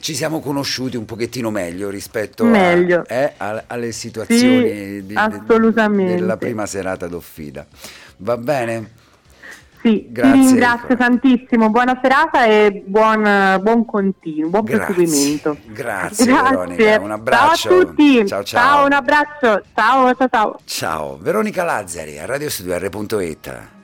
ci 0.00 0.14
siamo 0.14 0.40
conosciuti 0.40 0.96
un 0.96 1.04
pochettino 1.04 1.50
meglio 1.50 1.90
rispetto 1.90 2.44
meglio. 2.44 3.04
A, 3.06 3.14
eh, 3.14 3.32
a, 3.36 3.64
alle 3.66 3.92
situazioni 3.92 4.68
sì, 4.68 5.06
di, 5.06 5.14
assolutamente. 5.14 6.16
della 6.16 6.36
prima 6.36 6.66
serata 6.66 7.06
d'offida. 7.06 7.66
Va 8.18 8.36
bene? 8.36 8.98
Sì, 9.82 10.06
Grazie, 10.10 10.32
ti 10.32 10.46
ringrazio 10.46 10.96
tantissimo, 10.96 11.70
buona 11.70 11.98
serata 12.02 12.44
e 12.44 12.82
buon, 12.84 13.22
buon 13.62 13.86
continuo, 13.86 14.50
buon 14.50 14.64
Grazie. 14.64 14.94
proseguimento. 14.94 15.56
Grazie, 15.68 16.26
Grazie. 16.26 16.50
Veronica, 16.50 17.00
un 17.00 17.10
abbraccio. 17.10 17.68
Ciao 17.68 17.78
a 17.78 17.84
tutti. 17.84 18.26
Ciao, 18.26 18.44
ciao. 18.44 18.60
ciao 18.60 18.84
un 18.84 18.92
abbraccio. 18.92 19.62
Ciao, 19.74 20.14
ciao, 20.14 20.28
ciao. 20.28 20.58
Ciao, 20.64 21.18
Veronica 21.18 21.64
Lazzari 21.64 22.18
a 22.18 22.26
radiostudio.it. 22.26 23.78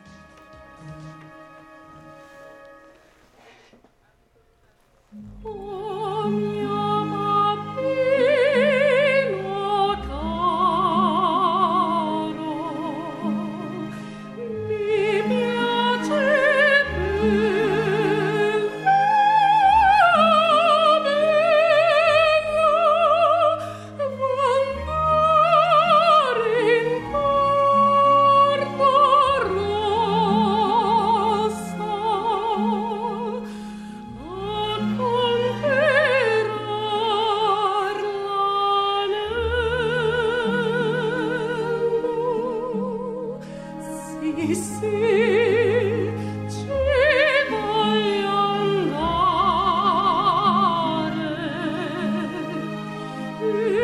음 53.46 53.75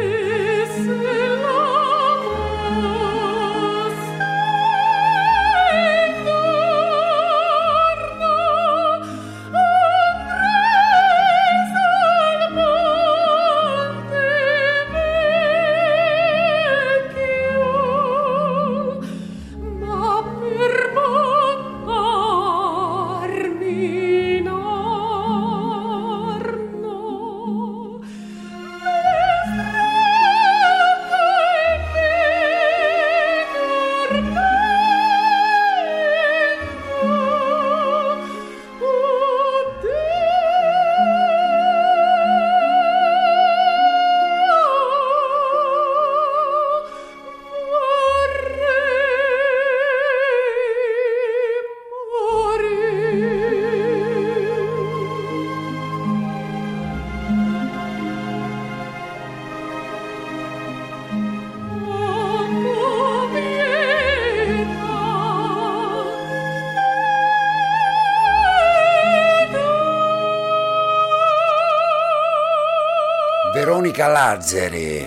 Lazzari, 74.32 75.06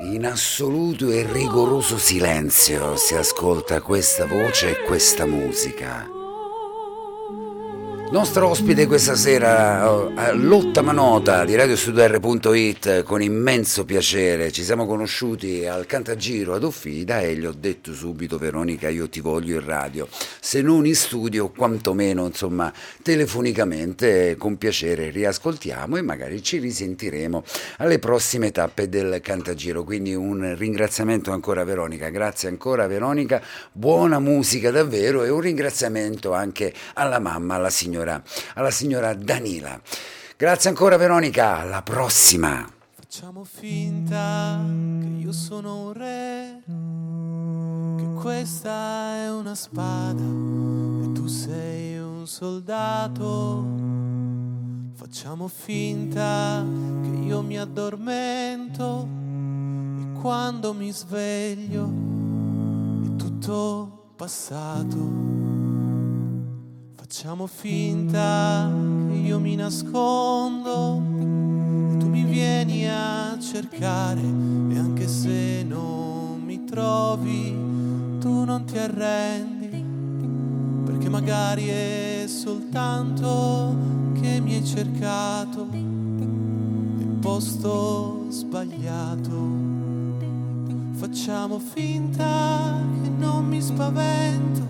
in 0.00 0.26
assoluto 0.26 1.08
e 1.12 1.24
rigoroso 1.30 1.96
silenzio 1.96 2.96
si 2.96 3.14
ascolta 3.14 3.80
questa 3.80 4.26
voce 4.26 4.70
e 4.70 4.82
questa 4.82 5.26
musica. 5.26 6.08
Nostro 8.10 8.48
ospite 8.48 8.86
questa 8.86 9.14
sera, 9.14 9.92
oh, 9.92 10.10
l'ottava 10.34 10.90
nota 10.92 11.44
di 11.44 11.54
radiostudio.it, 11.54 13.02
con 13.04 13.22
immenso 13.22 13.84
piacere. 13.84 14.50
Ci 14.50 14.62
siamo 14.62 14.86
conosciuti 14.86 15.66
al 15.66 15.86
Cantagiro 15.86 16.54
ad 16.54 16.64
Offida 16.64 17.20
e 17.20 17.34
gli 17.34 17.46
ho 17.46 17.54
detto 17.56 17.92
subito, 17.92 18.38
Veronica, 18.38 18.88
io 18.88 19.08
ti 19.08 19.20
voglio 19.20 19.54
in 19.54 19.64
radio. 19.64 20.08
Se 20.44 20.60
non 20.60 20.84
in 20.84 20.94
studio, 20.94 21.48
quantomeno, 21.48 22.26
insomma, 22.26 22.70
telefonicamente, 23.00 24.36
con 24.36 24.58
piacere 24.58 25.08
riascoltiamo 25.08 25.96
e 25.96 26.02
magari 26.02 26.42
ci 26.42 26.58
risentiremo 26.58 27.42
alle 27.78 27.98
prossime 27.98 28.50
tappe 28.50 28.90
del 28.90 29.22
Cantagiro. 29.22 29.84
Quindi 29.84 30.14
un 30.14 30.54
ringraziamento 30.54 31.32
ancora 31.32 31.64
Veronica, 31.64 32.10
grazie 32.10 32.50
ancora 32.50 32.86
Veronica, 32.86 33.40
buona 33.72 34.18
musica 34.18 34.70
davvero 34.70 35.24
e 35.24 35.30
un 35.30 35.40
ringraziamento 35.40 36.34
anche 36.34 36.74
alla 36.92 37.18
mamma, 37.20 37.54
alla 37.54 37.70
signora 37.70 38.22
alla 38.52 38.70
signora 38.70 39.14
Danila. 39.14 39.80
Grazie 40.36 40.68
ancora 40.68 40.98
Veronica, 40.98 41.56
alla 41.56 41.80
prossima. 41.80 42.70
Facciamo 42.92 43.44
finta 43.44 44.60
che 45.00 45.22
io 45.22 45.32
sono 45.32 45.86
un 45.86 45.92
re, 45.94 46.43
questa 48.24 49.16
è 49.16 49.30
una 49.30 49.54
spada 49.54 50.22
e 50.22 51.12
tu 51.12 51.26
sei 51.26 51.98
un 51.98 52.26
soldato. 52.26 53.62
Facciamo 54.94 55.46
finta 55.46 56.64
che 57.02 57.18
io 57.26 57.42
mi 57.42 57.58
addormento 57.58 59.06
e 59.98 60.18
quando 60.22 60.72
mi 60.72 60.90
sveglio 60.90 61.84
è 63.04 63.16
tutto 63.16 64.12
passato. 64.16 64.96
Facciamo 66.94 67.46
finta 67.46 68.72
che 69.10 69.16
io 69.18 69.38
mi 69.38 69.54
nascondo 69.54 70.96
e 71.92 71.96
tu 71.98 72.08
mi 72.08 72.22
vieni 72.22 72.88
a 72.88 73.38
cercare 73.38 74.22
e 74.22 74.78
anche 74.78 75.08
se 75.08 75.62
non 75.62 76.40
mi 76.42 76.64
trovi 76.64 77.73
tu 78.24 78.44
non 78.44 78.64
ti 78.64 78.78
arrendi 78.78 79.84
perché 80.86 81.10
magari 81.10 81.66
è 81.66 82.24
soltanto 82.26 83.76
che 84.18 84.40
mi 84.40 84.54
hai 84.54 84.64
cercato 84.64 85.68
nel 85.70 87.18
posto 87.20 88.24
sbagliato. 88.30 89.32
Facciamo 90.92 91.58
finta 91.58 92.80
che 93.02 93.10
non 93.10 93.46
mi 93.46 93.60
spavento 93.60 94.66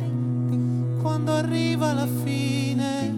quando 1.00 1.32
arriva 1.34 1.92
la 1.92 2.08
fine, 2.24 3.14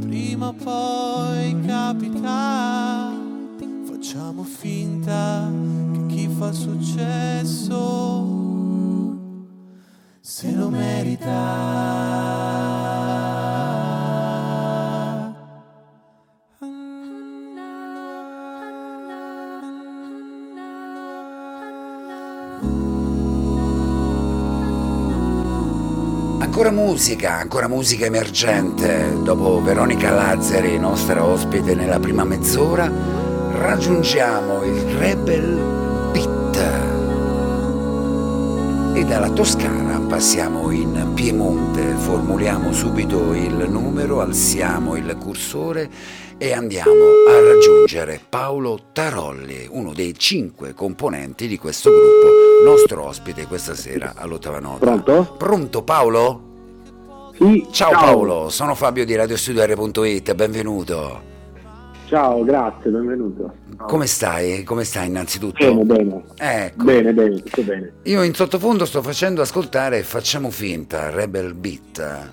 prima 0.00 0.48
o 0.48 0.54
poi 0.54 1.60
capita. 1.64 3.12
Facciamo 3.84 4.42
finta 4.42 5.48
che 5.92 6.06
chi 6.06 6.26
fa 6.26 6.50
successo 6.50 8.33
se 10.44 10.52
lo 10.52 10.68
merita. 10.68 11.30
Ancora 26.40 26.70
musica, 26.70 27.32
ancora 27.38 27.68
musica 27.68 28.04
emergente. 28.04 29.16
Dopo 29.22 29.62
Veronica 29.62 30.10
Lazzari, 30.10 30.78
nostra 30.78 31.24
ospite 31.24 31.74
nella 31.74 31.98
prima 31.98 32.24
mezz'ora, 32.24 32.90
raggiungiamo 33.52 34.62
il 34.62 34.80
Rebel 34.98 36.10
Beat. 36.12 36.82
E 38.94 39.04
dalla 39.04 39.30
Toscana 39.30 39.83
passiamo 40.14 40.70
in 40.70 41.10
Piemonte, 41.12 41.82
formuliamo 41.82 42.72
subito 42.72 43.34
il 43.34 43.66
numero, 43.68 44.20
alziamo 44.20 44.94
il 44.94 45.16
cursore 45.18 45.90
e 46.38 46.52
andiamo 46.52 46.92
a 47.26 47.40
raggiungere 47.40 48.20
Paolo 48.28 48.78
Tarolli, 48.92 49.66
uno 49.68 49.92
dei 49.92 50.16
cinque 50.16 50.72
componenti 50.72 51.48
di 51.48 51.58
questo 51.58 51.90
gruppo, 51.90 52.28
nostro 52.64 53.06
ospite 53.06 53.48
questa 53.48 53.74
sera 53.74 54.12
all'ottava 54.14 54.60
nota. 54.60 54.86
Pronto? 54.86 55.34
Pronto 55.36 55.82
Paolo? 55.82 56.42
Sì, 57.36 57.66
Ciao, 57.72 57.90
Paolo, 57.90 58.50
sono 58.50 58.76
Fabio 58.76 59.04
di 59.04 59.16
RadioStudio.it, 59.16 60.32
benvenuto. 60.34 61.33
Ciao, 62.06 62.44
grazie, 62.44 62.90
benvenuto. 62.90 63.54
Come 63.86 64.06
stai? 64.06 64.62
Come 64.62 64.84
stai 64.84 65.08
innanzitutto? 65.08 65.64
Bene, 65.64 65.84
bene. 65.84 66.22
Ecco. 66.36 66.84
Bene, 66.84 67.12
bene, 67.12 67.42
tutto 67.42 67.62
bene. 67.62 67.92
Io 68.04 68.22
in 68.22 68.34
sottofondo 68.34 68.84
sto 68.84 69.02
facendo 69.02 69.40
ascoltare 69.42 70.02
Facciamo 70.02 70.50
finta, 70.50 71.10
Rebel 71.10 71.54
Beat. 71.54 72.30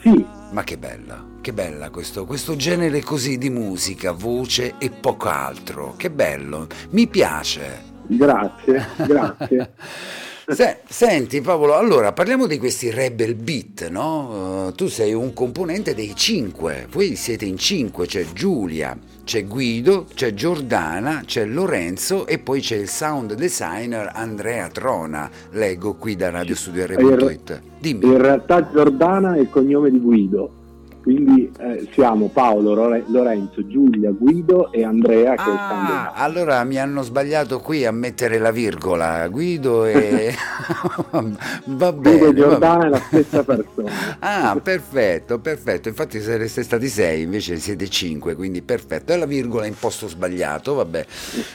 Sì, 0.00 0.24
Ma 0.50 0.62
che 0.64 0.76
bella, 0.76 1.24
che 1.40 1.52
bella 1.52 1.90
questo, 1.90 2.26
questo 2.26 2.56
genere 2.56 3.00
così 3.02 3.38
di 3.38 3.50
musica, 3.50 4.12
voce 4.12 4.74
e 4.78 4.90
poco 4.90 5.28
altro. 5.28 5.94
Che 5.96 6.10
bello, 6.10 6.66
mi 6.90 7.06
piace. 7.06 7.90
grazie, 8.06 8.86
grazie. 9.06 9.72
Se- 10.44 10.78
senti 10.88 11.40
Paolo, 11.40 11.76
allora 11.76 12.12
parliamo 12.12 12.46
di 12.46 12.58
questi 12.58 12.90
Rebel 12.90 13.36
Beat, 13.36 13.88
no? 13.88 14.68
Eh, 14.68 14.74
tu 14.74 14.88
sei 14.88 15.14
un 15.14 15.32
componente 15.32 15.94
dei 15.94 16.14
cinque, 16.16 16.88
voi 16.90 17.14
siete 17.14 17.44
in 17.44 17.56
cinque, 17.56 18.06
c'è 18.06 18.24
Giulia, 18.32 18.98
c'è 19.24 19.46
Guido, 19.46 20.06
c'è 20.12 20.34
Giordana, 20.34 21.22
c'è 21.24 21.44
Lorenzo 21.44 22.26
e 22.26 22.38
poi 22.38 22.60
c'è 22.60 22.76
il 22.76 22.88
sound 22.88 23.34
designer 23.34 24.10
Andrea 24.12 24.68
Trona, 24.68 25.30
leggo 25.52 25.94
qui 25.94 26.16
da 26.16 26.30
radiostudio.it. 26.30 27.62
Dimmi. 27.78 28.04
In 28.04 28.18
realtà 28.18 28.68
Giordana 28.68 29.34
è 29.36 29.38
il 29.38 29.48
cognome 29.48 29.90
di 29.90 30.00
Guido, 30.00 30.50
quindi 31.02 31.50
eh, 31.58 31.88
siamo 31.92 32.28
Paolo, 32.28 32.74
Lore- 32.74 33.04
Lorenzo, 33.08 33.66
Giulia, 33.66 34.10
Guido 34.12 34.70
e 34.72 34.84
Andrea 34.84 35.34
che 35.34 35.42
Ah, 35.44 36.12
allora 36.14 36.62
mi 36.64 36.78
hanno 36.78 37.02
sbagliato 37.02 37.58
qui 37.60 37.84
a 37.84 37.90
mettere 37.92 38.38
la 38.38 38.50
virgola, 38.52 39.26
Guido 39.28 39.84
e... 39.84 40.32
va 41.66 41.92
bene. 41.92 42.18
Guido 42.18 42.26
va 42.26 42.32
Giordana 42.32 42.86
è 42.86 42.88
la 42.88 42.98
stessa 42.98 43.42
persona. 43.44 43.90
Ah, 44.20 44.58
perfetto, 44.62 45.38
perfetto. 45.40 45.88
Infatti 45.88 46.20
sareste 46.20 46.62
stati 46.62 46.88
sei, 46.88 47.22
invece 47.22 47.56
siete 47.58 47.88
cinque, 47.88 48.34
quindi 48.34 48.62
perfetto. 48.62 49.12
E 49.12 49.16
la 49.16 49.26
virgola 49.26 49.66
in 49.66 49.74
posto 49.78 50.06
sbagliato, 50.08 50.74
vabbè, 50.74 51.06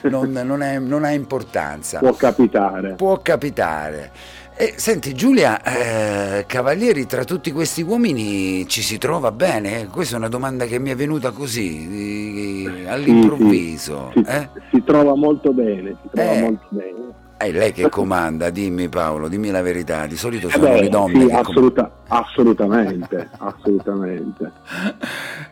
non, 0.03 0.31
non 0.31 0.61
è- 0.61 0.79
non 0.79 1.03
ha 1.03 1.11
importanza. 1.11 1.99
Può 1.99 2.13
capitare. 2.13 2.93
Può 2.95 3.19
capitare. 3.21 4.11
E 4.59 4.73
senti 4.77 5.13
Giulia, 5.13 5.61
eh, 5.61 6.45
Cavalieri, 6.47 7.05
tra 7.05 7.23
tutti 7.23 7.51
questi 7.51 7.83
uomini 7.83 8.67
ci 8.67 8.81
si 8.81 8.97
trova 8.97 9.31
bene? 9.31 9.85
Questa 9.85 10.15
è 10.15 10.17
una 10.17 10.29
domanda 10.29 10.65
che 10.65 10.79
mi 10.79 10.89
è 10.89 10.95
venuta 10.95 11.29
così, 11.29 11.87
di- 11.87 12.85
all'improvviso. 12.87 14.11
Sì, 14.15 14.23
sì. 14.25 14.31
eh? 14.31 14.49
Si 14.71 14.83
trova 14.83 15.15
molto 15.15 15.51
bene, 15.53 15.95
si 16.01 16.09
trova 16.11 16.31
Eh. 16.31 16.41
molto 16.41 16.65
bene. 16.69 16.95
È 17.37 17.51
lei 17.51 17.71
che 17.71 17.87
comanda, 17.89 18.49
dimmi 18.49 18.89
Paolo, 18.89 19.27
dimmi 19.27 19.51
la 19.51 19.61
verità. 19.61 20.07
Di 20.07 20.17
solito 20.17 20.47
Eh 20.47 20.51
sono 20.53 20.63
beh, 20.69 20.81
le 20.81 20.89
donne 20.89 21.25
sì, 21.27 21.31
assoluta- 21.31 21.91
assolutamente, 22.07 23.29
assolutamente. 23.37 24.51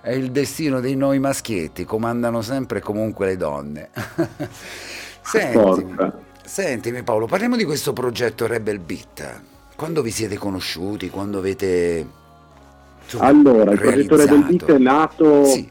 È 0.01 0.10
il 0.12 0.32
destino 0.32 0.80
dei 0.80 0.95
noi 0.95 1.20
maschietti, 1.20 1.84
comandano 1.86 2.41
sempre 2.41 2.80
e 2.80 2.82
comunque 2.82 3.28
le 3.28 3.38
donne. 3.38 3.89
Sentimi, 5.22 5.62
Forza. 5.64 6.18
Sentimi 6.45 7.03
Paolo, 7.03 7.25
parliamo 7.25 7.55
di 7.55 7.63
questo 7.63 7.91
progetto 7.93 8.47
Rebel 8.47 8.79
Beat. 8.79 9.41
Quando 9.75 10.01
vi 10.01 10.11
siete 10.11 10.37
conosciuti? 10.37 11.09
Quando 11.09 11.39
avete 11.39 12.05
insomma, 13.03 13.25
Allora, 13.25 13.71
il 13.71 13.77
progetto 13.77 14.15
Rebel 14.15 14.43
Beat 14.43 14.71
è 14.71 14.77
nato 14.77 15.43
Sì, 15.45 15.69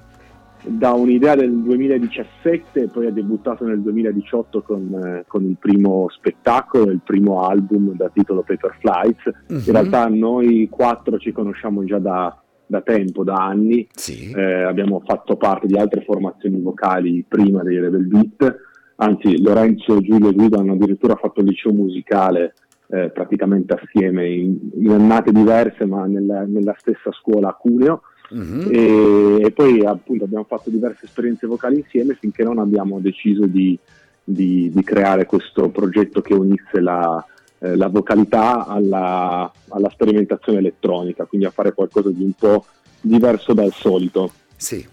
da 0.67 0.93
un'idea 0.93 1.37
del 1.37 1.53
2017 1.63 2.83
e 2.83 2.89
poi 2.89 3.07
ha 3.07 3.11
debuttato 3.11 3.65
nel 3.65 3.81
2018 3.81 4.63
con, 4.63 4.95
eh, 4.95 5.25
con 5.27 5.45
il 5.45 5.57
primo 5.59 6.07
spettacolo, 6.11 6.91
il 6.91 7.01
primo 7.05 7.43
album 7.47 7.95
da 7.95 8.11
titolo 8.13 8.43
Paper 8.43 8.77
Flights. 8.81 9.31
Mhm. 9.49 9.63
In 9.67 9.73
realtà 9.73 10.07
noi 10.09 10.69
quattro 10.71 11.19
ci 11.19 11.33
conosciamo 11.33 11.85
già 11.85 11.99
da, 11.99 12.37
da 12.67 12.81
tempo, 12.81 13.25
da 13.25 13.35
anni, 13.35 13.87
sì. 13.93 14.31
Eh, 14.31 14.63
abbiamo 14.63 15.03
fatto 15.05 15.37
parte 15.37 15.67
di 15.67 15.79
altre 15.79 16.03
formazioni 16.03 16.61
vocali 16.61 17.25
prima 17.27 17.63
dei 17.63 17.79
Rebel 17.79 18.07
Beat, 18.07 18.73
anzi 18.97 19.41
Lorenzo, 19.43 20.01
Giulio 20.01 20.31
e 20.31 20.35
Guido 20.35 20.59
hanno 20.59 20.73
addirittura 20.73 21.15
fatto 21.17 21.41
il 21.41 21.47
liceo 21.47 21.73
musicale 21.73 22.55
eh, 22.89 23.11
praticamente 23.11 23.75
assieme 23.75 24.29
in, 24.29 24.57
in 24.75 24.91
annate 24.91 25.33
diverse 25.33 25.85
ma 25.85 26.05
nella, 26.07 26.45
nella 26.47 26.75
stessa 26.79 27.11
scuola 27.13 27.49
a 27.49 27.55
Cuneo 27.55 28.03
Mhm. 28.31 28.69
e, 28.73 29.43
e 29.45 29.51
poi 29.51 29.85
appunto 29.85 30.25
abbiamo 30.25 30.45
fatto 30.49 30.71
diverse 30.71 31.05
esperienze 31.05 31.47
vocali 31.47 31.77
insieme 31.81 32.15
finché 32.19 32.43
non 32.43 32.59
abbiamo 32.59 32.99
deciso 32.99 33.45
di, 33.45 33.79
di- 34.25 34.71
di 34.73 34.83
creare 34.83 35.27
questo 35.27 35.69
progetto 35.69 36.23
che 36.23 36.33
unisse 36.33 36.81
la, 36.81 37.23
eh, 37.59 37.77
la 37.77 37.89
vocalità 37.89 38.67
alla, 38.67 39.53
alla 39.69 39.91
sperimentazione 39.91 40.59
elettronica, 40.59 41.27
quindi 41.27 41.47
a 41.47 41.51
fare 41.51 41.75
qualcosa 41.75 42.11
di 42.11 42.23
un 42.25 42.33
po' 42.33 42.65
diverso 42.99 43.53
dal 43.53 43.73
solito. 43.73 44.33
Sì. 44.57 44.85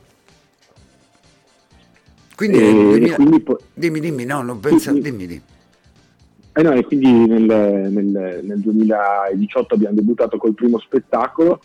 Quindi, 2.42 2.58
E, 2.58 2.74
nel 2.74 2.84
2000 2.88 3.16
quindi 3.18 3.39
poi- 3.42 3.58
dimmi, 3.72 4.00
dimmi, 4.00 4.26
no, 4.26 4.42
non 4.42 4.60
pensa, 4.60 4.92
Sì, 4.92 5.00
dimmi, 5.00 5.28
dimmi. 5.28 5.42
Eh 6.54 6.62
no, 6.64 6.72
e 6.72 6.84
quindi 6.84 7.12
nel, 7.28 7.44
nel- 7.44 8.39
nel 8.42 8.60
2018 8.60 9.76
abbiamo 9.76 9.94
debuttato 9.94 10.38
col 10.38 10.56
primo 10.56 10.80
spettacolo 10.80 11.62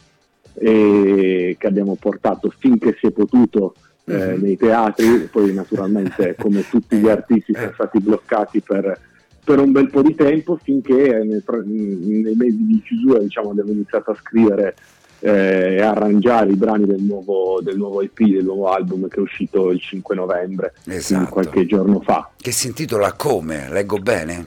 e 0.52 1.56
che 1.58 1.66
abbiamo 1.66 1.96
portato 1.98 2.52
finché 2.58 2.94
si 3.00 3.06
è 3.06 3.10
potuto 3.10 3.74
eh, 4.08 4.34
Mhm. 4.36 4.42
nei 4.42 4.56
teatri, 4.58 5.28
poi 5.32 5.52
naturalmente 5.54 6.36
come 6.38 6.62
tutti 6.68 6.96
gli 6.98 7.08
artisti 7.08 7.52
Eh. 7.52 7.58
sono 7.58 7.72
stati 7.72 7.98
bloccati 7.98 8.60
per, 8.60 9.00
per 9.42 9.58
un 9.58 9.72
bel 9.72 9.88
po' 9.90 10.02
di 10.02 10.14
tempo 10.14 10.58
finché 10.62 11.24
nel 11.24 11.42
nei 11.66 12.34
mesi 12.36 12.64
di 12.66 12.82
chiusura 12.84 13.18
diciamo, 13.20 13.50
abbiamo 13.50 13.70
iniziato 13.72 14.10
a 14.12 14.16
scrivere 14.22 14.76
eh, 15.20 15.74
e 15.76 15.80
arrangiare 15.82 16.50
i 16.50 16.56
brani 16.56 16.84
del 16.86 17.02
nuovo, 17.02 17.60
del 17.62 17.76
nuovo 17.76 18.02
EP, 18.02 18.18
del 18.20 18.44
nuovo 18.44 18.70
album 18.72 19.08
che 19.08 19.16
è 19.16 19.20
uscito 19.20 19.70
il 19.70 19.80
5 19.80 20.14
novembre, 20.14 20.74
Esatto. 20.86 21.30
qualche 21.30 21.66
giorno 21.66 22.00
fa. 22.00 22.30
Che 22.36 22.52
si 22.52 22.66
intitola 22.68 23.12
Come? 23.12 23.68
Leggo 23.68 23.98
bene? 23.98 24.46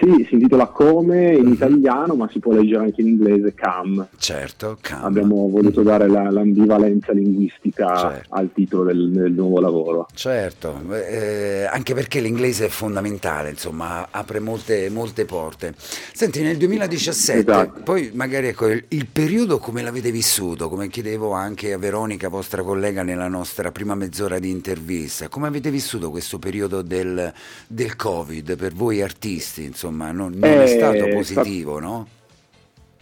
Sì, 0.00 0.24
si 0.28 0.34
intitola 0.34 0.66
Come 0.66 1.34
in 1.34 1.46
Mhm. 1.46 1.52
italiano, 1.52 2.14
ma 2.14 2.28
si 2.30 2.38
può 2.38 2.52
leggere 2.52 2.84
anche 2.84 3.00
in 3.00 3.08
inglese 3.08 3.54
Cam. 3.54 4.06
Certo, 4.16 4.78
calma. 4.80 5.06
Abbiamo 5.06 5.48
voluto 5.48 5.82
dare 5.82 6.08
la- 6.08 6.30
l'ambivalenza 6.30 7.12
linguistica 7.12 7.96
Certo. 7.96 8.34
al 8.34 8.50
titolo 8.52 8.84
del, 8.84 9.10
del 9.10 9.32
nuovo 9.32 9.60
lavoro. 9.60 10.06
Certo, 10.14 10.80
eh, 10.92 11.66
anche 11.70 11.94
perché 11.94 12.20
l'inglese 12.20 12.66
è 12.66 12.68
fondamentale, 12.68 13.50
insomma, 13.50 14.08
apre 14.10 14.40
molte, 14.40 14.88
molte 14.90 15.24
porte. 15.24 15.74
Senti, 16.12 16.42
nel 16.42 16.56
2017, 16.56 17.50
Esatto. 17.50 17.80
poi 17.82 18.10
magari 18.14 18.48
ecco, 18.48 18.66
il, 18.68 18.84
il 18.88 19.06
periodo 19.06 19.58
come 19.58 19.82
l'avete 19.82 20.10
vissuto, 20.10 20.68
come 20.68 20.88
chiedevo 20.88 21.32
anche 21.32 21.72
a 21.72 21.78
Veronica, 21.78 22.28
vostra 22.28 22.62
collega, 22.62 23.02
nella 23.02 23.28
nostra 23.28 23.70
prima 23.72 23.94
mezz'ora 23.94 24.38
di 24.38 24.50
intervista, 24.50 25.28
come 25.28 25.46
avete 25.46 25.70
vissuto 25.70 26.10
questo 26.10 26.38
periodo 26.38 26.82
del, 26.82 27.32
del 27.66 27.96
Covid 27.96 28.56
per 28.56 28.72
voi 28.72 29.02
artisti, 29.02 29.62
insomma, 29.74 30.12
non, 30.12 30.32
non 30.34 30.48
è 30.48 30.62
Eh, 30.62 30.66
stato 30.68 31.04
è 31.04 31.12
positivo, 31.12 31.80
no? 31.80 32.06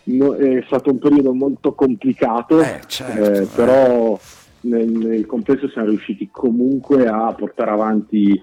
No, 0.04 0.34
è 0.34 0.62
stato 0.66 0.90
un 0.90 0.98
periodo 0.98 1.32
molto 1.32 1.74
complicato, 1.74 2.60
Eh, 2.60 2.80
certo, 2.86 3.32
eh, 3.32 3.42
eh. 3.42 3.46
però 3.54 4.18
nel, 4.62 4.88
nel 4.90 5.26
complesso 5.26 5.68
siamo 5.68 5.88
riusciti 5.90 6.28
comunque 6.32 7.06
a 7.06 7.32
portare 7.34 7.70
avanti 7.70 8.42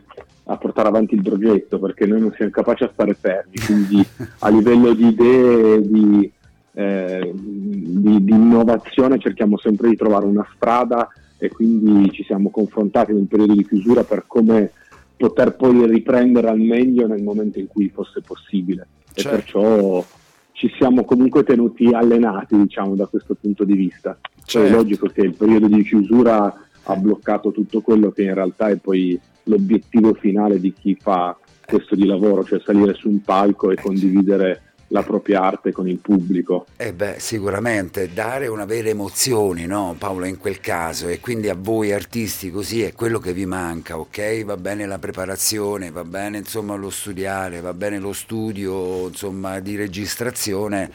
a 0.52 0.58
portare 0.58 0.88
avanti 0.88 1.14
il 1.14 1.22
progetto 1.22 1.78
perché 1.78 2.08
noi 2.08 2.22
non 2.22 2.34
siamo 2.36 2.50
capaci 2.50 2.84
a 2.84 2.90
stare 2.92 3.14
fermi, 3.14 3.54
quindi 3.64 4.04
a 4.40 4.50
livello 4.50 4.94
di 4.94 5.08
idee, 5.08 5.82
di, 5.88 6.32
eh, 6.74 7.32
di- 7.36 8.24
di 8.24 8.32
innovazione 8.32 9.20
cerchiamo 9.20 9.60
sempre 9.60 9.90
di 9.90 9.96
trovare 9.96 10.26
una 10.26 10.48
strada 10.56 11.08
e 11.38 11.50
quindi 11.50 12.12
ci 12.14 12.24
siamo 12.24 12.50
confrontati 12.50 13.14
nel 13.14 13.28
periodo 13.28 13.54
di 13.54 13.66
chiusura 13.68 14.04
per 14.04 14.24
come 14.26 14.72
poter 15.20 15.58
poi 15.58 15.86
riprendere 15.86 16.48
al 16.48 16.60
meglio 16.60 17.06
nel 17.06 17.22
momento 17.22 17.60
in 17.60 17.68
cui 17.68 17.90
fosse 17.90 18.22
possibile 18.22 18.88
e 19.14 19.22
Certo. 19.22 19.36
perciò 19.36 20.06
ci 20.54 20.72
siamo 20.78 21.04
comunque 21.04 21.44
tenuti 21.44 21.88
allenati 21.88 22.56
diciamo 22.56 22.96
da 22.96 23.06
questo 23.06 23.36
punto 23.36 23.66
di 23.66 23.74
vista. 23.74 24.18
Certo. 24.46 24.66
è 24.66 24.72
logico 24.72 25.08
che 25.08 25.22
il 25.22 25.36
periodo 25.36 25.68
di 25.68 25.84
chiusura 25.84 26.54
ha 26.84 26.96
bloccato 26.96 27.52
tutto 27.52 27.82
quello 27.82 28.12
che 28.12 28.24
in 28.24 28.34
realtà 28.34 28.70
è 28.70 28.78
poi 28.78 29.20
l'obiettivo 29.44 30.14
finale 30.14 30.58
di 30.58 30.72
chi 30.72 30.96
fa 30.96 31.38
questo 31.66 31.96
di 31.96 32.06
lavoro, 32.06 32.46
cioè 32.46 32.62
salire 32.64 32.94
su 32.94 33.10
un 33.10 33.22
palco 33.22 33.72
e 33.72 33.76
condividere 33.76 34.69
la 34.90 35.04
propria 35.04 35.42
arte 35.42 35.72
con 35.72 35.88
il 35.88 35.98
pubblico. 35.98 36.66
Eh 36.76 36.94
beh, 36.94 37.16
sicuramente 37.20 38.12
dare 38.14 38.48
una 38.48 38.66
vera 38.66 38.90
emozione, 38.90 39.66
no, 39.66 39.96
Paolo, 39.98 40.26
in 40.26 40.38
quel 40.38 40.60
caso, 40.60 41.08
e 41.08 41.20
quindi 41.20 41.50
a 41.50 41.56
voi 41.58 41.92
artisti 41.92 42.52
così 42.52 42.82
è 42.82 42.94
quello 42.94 43.20
che 43.20 43.34
vi 43.34 43.46
manca, 43.46 43.98
ok? 43.98 44.44
Va 44.46 44.58
bene 44.58 44.86
la 44.86 45.00
preparazione, 45.00 45.92
va 45.92 46.04
bene 46.04 46.40
insomma 46.40 46.76
lo 46.76 46.90
studiare, 46.90 47.62
va 47.62 47.74
bene 47.74 48.00
lo 48.00 48.14
studio 48.14 49.08
insomma 49.08 49.60
di 49.60 49.76
registrazione, 49.76 50.92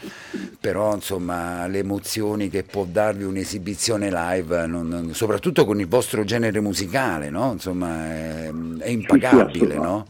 però 0.59 0.93
insomma 0.95 1.65
le 1.67 1.79
emozioni 1.79 2.49
che 2.49 2.63
può 2.63 2.85
darvi 2.89 3.23
un'esibizione 3.23 4.09
live, 4.11 4.65
non, 4.67 5.11
soprattutto 5.13 5.65
con 5.65 5.79
il 5.79 5.87
vostro 5.87 6.23
genere 6.23 6.59
musicale, 6.59 7.29
no? 7.29 7.51
Insomma 7.53 8.05
è, 8.05 8.51
è 8.79 8.89
impagabile, 8.89 9.65
sì, 9.65 9.71
sì, 9.71 9.77
no? 9.77 10.05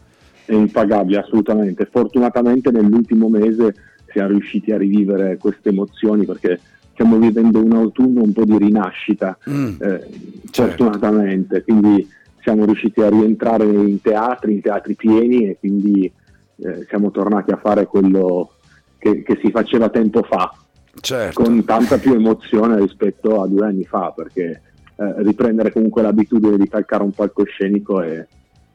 È 0.46 0.54
impagabile 0.54 1.18
assolutamente. 1.18 1.86
Fortunatamente 1.90 2.70
nell'ultimo 2.70 3.28
mese 3.28 3.74
siamo 4.10 4.30
riusciti 4.30 4.72
a 4.72 4.78
rivivere 4.78 5.36
queste 5.36 5.68
emozioni 5.68 6.24
perché 6.24 6.58
stiamo 6.92 7.18
vivendo 7.18 7.62
un 7.62 7.72
autunno 7.72 8.22
un 8.22 8.32
po' 8.32 8.44
di 8.44 8.56
rinascita, 8.56 9.36
mm, 9.50 9.66
eh, 9.66 10.08
certo. 10.50 10.84
fortunatamente, 10.84 11.62
quindi 11.62 12.08
siamo 12.40 12.64
riusciti 12.64 13.02
a 13.02 13.10
rientrare 13.10 13.64
in 13.64 14.00
teatri, 14.00 14.54
in 14.54 14.60
teatri 14.62 14.94
pieni 14.94 15.48
e 15.48 15.56
quindi 15.58 16.10
eh, 16.56 16.86
siamo 16.88 17.10
tornati 17.10 17.50
a 17.50 17.58
fare 17.58 17.86
quello 17.86 18.52
che, 18.98 19.22
che 19.22 19.38
si 19.42 19.50
faceva 19.50 19.90
tempo 19.90 20.22
fa, 20.22 20.54
certo. 21.00 21.42
con 21.42 21.64
tanta 21.64 21.98
più 21.98 22.14
emozione 22.14 22.78
rispetto 22.78 23.42
a 23.42 23.46
due 23.46 23.66
anni 23.66 23.84
fa, 23.84 24.12
perché 24.16 24.62
eh, 24.96 25.14
riprendere 25.18 25.72
comunque 25.72 26.00
l'abitudine 26.00 26.56
di 26.56 26.68
calcare 26.68 27.02
un 27.02 27.12
palcoscenico 27.12 28.00
è, 28.00 28.26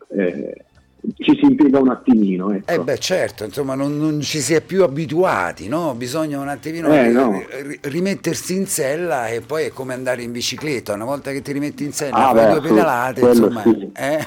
è 0.09 0.53
ci 1.17 1.35
si 1.35 1.45
impiega 1.45 1.79
un 1.79 1.89
attimino. 1.89 2.51
Ecco. 2.51 2.71
Eh 2.71 2.79
beh 2.79 2.97
certo, 2.99 3.43
insomma 3.43 3.73
non, 3.75 3.97
non, 3.97 4.21
ci 4.21 4.39
si 4.39 4.53
è 4.53 4.61
più 4.61 4.83
abituati, 4.83 5.67
no? 5.67 5.93
bisogna 5.95 6.39
un 6.39 6.47
attimino 6.47 6.93
eh, 6.93 7.09
no. 7.09 7.41
rimettersi 7.81 8.55
in 8.55 8.67
sella 8.67 9.27
e 9.27 9.41
poi 9.41 9.65
è 9.65 9.69
come 9.69 9.93
andare 9.93 10.21
in 10.21 10.31
bicicletta, 10.31 10.93
una 10.93 11.05
volta 11.05 11.31
che 11.31 11.41
ti 11.41 11.51
rimetti 11.51 11.83
in 11.83 11.91
sella 11.91 12.29
ah, 12.29 12.33
fai 12.33 12.45
beh, 12.45 12.59
due 12.59 12.69
pedalate, 12.69 13.21
insomma... 13.21 13.63
Sì. 13.63 13.91
Eh? 13.93 14.25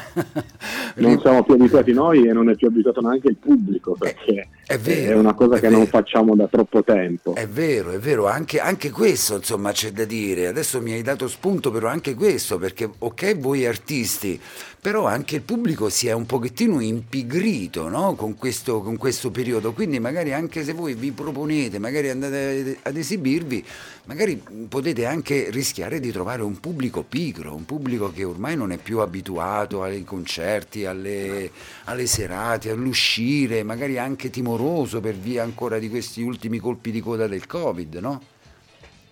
non 0.97 1.21
siamo 1.21 1.43
più 1.45 1.55
abituati 1.55 1.93
noi 1.93 2.27
e 2.27 2.33
non 2.33 2.51
è 2.51 2.55
più 2.55 2.69
abituato 2.69 3.01
neanche 3.01 3.29
il 3.29 3.37
pubblico 3.37 3.95
eh, 3.95 3.99
perché 3.99 4.49
è, 4.67 4.79
vero, 4.79 5.17
è 5.17 5.19
una 5.19 5.35
cosa 5.35 5.57
è 5.57 5.61
che 5.61 5.69
vero. 5.69 5.79
non 5.79 5.87
facciamo 5.87 6.35
da 6.35 6.47
troppo 6.47 6.83
tempo. 6.83 7.35
È 7.35 7.47
vero, 7.47 7.91
è 7.91 7.99
vero, 7.99 8.27
anche, 8.27 8.59
anche 8.61 8.91
questo 8.91 9.37
insomma 9.37 9.73
c'è 9.73 9.93
da 9.93 10.05
dire, 10.05 10.47
adesso 10.47 10.81
mi 10.81 10.93
hai 10.93 11.03
dato 11.03 11.29
spunto 11.29 11.71
però 11.71 11.89
anche 11.89 12.15
questo 12.15 12.59
perché 12.59 12.91
ok 12.99 13.39
voi 13.39 13.67
artisti 13.67 14.41
però 14.85 15.07
anche 15.07 15.37
il 15.37 15.41
pubblico 15.41 15.89
si 15.89 16.09
è 16.09 16.13
un 16.13 16.27
pochettino 16.27 16.79
impigrito 16.79 17.89
no? 17.89 18.15
con, 18.17 18.37
questo, 18.37 18.83
con, 18.83 18.99
questo, 18.99 19.31
periodo, 19.31 19.73
quindi 19.73 19.99
magari 19.99 20.35
anche 20.35 20.63
se 20.63 20.75
voi 20.75 20.93
vi 20.93 21.11
proponete, 21.11 21.79
magari 21.79 22.11
andate 22.11 22.81
ad 22.83 22.95
esibirvi, 22.95 23.65
magari 24.05 24.39
potete 24.69 25.07
anche 25.07 25.49
rischiare 25.49 26.01
di 26.01 26.13
trovare 26.13 26.43
un 26.43 26.61
pubblico 26.61 27.03
pigro, 27.03 27.55
un 27.55 27.65
pubblico 27.65 28.13
che 28.13 28.25
ormai 28.25 28.57
non 28.57 28.73
è 28.73 28.77
più 28.77 28.99
abituato 28.99 29.83
ai 29.83 30.05
concerti, 30.05 30.85
alle, 30.85 31.51
alle 31.85 32.05
serate, 32.05 32.69
all'uscire, 32.69 33.63
magari 33.63 33.97
anche 33.97 34.29
timoroso 34.29 35.01
per 35.01 35.15
via 35.15 35.43
ancora 35.43 35.79
di 35.79 35.89
questi 35.89 36.21
ultimi 36.21 36.59
colpi 36.59 36.91
di 36.91 37.01
coda 37.01 37.27
del 37.27 37.47
Covid, 37.47 37.95
no? 37.95 38.21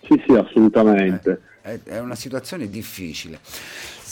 Sì, 0.03 0.21
sì, 0.23 0.35
assolutamente. 0.35 1.41
Eh, 1.63 1.79
è 1.83 1.99
una 1.99 2.15
situazione 2.15 2.69
difficile. 2.69 3.39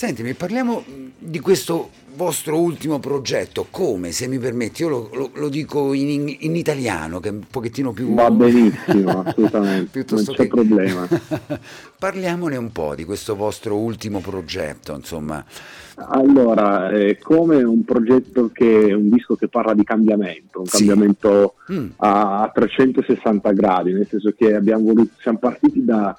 Sentimi, 0.01 0.33
parliamo 0.33 0.83
di 1.15 1.39
questo 1.39 1.91
vostro 2.15 2.59
ultimo 2.59 2.97
progetto, 2.97 3.67
come, 3.69 4.11
se 4.11 4.27
mi 4.27 4.39
permetti, 4.39 4.81
io 4.81 4.89
lo, 4.89 5.09
lo, 5.13 5.29
lo 5.35 5.47
dico 5.47 5.93
in, 5.93 6.35
in, 6.39 6.55
italiano, 6.55 7.19
che 7.19 7.29
è 7.29 7.31
un 7.31 7.43
pochettino 7.47 7.91
più... 7.91 8.11
Va 8.15 8.31
benissimo, 8.31 9.21
assolutamente, 9.21 10.03
non 10.09 10.23
c'è 10.25 10.33
che... 10.33 10.47
problema. 10.47 11.07
Parliamone 11.99 12.55
un 12.55 12.71
po' 12.71 12.95
di 12.95 13.03
questo 13.03 13.35
vostro 13.35 13.77
ultimo 13.77 14.21
progetto, 14.21 14.95
insomma. 14.95 15.45
Allora, 15.93 16.89
è 16.89 17.19
come 17.19 17.61
un 17.61 17.85
progetto 17.85 18.49
che 18.51 18.87
è 18.87 18.93
un 18.93 19.07
disco 19.07 19.35
che 19.35 19.49
parla 19.49 19.75
di 19.75 19.83
cambiamento, 19.83 20.61
un 20.61 20.65
sì. 20.65 20.77
cambiamento 20.77 21.57
mm. 21.71 21.89
a 21.97 22.49
360 22.51 23.51
gradi, 23.51 23.93
nel 23.93 24.07
senso 24.09 24.33
che 24.35 24.55
abbiamo 24.55 24.85
voluto, 24.85 25.11
siamo 25.19 25.37
partiti 25.37 25.85
da 25.85 26.17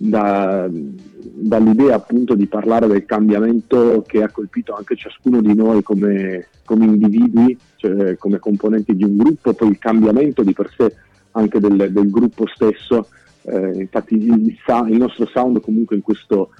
da, 0.00 0.68
dall'idea 0.70 1.96
appunto 1.96 2.34
di 2.34 2.46
parlare 2.46 2.86
del 2.86 3.04
cambiamento 3.04 4.04
che 4.06 4.22
ha 4.22 4.30
colpito 4.30 4.74
anche 4.74 4.96
ciascuno 4.96 5.40
di 5.40 5.54
noi 5.54 5.82
come, 5.82 6.46
come 6.64 6.84
individui, 6.86 7.58
cioè 7.76 8.16
come 8.16 8.38
componenti 8.38 8.94
di 8.94 9.04
un 9.04 9.16
gruppo, 9.16 9.52
poi 9.52 9.68
il 9.68 9.78
cambiamento 9.78 10.42
di 10.42 10.52
per 10.52 10.72
sé 10.74 10.94
anche 11.32 11.58
del, 11.58 11.90
del 11.90 12.10
gruppo 12.10 12.46
stesso. 12.46 13.08
Eh, 13.42 13.80
infatti 13.80 14.14
il, 14.14 14.56
il, 14.88 14.96
nostro 14.96 15.26
sound 15.26 15.60
comunque 15.60 15.96
in 15.96 16.02
questo 16.02 16.50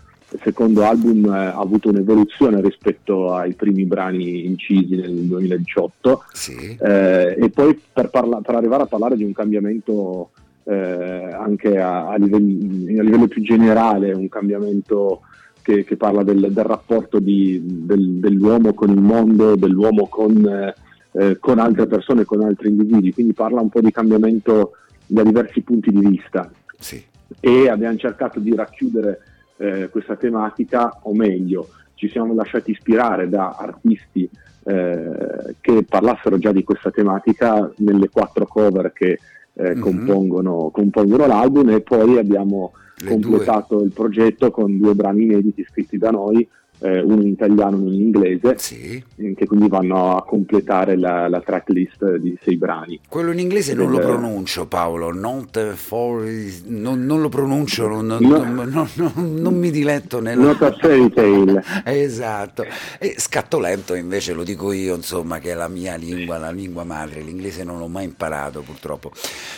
secondo 0.43 0.85
album 0.85 1.25
eh, 1.27 1.47
ha 1.47 1.59
avuto 1.59 1.89
un'evoluzione 1.89 2.61
rispetto 2.61 3.35
ai 3.35 3.55
primi 3.55 3.85
brani 3.85 4.45
incisi 4.47 4.97
nel 4.97 5.13
2018 5.13 6.25
sì. 6.33 6.77
eh, 6.81 7.37
e 7.39 7.51
poi 7.51 7.79
per, 7.93 8.11
parla- 8.11 8.41
per, 8.41 8.55
arrivare 8.55 8.83
a 8.83 8.87
parlare 8.87 9.17
di 9.17 9.25
un 9.25 9.33
cambiamento 9.33 10.31
eh, 10.69 11.31
anche 11.33 11.81
a, 11.81 12.09
a, 12.09 12.17
livello, 12.17 13.01
a, 13.01 13.03
livello, 13.03 13.27
più 13.27 13.43
generale, 13.43 14.13
un 14.13 14.29
cambiamento 14.29 15.23
che, 15.63 15.83
che 15.85 15.97
parla 15.97 16.23
del, 16.23 16.53
del 16.53 16.65
rapporto 16.65 17.19
di, 17.19 17.63
del, 17.65 18.19
dell'uomo 18.19 18.75
con 18.75 18.91
il 18.91 19.01
mondo, 19.01 19.57
dell'uomo 19.57 20.09
con, 20.09 20.75
eh, 21.13 21.39
con, 21.41 21.59
altre 21.59 21.87
persone, 21.87 22.25
con 22.25 22.43
altri 22.43 22.69
individui, 22.69 23.15
quindi 23.15 23.33
parla 23.33 23.63
un 23.63 23.71
po' 23.71 23.81
di 23.81 23.91
cambiamento 23.91 24.73
da 25.07 25.23
diversi 25.23 25.63
punti 25.63 25.91
di 25.91 26.07
vista. 26.07 26.51
Sì. 26.79 27.03
E 27.41 27.69
abbiamo 27.71 27.97
cercato 27.97 28.39
di 28.39 28.55
racchiudere 28.55 29.21
eh, 29.57 29.89
questa 29.89 30.17
tematica, 30.17 31.01
o 31.03 31.15
meglio, 31.15 31.69
ci 31.95 32.11
siamo 32.11 32.35
lasciati 32.35 32.73
ispirare 32.73 33.29
da 33.31 33.57
artisti 33.59 34.29
eh, 34.65 35.55
che 35.63 35.85
parlassero 35.89 36.37
già 36.37 36.53
di 36.53 36.63
questa 36.63 36.91
tematica 36.91 37.73
nelle 37.79 38.11
quattro 38.11 38.47
cover 38.47 38.93
che 38.93 39.19
eh, 39.59 39.71
mm-hmm. 39.71 39.81
compongono, 39.81 40.71
compongono, 40.73 41.27
l'album 41.27 41.71
e 41.71 41.81
poi 41.81 42.17
abbiamo 42.17 42.73
Le 43.03 43.11
completato 43.11 43.77
due. 43.77 43.87
il 43.87 43.93
progetto 43.93 44.51
con 44.51 44.79
due 44.79 44.95
brani 44.95 45.25
inediti 45.25 45.65
scritti 45.69 45.99
da 45.99 46.11
noi 46.11 46.49
eh, 46.81 47.01
uno 47.01 47.23
in 47.23 47.29
italiano 47.29 47.77
e 47.77 47.81
uno 47.81 47.93
in 47.93 48.01
inglese, 48.01 48.55
sì. 48.59 49.03
che 49.35 49.47
quindi 49.47 49.69
vanno 49.69 50.17
a 50.17 50.25
completare 50.25 50.97
la, 50.97 51.29
la 51.29 51.41
tracklist 51.41 52.17
di 52.17 52.37
sei 52.43 52.57
brani. 52.57 53.01
Quello 53.09 53.33
in 53.33 53.39
inglese 53.39 53.75
non 53.75 53.91
lo 53.91 53.99
pronuncio 53.99 54.67
Paolo, 54.67 55.13
not 55.13 55.75
for, 55.75 56.25
non, 56.67 57.05
non, 57.05 57.21
lo 57.21 57.29
pronuncio, 57.29 57.89
non, 57.89 58.07
no. 58.07 58.89
non, 59.15 59.55
mi 59.55 59.71
diletto 59.71 60.21
nel... 60.21 60.39
Not 60.39 60.63
a 60.63 60.73
fairy 60.73 61.11
tale. 61.11 61.63
esatto, 61.85 62.65
e 62.99 63.15
scatto 63.19 63.59
lento 63.59 63.95
invece 63.95 64.33
lo 64.33 64.45
dico 64.45 64.73
io, 64.73 64.95
insomma, 64.95 65.39
che 65.39 65.51
è 65.51 65.55
la 65.55 65.69
mia 65.69 65.97
lingua, 65.97 66.39
la 66.39 66.51
lingua 66.51 66.85
madre, 66.85 67.21
l'inglese 67.21 67.65
non 67.65 67.79
l'ho 67.79 67.89
mai 67.89 68.05
imparato 68.05 68.61
purtroppo. 68.61 69.11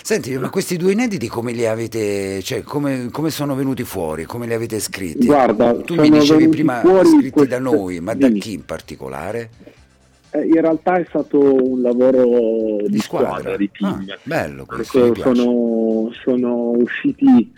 Senti, 0.03 0.37
ma 0.39 0.49
questi 0.49 0.77
due 0.77 0.93
inediti 0.93 1.29
come 1.29 1.53
li 1.53 1.67
avete, 1.67 2.41
cioè 2.43 2.63
come, 2.63 3.09
come 3.11 3.31
sono 3.31 3.55
venuti 3.55 3.85
fuori, 3.85 4.25
come 4.25 4.47
li 4.47 4.55
avete 4.55 4.81
scritti? 4.81 5.27
Guarda, 5.27 5.75
tu 5.75 5.95
mi 5.95 6.11
dicevi 6.11 6.49
prima... 6.49 6.81
Fuori 6.81 7.10
scritti 7.19 7.47
da 7.47 7.59
noi, 7.59 8.01
ma 8.01 8.15
da 8.15 8.29
chi 8.29 8.53
in 8.53 8.65
particolare? 8.65 9.51
Eh, 10.33 10.47
in 10.47 10.61
realtà 10.61 10.97
è 10.97 11.05
stato 11.09 11.41
un 11.41 11.81
lavoro 11.81 12.83
di, 12.83 12.91
di 12.91 12.99
squadra, 13.01 13.31
squadra, 13.31 13.57
di 13.57 13.71
team. 13.73 14.05
Ah, 14.09 14.19
bello 14.23 14.65
questo. 14.65 15.15
Sono, 15.17 16.11
sono, 16.23 16.71
usciti, 16.71 17.53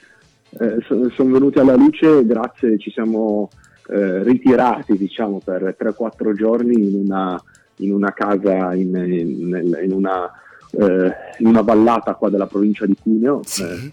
eh, 0.59 0.79
sono, 0.87 1.11
sono, 1.11 1.33
venuti 1.33 1.59
alla 1.59 1.75
luce 1.75 2.25
grazie, 2.25 2.79
ci 2.79 2.91
siamo 2.91 3.51
eh, 3.89 4.23
ritirati 4.23 4.97
diciamo 4.97 5.41
per 5.45 5.77
3-4 5.79 6.35
giorni 6.35 6.75
in 6.75 6.95
una, 6.95 7.43
in 7.77 7.93
una 7.93 8.13
casa, 8.15 8.75
in, 8.75 8.95
in, 8.95 9.79
in, 9.83 9.93
una, 9.93 10.31
eh, 10.71 11.15
in, 11.39 11.47
una, 11.47 11.61
vallata 11.61 12.15
qua 12.15 12.31
della 12.31 12.47
provincia 12.47 12.87
di 12.87 12.97
Cuneo, 12.99 13.43
sì. 13.45 13.63
Eh, 13.65 13.93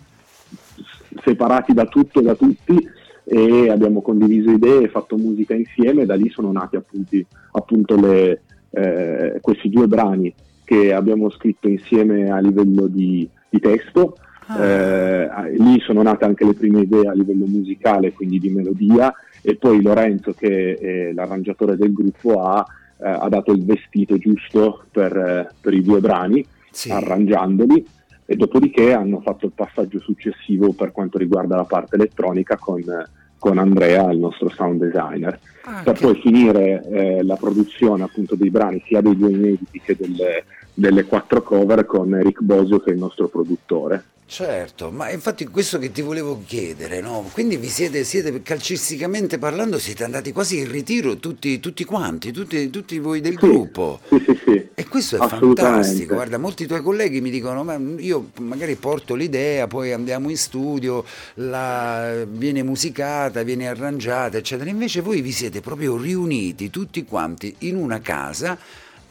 separati 1.21 1.73
da 1.73 1.85
tutto 1.85 2.21
e 2.21 2.23
da 2.23 2.35
tutti 2.35 2.97
e 3.31 3.69
abbiamo 3.69 4.01
condiviso 4.01 4.49
idee 4.49 4.85
e 4.85 4.89
fatto 4.89 5.15
musica 5.15 5.53
insieme 5.53 6.07
da 6.07 6.15
lì 6.15 6.31
sono 6.31 6.51
nati 6.51 6.77
appunti, 6.77 7.23
appunto 7.51 7.95
le, 7.95 8.41
eh, 8.71 9.37
questi 9.39 9.69
due 9.69 9.87
brani 9.87 10.33
che 10.63 10.93
abbiamo 10.93 11.29
scritto 11.29 11.67
insieme 11.67 12.31
a 12.31 12.39
livello 12.39 12.87
di, 12.87 13.29
di 13.47 13.59
testo. 13.59 14.15
Ah. 14.47 14.65
Eh, 14.65 15.57
lì 15.59 15.79
sono 15.81 16.01
nate 16.01 16.25
anche 16.25 16.43
le 16.43 16.55
prime 16.55 16.81
idee 16.81 17.07
a 17.07 17.13
livello 17.13 17.45
musicale, 17.45 18.13
quindi 18.13 18.39
di 18.39 18.49
melodia, 18.49 19.13
e 19.43 19.55
poi 19.57 19.79
Lorenzo, 19.83 20.33
che 20.33 20.73
è 20.73 21.13
l'arrangiatore 21.13 21.75
del 21.77 21.93
gruppo, 21.93 22.41
ha, 22.41 22.65
eh, 22.97 23.09
ha 23.09 23.29
dato 23.29 23.51
il 23.51 23.63
vestito 23.63 24.17
giusto 24.17 24.85
per, 24.91 25.15
eh, 25.15 25.53
per 25.61 25.75
i 25.75 25.83
due 25.83 25.99
brani, 25.99 26.43
sì. 26.71 26.89
arrangiandoli 26.89 27.85
e 28.25 28.35
dopodiché 28.35 28.93
hanno 28.93 29.21
fatto 29.21 29.45
il 29.45 29.53
passaggio 29.53 29.99
successivo 29.99 30.73
per 30.73 30.91
quanto 30.91 31.19
riguarda 31.19 31.55
la 31.55 31.63
parte 31.63 31.95
elettronica 31.95 32.57
con 32.57 32.83
con 33.39 33.57
Andrea, 33.57 34.11
il 34.11 34.19
nostro 34.19 34.49
sound 34.49 34.83
designer, 34.83 35.39
Ah, 35.71 35.83
per 35.83 35.99
poi 35.99 36.19
finire 36.19 36.83
eh, 36.89 37.23
la 37.23 37.35
produzione 37.35 38.03
appunto 38.03 38.35
dei 38.35 38.49
brani 38.49 38.81
sia 38.87 39.01
dei 39.01 39.15
due 39.15 39.29
inediti 39.29 39.79
che 39.79 39.95
delle, 39.95 40.45
delle 40.73 41.05
quattro 41.05 41.43
cover 41.43 41.85
con 41.85 42.15
Eric 42.15 42.41
Bosio 42.41 42.79
che 42.79 42.89
è 42.89 42.93
il 42.93 42.99
nostro 42.99 43.27
produttore. 43.27 44.03
Certo, 44.31 44.91
ma 44.91 45.09
infatti 45.09 45.47
questo 45.47 45.79
che 45.79 45.91
ti 45.91 46.03
volevo 46.03 46.43
chiedere, 46.45 47.01
no? 47.01 47.27
Quindi 47.33 47.57
vi 47.57 47.67
siete, 47.67 48.03
siete 48.03 48.43
calcisticamente 48.43 49.39
parlando, 49.39 49.79
siete 49.79 50.03
andati 50.03 50.31
quasi 50.31 50.59
in 50.59 50.69
ritiro 50.71 51.17
tutti, 51.17 51.59
tutti 51.59 51.83
quanti, 51.83 52.31
tutti, 52.31 52.69
tutti 52.69 52.99
voi 52.99 53.21
del 53.21 53.31
Sì, 53.31 53.37
gruppo. 53.39 53.99
Sì, 54.07 54.19
sì, 54.23 54.39
sì. 54.45 54.67
E 54.75 54.87
questo 54.87 55.15
è 55.15 55.27
fantastico, 55.27 56.13
guarda, 56.13 56.37
molti 56.37 56.67
tuoi 56.67 56.83
colleghi 56.83 57.21
mi 57.21 57.31
dicono, 57.31 57.63
ma 57.63 57.75
io 57.97 58.29
magari 58.41 58.75
porto 58.75 59.15
l'idea, 59.15 59.65
poi 59.65 59.93
andiamo 59.93 60.29
in 60.29 60.37
studio, 60.37 61.03
la- 61.35 62.23
viene 62.29 62.61
musicata, 62.61 63.41
viene 63.41 63.67
arrangiata, 63.67 64.37
eccetera. 64.37 64.69
Invece 64.69 65.01
voi 65.01 65.21
vi 65.21 65.31
siete 65.31 65.59
proprio 65.59 65.97
riuniti 65.97 66.69
tutti 66.69 67.03
quanti 67.03 67.55
in 67.59 67.77
una 67.77 67.99
casa 67.99 68.57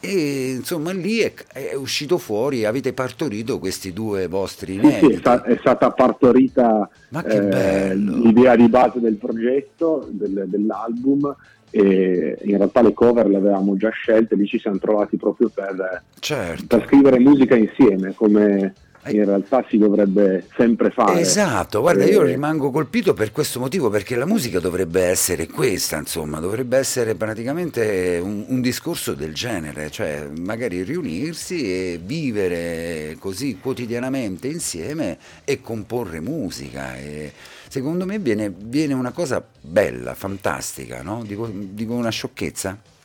e 0.01 0.51
insomma 0.57 0.91
lì 0.93 1.19
è, 1.19 1.33
è 1.53 1.73
uscito 1.73 2.17
fuori, 2.17 2.65
avete 2.65 2.93
partorito 2.93 3.59
questi 3.59 3.91
due 3.93 4.27
vostri 4.27 4.73
Sì, 4.73 4.79
sì, 4.79 4.85
è, 4.85 4.97
inediti. 4.99 5.17
sta- 5.17 5.43
è 5.43 5.57
stata 5.59 5.91
partorita 5.91 6.89
eh, 7.25 7.95
l'idea 7.95 8.55
di 8.55 8.69
base 8.69 8.99
del 8.99 9.15
progetto, 9.15 10.07
del- 10.09 10.45
dell'album 10.47 11.35
e 11.71 12.37
in 12.43 12.57
realtà 12.57 12.81
le 12.81 12.93
cover 12.93 13.27
le 13.27 13.37
avevamo 13.37 13.75
già 13.77 13.89
scelte, 13.89 14.35
lì 14.35 14.47
ci 14.47 14.57
siamo 14.57 14.77
trovati 14.79 15.17
proprio 15.17 15.49
per, 15.53 16.03
Certo. 16.19 16.65
per 16.77 16.85
scrivere 16.87 17.19
musica 17.19 17.55
insieme 17.55 18.13
come 18.15 18.73
In 19.11 19.25
realtà 19.25 19.65
si 19.67 19.77
dovrebbe 19.77 20.45
sempre 20.55 20.89
fare. 20.89 21.19
Esatto, 21.19 21.81
guarda, 21.81 22.05
io 22.05 22.21
Eh, 22.21 22.25
rimango 22.25 22.71
colpito 22.71 23.13
per 23.13 23.31
questo 23.31 23.59
motivo, 23.59 23.89
perché 23.89 24.15
la 24.15 24.25
musica 24.25 24.59
dovrebbe 24.59 25.03
essere 25.03 25.47
questa, 25.47 25.97
insomma, 25.97 26.39
dovrebbe 26.39 26.77
essere 26.77 27.15
praticamente 27.15 28.19
un, 28.21 28.45
un 28.47 28.61
discorso 28.61 29.13
del 29.13 29.33
genere, 29.33 29.89
cioè 29.89 30.27
magari 30.37 30.83
riunirsi 30.83 31.63
e 31.63 31.99
vivere 32.03 33.15
così 33.19 33.57
quotidianamente 33.61 34.47
insieme 34.47 35.17
e 35.43 35.61
comporre 35.61 36.19
musica. 36.19 36.97
E 36.97 37.31
secondo 37.67 38.05
me 38.05 38.19
viene, 38.19 38.53
viene 38.55 38.93
una 38.93 39.11
cosa 39.11 39.43
bella, 39.61 40.13
fantastica, 40.13 41.01
no? 41.01 41.23
Dico, 41.25 41.49
dico 41.51 41.93
una 41.93 42.09
sciocchezza? 42.09 42.97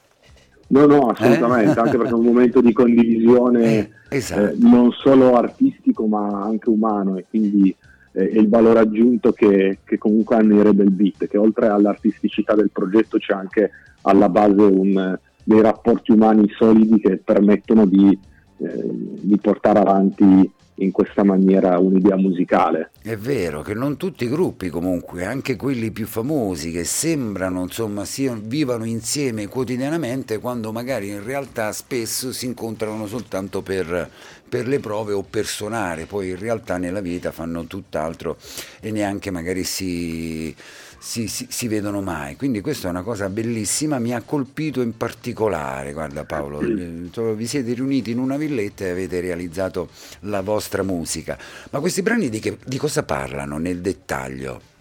No, 0.68 0.86
no, 0.86 1.08
assolutamente, 1.08 1.78
Eh? 1.78 1.82
anche 1.82 1.96
perché 1.96 2.12
è 2.12 2.16
un 2.16 2.24
momento 2.24 2.60
di 2.60 2.72
condivisione 2.72 3.62
Eh, 3.64 3.90
esatto. 4.08 4.46
eh, 4.52 4.54
non 4.58 4.90
solo 4.92 5.34
artistico 5.36 6.06
ma 6.06 6.42
anche 6.42 6.70
umano 6.70 7.16
e 7.16 7.24
quindi 7.28 7.74
eh, 8.12 8.28
è 8.30 8.38
il 8.38 8.48
valore 8.48 8.78
aggiunto 8.80 9.32
che, 9.32 9.78
che 9.84 9.98
comunque 9.98 10.36
hanno 10.36 10.56
i 10.58 10.62
Rebel 10.62 10.90
Beat, 10.90 11.26
che 11.26 11.36
oltre 11.36 11.68
all'artisticità 11.68 12.54
del 12.54 12.70
progetto 12.72 13.18
c'è 13.18 13.34
anche 13.34 13.70
alla 14.02 14.28
base 14.28 14.60
un- 14.62 15.18
dei 15.46 15.60
rapporti 15.60 16.12
umani 16.12 16.48
solidi 16.56 16.98
che 16.98 17.18
permettono 17.22 17.84
di, 17.84 18.18
eh, 18.58 18.88
di 19.20 19.36
portare 19.38 19.78
avanti 19.80 20.50
in 20.76 20.90
questa 20.90 21.22
maniera 21.22 21.78
un'idea 21.78 22.16
musicale. 22.16 22.90
È 23.00 23.16
vero 23.16 23.62
che 23.62 23.74
non 23.74 23.96
tutti 23.96 24.24
i 24.24 24.28
gruppi 24.28 24.70
comunque, 24.70 25.24
anche 25.24 25.56
quelli 25.56 25.90
più 25.90 26.06
famosi 26.06 26.70
che 26.70 26.84
sembrano 26.84 27.62
insomma 27.62 28.04
siano, 28.04 28.40
vivano 28.42 28.84
insieme 28.84 29.46
quotidianamente 29.46 30.38
quando 30.38 30.72
magari 30.72 31.08
in 31.08 31.22
realtà 31.22 31.72
spesso 31.72 32.32
si 32.32 32.46
incontrano 32.46 33.06
soltanto 33.06 33.62
per, 33.62 34.10
per 34.48 34.66
le 34.66 34.80
prove 34.80 35.12
o 35.12 35.22
per 35.22 35.46
suonare, 35.46 36.06
poi 36.06 36.30
in 36.30 36.38
realtà 36.38 36.76
nella 36.76 37.00
vita 37.00 37.30
fanno 37.30 37.64
tutt'altro 37.66 38.36
e 38.80 38.90
neanche 38.90 39.30
magari 39.30 39.64
si, 39.64 40.54
si, 40.98 41.28
si- 41.28 41.46
si 41.48 41.68
vedono 41.68 42.00
mai. 42.00 42.36
Quindi 42.36 42.60
questa 42.60 42.88
è 42.88 42.90
una 42.90 43.02
cosa 43.02 43.28
bellissima, 43.28 43.98
mi 43.98 44.14
ha 44.14 44.22
colpito 44.22 44.80
in 44.80 44.96
particolare, 44.96 45.92
guarda 45.92 46.24
Paolo, 46.24 46.60
eh, 46.60 47.34
vi 47.34 47.46
siete 47.46 47.72
riuniti 47.74 48.10
in 48.10 48.18
una 48.18 48.36
villetta 48.36 48.84
e 48.84 48.90
avete 48.90 49.20
realizzato 49.20 49.88
la 50.20 50.40
vostra 50.42 50.82
musica. 50.82 51.38
Ma 51.70 51.80
questi 51.80 52.02
brani 52.02 52.28
di, 52.28 52.38
che- 52.40 52.58
di 52.64 52.78
cosa 52.78 53.02
parlano 53.02 53.58
nel 53.58 53.80
dettaglio? 53.80 54.72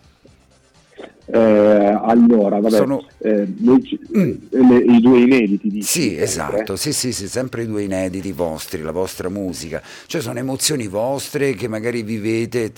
Eh, 1.25 1.39
allora, 1.39 2.59
vabbè, 2.59 2.75
Sono- 2.75 3.07
eh, 3.19 3.47
noi 3.59 3.99
Mm. 4.15 4.31
le- 4.49 4.77
i 4.77 4.99
due 5.01 5.19
inediti. 5.21 5.69
dici, 5.69 5.87
Sì, 5.87 6.01
sempre. 6.09 6.23
esatto, 6.23 6.75
sì, 6.75 6.91
sì, 6.91 7.13
sì, 7.13 7.27
sempre 7.29 7.63
i 7.63 7.65
due 7.65 7.81
inediti 7.83 8.33
vostri, 8.33 8.81
la 8.81 8.91
vostra 8.91 9.29
musica. 9.29 9.81
Cioè 10.05 10.21
sono 10.21 10.37
emozioni 10.39 10.87
vostre 10.87 11.53
che 11.55 11.67
magari 11.69 12.03
vivete 12.03 12.73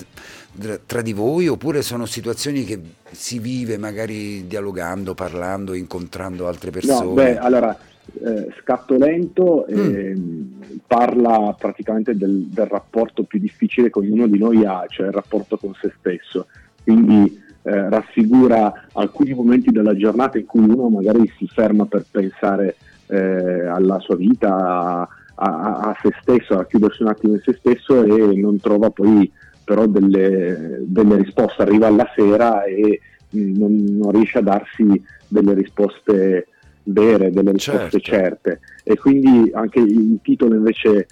tra- 0.86 1.02
di 1.02 1.14
voi 1.14 1.48
oppure 1.48 1.82
sono 1.82 2.06
situazioni 2.06 2.64
che 2.64 2.80
si 3.12 3.40
vive 3.40 3.78
magari 3.78 4.48
dialogando, 4.48 5.14
parlando, 5.14 5.74
incontrando 5.74 6.48
altre 6.48 6.72
persone? 6.72 7.06
No, 7.06 7.14
beh, 7.14 7.38
allora, 7.38 7.78
eh, 8.24 8.48
Scatto 8.62 8.96
Lento 8.98 9.66
Mm. 9.72 9.96
ehm, 9.96 10.80
parla 10.88 11.56
praticamente 11.58 12.16
del, 12.16 12.46
del 12.48 12.66
rapporto 12.68 13.24
più 13.24 13.40
difficile 13.40 13.90
che 13.90 14.00
ognuno 14.00 14.28
di 14.28 14.38
noi 14.38 14.64
ha, 14.66 14.86
cioè 14.88 15.08
il 15.08 15.14
rapporto 15.14 15.58
con 15.58 15.74
se 15.80 15.92
stesso. 16.00 16.48
Quindi 16.84 17.42
eh, 17.64 17.90
raffigura 17.90 18.88
alcuni 18.94 19.34
momenti 19.34 19.72
della 19.72 19.96
giornata 19.96 20.38
in 20.38 20.46
cui 20.46 20.62
uno 20.62 20.88
magari 20.90 21.32
si 21.38 21.48
ferma 21.48 21.86
per 21.86 22.06
pensare 22.12 22.76
eh, 23.08 23.66
alla 23.66 24.00
sua 24.00 24.16
vita, 24.16 24.50
a, 24.56 25.08
a- 25.36 25.80
a 25.80 25.98
se 26.02 26.12
stesso, 26.22 26.60
a 26.60 26.66
chiudersi 26.66 27.02
un 27.02 27.10
attimo 27.10 27.34
in 27.34 27.42
se 27.44 27.56
stesso 27.58 28.04
e 28.04 28.36
non 28.36 28.60
trova 28.60 28.90
poi 28.92 29.30
però 29.66 29.86
delle, 29.88 30.80
delle 30.84 31.18
risposte. 31.18 31.64
Arriva 31.64 31.88
alla 31.88 32.08
sera 32.16 32.64
e 32.64 33.02
mh, 33.30 33.58
non, 33.58 33.86
non 34.00 34.12
riesce 34.12 34.38
a 34.38 34.42
darsi 34.42 35.04
delle 35.28 35.54
risposte 35.54 36.48
vere, 36.84 37.32
delle 37.32 37.52
risposte 37.52 38.00
Certo. 38.00 38.00
certe. 38.00 38.60
E 38.84 38.96
quindi 38.98 39.50
anche 39.54 39.80
il 39.80 40.20
titolo 40.22 40.56
invece 40.56 41.08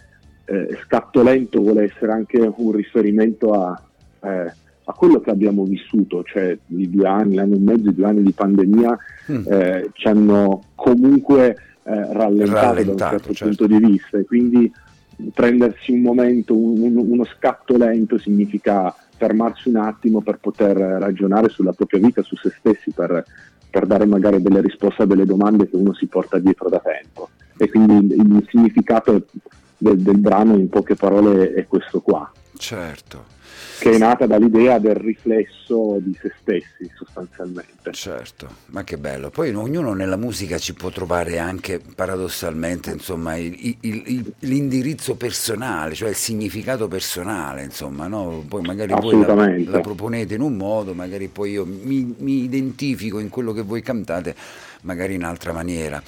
eh, 0.45 0.78
Scatto 0.86 1.24
Lento 1.24 1.60
vuole 1.62 1.84
essere 1.91 2.12
anche 2.12 2.38
un 2.56 2.72
riferimento 2.72 3.51
a, 3.54 3.82
eh, 4.22 4.54
a 4.86 4.93
quello 4.93 5.20
che 5.22 5.32
abbiamo 5.32 5.64
vissuto, 5.64 6.22
cioè 6.24 6.56
i 6.68 6.89
due 6.89 7.08
anni, 7.08 7.36
l'anno 7.36 7.56
e 7.56 7.60
mezzo, 7.60 7.89
i 7.89 7.93
due 7.95 8.06
anni 8.06 8.22
di 8.24 8.32
pandemia 8.32 8.97
Mm. 9.32 9.45
eh, 9.47 9.89
ci 9.93 10.06
hanno 10.10 10.64
comunque 10.76 11.56
eh, 11.86 12.14
rallentato, 12.14 12.20
da 12.20 12.70
un 12.70 12.76
Rallentato, 12.76 13.10
certo 13.20 13.34
certo. 13.34 13.66
punto 13.66 13.68
di 13.68 13.86
vista 13.88 14.18
e 14.18 14.26
quindi 14.26 14.70
prendersi 15.34 15.91
un 15.91 16.01
momento, 16.01 16.57
un- 16.57 16.80
un- 16.82 16.97
uno 16.97 17.26
scatto 17.26 17.78
lento 17.78 18.17
significa 18.17 18.93
fermarsi 19.15 19.69
un 19.69 19.78
attimo 19.78 20.21
per 20.21 20.38
poter 20.38 20.76
ragionare 20.78 21.49
sulla 21.49 21.71
propria 21.74 21.99
vita, 22.01 22.21
su 22.24 22.36
se 22.36 22.51
stessi, 22.57 22.91
per, 22.91 23.24
per 23.69 23.86
dare 23.86 24.05
magari 24.05 24.41
delle 24.41 24.61
risposte 24.61 25.03
a 25.03 25.05
delle 25.05 25.26
domande 25.26 25.69
che 25.69 25.76
uno 25.76 25.93
si 25.93 26.07
porta 26.07 26.39
dietro 26.39 26.69
da 26.69 26.80
tempo. 26.80 27.30
E 27.57 27.69
quindi 27.69 28.15
il, 28.15 28.21
il 28.21 28.47
significato 28.49 29.26
del, 29.78 29.97
del 29.97 30.17
brano 30.17 30.55
in 30.55 30.69
poche 30.69 30.95
parole 30.95 31.53
è 31.53 31.65
questo 31.67 32.01
qua, 32.01 32.30
Certo, 32.55 33.26
che 33.90 33.96
è 33.96 33.98
nata 33.98 34.26
dall'idea 34.26 34.80
del 34.80 34.96
riflesso 34.96 35.98
di 36.00 36.18
se 36.22 36.32
stessi 36.40 36.90
sostanzialmente. 36.96 37.92
certo, 37.92 38.48
ma 38.68 38.84
che 38.86 38.98
bello. 38.98 39.30
Poi 39.30 39.54
ognuno 39.54 39.94
nella 39.94 40.16
musica 40.16 40.58
ci 40.58 40.74
può 40.74 40.90
trovare 40.90 41.38
anche 41.38 41.82
paradossalmente, 41.94 42.92
insomma, 42.92 43.36
il- 43.36 43.78
il- 43.82 44.04
il- 44.06 44.34
l'indirizzo 44.40 45.16
personale, 45.16 45.96
cioè 45.96 46.10
il 46.10 46.16
significato 46.16 46.88
personale, 46.88 47.64
insomma, 47.64 48.08
no? 48.08 48.44
Poi 48.48 48.62
magari 48.62 48.94
voi 48.94 49.20
la, 49.20 49.72
la 49.72 49.82
proponete 49.82 50.36
in 50.36 50.42
un 50.42 50.56
modo, 50.56 50.94
magari 50.94 51.28
poi 51.28 51.52
io 51.52 51.66
mi, 51.66 52.16
mi 52.20 52.44
identifico 52.44 53.20
in 53.20 53.28
quello 53.28 53.52
che 53.52 53.64
voi 53.64 53.82
cantate, 53.82 54.34
magari 54.84 55.16
in 55.16 55.24
altra 55.26 55.52
maniera. 55.52 56.02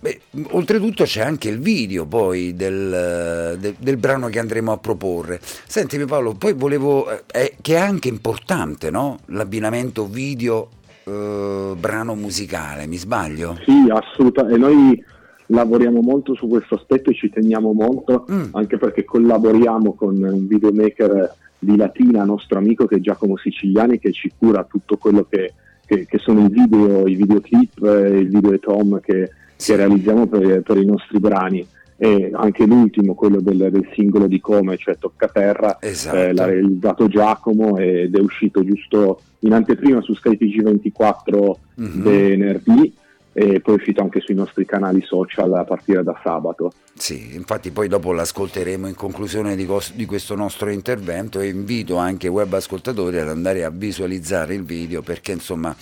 Beh, 0.00 0.20
oltretutto 0.50 1.02
c'è 1.04 1.22
anche 1.22 1.48
il 1.48 1.58
video 1.58 2.06
poi 2.06 2.54
del, 2.54 3.56
del- 3.58 3.74
del 3.78 3.96
brano 3.96 4.28
che 4.28 4.38
andremo 4.38 4.70
a 4.70 4.78
proporre. 4.78 5.40
Sentimi 5.42 6.04
Paolo, 6.04 6.34
poi 6.34 6.52
volevo, 6.52 7.10
eh, 7.10 7.22
è- 7.26 7.54
che 7.60 7.74
è 7.74 7.78
anche 7.78 8.08
importante, 8.08 8.90
no? 8.90 9.18
L'abbinamento 9.26 10.06
video 10.06 10.68
eh, 11.04 11.74
brano 11.78 12.14
musicale, 12.14 12.86
mi 12.86 12.96
sbaglio? 12.96 13.56
Sì, 13.64 13.86
assolutamente. 13.90 14.54
E 14.56 14.58
noi 14.58 15.04
lavoriamo 15.46 16.00
molto 16.00 16.34
su 16.34 16.46
questo 16.46 16.74
aspetto 16.76 17.10
e 17.10 17.14
ci 17.14 17.30
teniamo 17.30 17.72
molto, 17.72 18.24
Mm. 18.30 18.50
anche 18.52 18.76
perché 18.76 19.04
collaboriamo 19.04 19.94
con 19.94 20.22
un 20.22 20.46
videomaker 20.46 21.34
di 21.58 21.76
Latina, 21.76 22.22
nostro 22.24 22.58
amico 22.58 22.86
che 22.86 22.96
è 22.96 23.00
Giacomo 23.00 23.36
Siciliani, 23.36 23.98
che 23.98 24.12
ci 24.12 24.30
cura 24.38 24.62
tutto 24.64 24.96
quello 24.96 25.26
che, 25.28 25.54
che- 25.86 26.06
che 26.06 26.18
sono 26.18 26.44
i 26.44 26.48
video, 26.50 27.06
i 27.08 27.14
videoclip, 27.16 27.82
eh, 27.82 28.18
il 28.18 28.28
video 28.28 28.52
e 28.52 28.58
Tom 28.60 29.00
che. 29.00 29.30
Che 29.58 29.76
realizziamo 29.76 30.26
per, 30.26 30.62
per 30.62 30.76
i 30.78 30.84
nostri 30.86 31.18
brani. 31.18 31.66
E 32.00 32.30
anche 32.32 32.64
l'ultimo, 32.64 33.14
quello 33.14 33.40
del, 33.40 33.56
del 33.72 33.88
singolo 33.94 34.28
di 34.28 34.40
Come, 34.40 34.76
cioè 34.76 34.96
Toccaterra, 34.96 35.78
Esatto. 35.80 36.16
eh, 36.16 36.32
l'ha 36.32 36.44
realizzato 36.44 37.08
Giacomo 37.08 37.76
ed 37.76 38.14
è 38.14 38.20
uscito 38.20 38.64
giusto 38.64 39.20
in 39.40 39.52
anteprima 39.52 40.00
su 40.00 40.14
Sky 40.14 40.36
TG24 40.38 41.52
Mhm. 41.74 42.02
venerdì 42.02 42.94
e 43.32 43.60
poi 43.60 43.74
è 43.74 43.78
uscito 43.78 44.02
anche 44.02 44.20
sui 44.20 44.34
nostri 44.34 44.64
canali 44.64 45.00
social 45.02 45.52
a 45.54 45.64
partire 45.64 46.02
da 46.02 46.18
sabato. 46.24 46.72
Sì, 46.94 47.34
infatti 47.36 47.70
poi 47.70 47.86
dopo 47.86 48.12
l'ascolteremo 48.12 48.88
in 48.88 48.94
conclusione 48.96 49.54
di, 49.54 49.64
cos- 49.64 49.92
di, 49.94 50.06
questo 50.06 50.34
nostro 50.34 50.70
intervento 50.70 51.38
e 51.40 51.46
invito 51.48 51.96
anche 51.96 52.26
i 52.26 52.30
web 52.30 52.52
ascoltatori 52.52 53.18
ad 53.20 53.28
andare 53.28 53.62
a 53.64 53.70
visualizzare 53.70 54.54
il 54.54 54.64
video 54.64 55.02
perché 55.02 55.32
insomma 55.32 55.74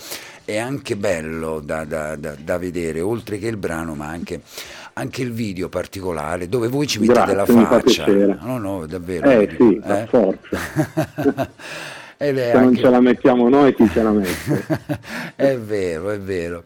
è 0.47 0.55
anche 0.55 0.95
bello 0.95 1.59
da, 1.59 1.83
da, 1.83 2.15
da, 2.15 2.33
da 2.41 2.57
vedere, 2.57 3.01
oltre 3.01 3.37
che 3.37 3.47
il 3.47 3.57
brano 3.57 3.95
ma 3.95 4.07
anche, 4.07 4.39
anche, 4.93 5.21
il 5.21 5.33
video 5.33 5.67
particolare 5.67 6.47
dove 6.47 6.69
voi 6.69 6.87
ci 6.87 6.99
mettete 6.99 7.33
Grazie, 7.33 7.53
la 7.53 7.65
faccia. 7.65 8.05
No, 8.07 8.57
no, 8.57 8.85
davvero. 8.85 9.29
Eh 9.29 9.53
sì, 9.57 9.81
eh? 9.83 10.07
forza. 10.07 10.57
Se 12.17 12.51
anche... 12.51 12.59
non 12.59 12.75
ce 12.77 12.89
la 12.89 13.01
mettiamo 13.01 13.49
noi, 13.49 13.75
chi 13.75 13.89
ce 13.91 14.01
la 14.01 14.11
mette? 14.11 14.65
è 15.35 15.57
vero, 15.57 16.11
è 16.11 16.19
vero. 16.19 16.63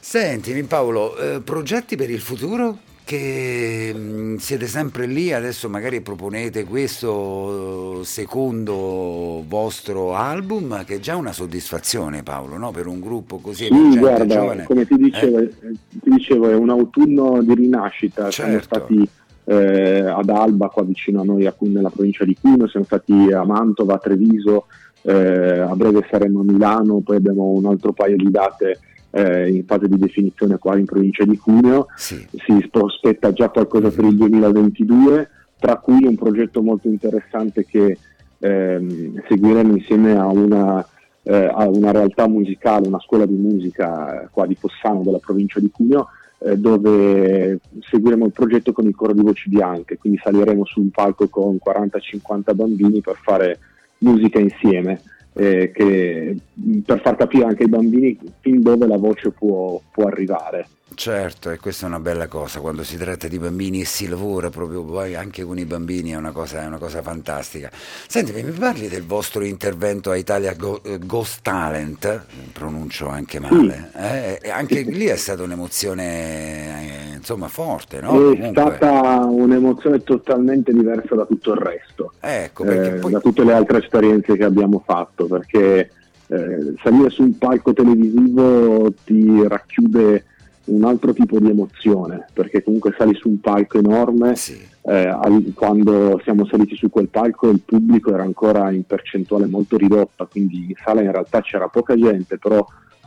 Sentimi 0.00 0.62
Paolo, 0.64 1.16
eh, 1.16 1.40
progetti 1.40 1.96
per 1.96 2.10
il 2.10 2.20
futuro? 2.20 2.76
Che 3.04 3.92
mm, 3.94 4.36
siete 4.36 4.66
sempre 4.66 5.04
lì, 5.04 5.32
adesso 5.32 5.68
magari 5.68 6.00
proponete 6.00 6.64
questo 6.64 8.02
secondo 8.02 9.44
vostro 9.46 10.14
album, 10.14 10.84
che 10.84 10.94
è 10.94 11.00
già 11.00 11.14
una 11.14 11.32
soddisfazione 11.32 12.22
Paolo, 12.22 12.56
no? 12.56 12.70
per 12.70 12.86
un 12.86 13.00
gruppo 13.00 13.38
così 13.38 13.66
sì, 13.66 13.98
guarda, 13.98 14.34
giovane. 14.34 14.64
come 14.64 14.86
ti 14.86 14.96
dicevo, 14.96 15.38
eh? 15.38 15.50
ti 15.50 16.10
dicevo, 16.10 16.48
è 16.48 16.54
un 16.54 16.70
autunno 16.70 17.42
di 17.42 17.54
rinascita, 17.54 18.30
certo. 18.30 18.32
siamo 18.32 18.60
stati 18.62 19.08
eh, 19.44 20.06
ad 20.06 20.28
Alba, 20.30 20.68
qua 20.68 20.82
vicino 20.84 21.20
a 21.20 21.24
noi 21.24 21.46
nella 21.58 21.90
provincia 21.90 22.24
di 22.24 22.36
Cuneo, 22.40 22.68
siamo 22.68 22.86
stati 22.86 23.12
a 23.32 23.44
Mantova, 23.44 23.94
a 23.94 23.98
Treviso, 23.98 24.66
eh, 25.02 25.60
a 25.60 25.74
breve 25.76 26.06
saremo 26.10 26.40
a 26.40 26.44
Milano, 26.44 27.00
poi 27.00 27.16
abbiamo 27.16 27.50
un 27.50 27.66
altro 27.66 27.92
paio 27.92 28.16
di 28.16 28.30
date 28.30 28.78
eh, 29.14 29.48
in 29.48 29.64
fase 29.64 29.86
di 29.88 29.96
definizione 29.96 30.58
qua 30.58 30.76
in 30.76 30.86
provincia 30.86 31.24
di 31.24 31.36
Cuneo, 31.36 31.86
sì. 31.94 32.26
si 32.32 32.68
prospetta 32.68 33.32
già 33.32 33.48
qualcosa 33.48 33.90
per 33.90 34.04
il 34.04 34.16
2022, 34.16 35.30
tra 35.58 35.76
cui 35.76 36.04
un 36.04 36.16
progetto 36.16 36.60
molto 36.62 36.88
interessante 36.88 37.64
che 37.64 37.96
ehm, 38.38 39.22
seguiremo 39.28 39.76
insieme 39.76 40.18
a 40.18 40.26
una, 40.26 40.84
eh, 41.22 41.46
a 41.46 41.68
una, 41.68 41.92
realtà 41.92 42.26
musicale, 42.26 42.88
una 42.88 43.00
scuola 43.00 43.24
di 43.24 43.36
musica 43.36 44.22
eh, 44.24 44.28
qua 44.32 44.46
di 44.46 44.56
Fossano 44.56 45.02
della 45.02 45.18
provincia 45.18 45.60
di 45.60 45.70
Cuneo, 45.70 46.08
eh, 46.40 46.56
dove 46.58 47.60
seguiremo 47.88 48.26
il 48.26 48.32
progetto 48.32 48.72
con 48.72 48.86
il 48.86 48.96
coro 48.96 49.12
di 49.12 49.22
voci 49.22 49.48
bianche, 49.48 49.96
quindi 49.96 50.18
saliremo 50.22 50.64
su 50.64 50.80
un 50.80 50.90
palco 50.90 51.28
con 51.28 51.56
40-50 51.64 52.52
bambini 52.52 53.00
per 53.00 53.16
fare 53.22 53.58
musica 53.98 54.40
insieme 54.40 55.00
eh, 55.34 55.72
che, 55.72 56.36
per 56.84 57.00
far 57.00 57.16
capire 57.16 57.44
anche 57.44 57.64
ai 57.64 57.68
bambini 57.68 58.18
fin 58.40 58.62
dove 58.62 58.86
la 58.86 58.96
voce 58.96 59.30
può, 59.30 59.80
può, 59.90 60.06
arrivare. 60.06 60.66
Certo, 60.92 61.50
e 61.50 61.58
questa 61.58 61.86
è 61.86 61.88
una 61.88 61.98
bella 61.98 62.28
cosa, 62.28 62.60
quando 62.60 62.84
si 62.84 62.96
tratta 62.96 63.26
di 63.26 63.38
bambini 63.38 63.80
e 63.80 63.84
si 63.84 64.06
lavora 64.06 64.50
proprio 64.50 64.84
poi 64.84 65.16
anche 65.16 65.42
con 65.42 65.58
i 65.58 65.64
bambini 65.64 66.10
è 66.10 66.16
una 66.16 66.30
cosa, 66.30 66.62
è 66.62 66.66
una 66.66 66.78
cosa 66.78 67.02
fantastica. 67.02 67.70
Senti, 68.06 68.32
mi 68.32 68.42
parli 68.42 68.88
del 68.88 69.04
vostro 69.04 69.44
intervento 69.44 70.10
a 70.10 70.16
Italia 70.16 70.54
eh, 70.82 70.98
Ghost 71.00 71.40
Talent, 71.42 72.26
pronuncio 72.52 73.08
anche 73.08 73.40
male, 73.40 73.90
eh? 73.96 74.50
anche 74.50 74.82
lì 74.82 75.06
è 75.06 75.16
stata 75.16 75.42
un'emozione 75.42 77.12
eh, 77.12 77.14
insomma 77.16 77.48
forte, 77.48 78.00
no? 78.00 78.10
È 78.10 78.36
Comunque... 78.36 78.50
stata 78.50 79.24
un'emozione 79.24 80.02
totalmente 80.02 80.72
diversa 80.72 81.16
da 81.16 81.24
tutto 81.24 81.52
il 81.54 81.58
resto, 81.58 82.12
ecco, 82.20 82.64
eh, 82.64 82.98
poi... 83.00 83.10
da 83.10 83.20
tutte 83.20 83.42
le 83.42 83.52
altre 83.52 83.78
esperienze 83.78 84.36
che 84.36 84.44
abbiamo 84.44 84.82
fatto, 84.86 85.26
perché 85.26 85.90
eh, 86.28 86.74
salire 86.82 87.10
su 87.10 87.22
un 87.22 87.36
palco 87.36 87.72
televisivo 87.72 88.92
ti 89.04 89.46
racchiude 89.48 90.26
un 90.66 90.84
altro 90.84 91.12
tipo 91.12 91.38
di 91.38 91.50
emozione, 91.50 92.26
perché 92.32 92.62
comunque 92.62 92.94
sali 92.96 93.14
su 93.14 93.28
un 93.28 93.40
palco 93.40 93.78
enorme, 93.78 94.34
sì. 94.36 94.58
eh, 94.82 95.14
quando 95.54 96.20
siamo 96.22 96.46
saliti 96.46 96.76
su 96.76 96.88
quel 96.88 97.08
palco 97.08 97.50
il 97.50 97.60
pubblico 97.64 98.12
era 98.12 98.22
ancora 98.22 98.70
in 98.70 98.84
percentuale 98.84 99.46
molto 99.46 99.76
ridotta, 99.76 100.26
quindi 100.26 100.66
in 100.68 100.74
sala 100.82 101.02
in 101.02 101.12
realtà 101.12 101.40
c'era 101.42 101.68
poca 101.68 101.96
gente, 101.96 102.38
però 102.38 102.64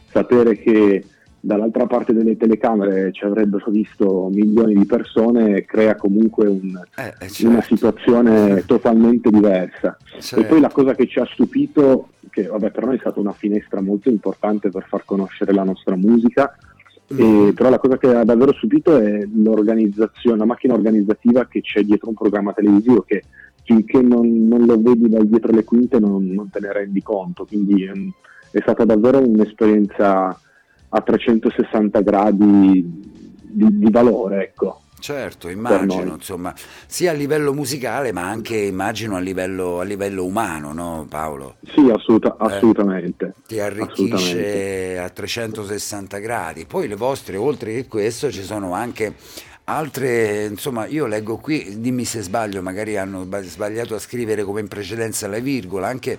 sapere 0.09 0.57
che 0.57 1.03
dall'altra 1.39 1.85
parte 1.85 2.13
delle 2.13 2.35
telecamere 2.35 3.11
ci 3.11 3.23
avrebbero 3.23 3.69
visto 3.69 4.29
milioni 4.31 4.73
di 4.73 4.85
persone 4.85 5.63
crea 5.65 5.95
comunque 5.95 6.47
un, 6.47 6.79
eh, 6.97 7.13
eh 7.19 7.29
certo. 7.29 7.51
una 7.51 7.61
situazione 7.61 8.65
totalmente 8.65 9.29
diversa. 9.29 9.97
Certo. 10.19 10.43
E 10.43 10.45
poi 10.45 10.59
la 10.59 10.69
cosa 10.69 10.93
che 10.93 11.07
ci 11.07 11.19
ha 11.19 11.25
stupito, 11.25 12.09
che 12.29 12.47
vabbè, 12.47 12.71
per 12.71 12.85
noi 12.85 12.97
è 12.97 12.99
stata 12.99 13.19
una 13.19 13.33
finestra 13.33 13.81
molto 13.81 14.09
importante 14.09 14.69
per 14.69 14.85
far 14.87 15.05
conoscere 15.05 15.53
la 15.53 15.63
nostra 15.63 15.95
musica, 15.95 16.55
e, 17.09 17.53
però 17.55 17.69
la 17.69 17.79
cosa 17.79 17.97
che 17.97 18.13
ha 18.13 18.23
davvero 18.23 18.53
subito 18.53 18.97
è 18.97 19.25
l'organizzazione, 19.33 20.37
la 20.37 20.45
macchina 20.45 20.73
organizzativa 20.73 21.47
che 21.47 21.61
c'è 21.61 21.83
dietro 21.83 22.09
un 22.09 22.15
programma 22.15 22.51
televisivo 22.51 23.01
che 23.01 23.23
finché 23.63 24.01
non, 24.01 24.47
non 24.47 24.65
lo 24.65 24.79
vedi 24.79 25.09
dal 25.09 25.27
dietro 25.27 25.51
le 25.51 25.63
quinte 25.63 25.99
non, 25.99 26.25
non 26.25 26.49
te 26.49 26.59
ne 26.59 26.71
rendi 26.71 27.01
conto, 27.01 27.45
quindi 27.45 27.85
um, 27.85 28.11
è 28.51 28.59
stata 28.61 28.85
davvero 28.85 29.19
un'esperienza 29.19 30.39
a 30.89 31.01
360 31.01 32.01
gradi 32.01 33.03
di, 33.41 33.77
di 33.77 33.89
valore, 33.91 34.43
ecco. 34.43 34.81
Certo, 34.99 35.47
immagino, 35.49 36.15
insomma, 36.15 36.53
sia 36.87 37.11
a 37.11 37.13
livello 37.13 37.53
musicale 37.53 38.11
ma 38.11 38.27
anche 38.27 38.57
immagino 38.57 39.15
a 39.15 39.19
livello, 39.19 39.79
a 39.79 39.83
livello 39.83 40.25
umano, 40.25 40.73
no 40.73 41.05
Paolo? 41.07 41.55
Sì, 41.73 41.89
assoluta, 41.93 42.31
eh, 42.31 42.55
assolutamente. 42.55 43.33
Ti 43.45 43.59
arricchisce 43.59 44.15
assolutamente. 44.15 44.99
a 44.99 45.09
360 45.09 46.17
gradi. 46.17 46.65
Poi 46.65 46.87
le 46.87 46.95
vostre, 46.95 47.37
oltre 47.37 47.73
che 47.73 47.87
questo, 47.87 48.31
ci 48.31 48.43
sono 48.43 48.73
anche 48.73 49.13
altre, 49.65 50.45
insomma, 50.45 50.85
io 50.87 51.05
leggo 51.05 51.37
qui, 51.37 51.79
dimmi 51.79 52.05
se 52.05 52.21
sbaglio, 52.21 52.61
magari 52.61 52.97
hanno 52.97 53.27
sbagliato 53.41 53.95
a 53.95 53.99
scrivere 53.99 54.43
come 54.43 54.61
in 54.61 54.67
precedenza 54.67 55.27
la 55.27 55.39
virgola, 55.39 55.87
anche 55.87 56.13
eh, 56.13 56.17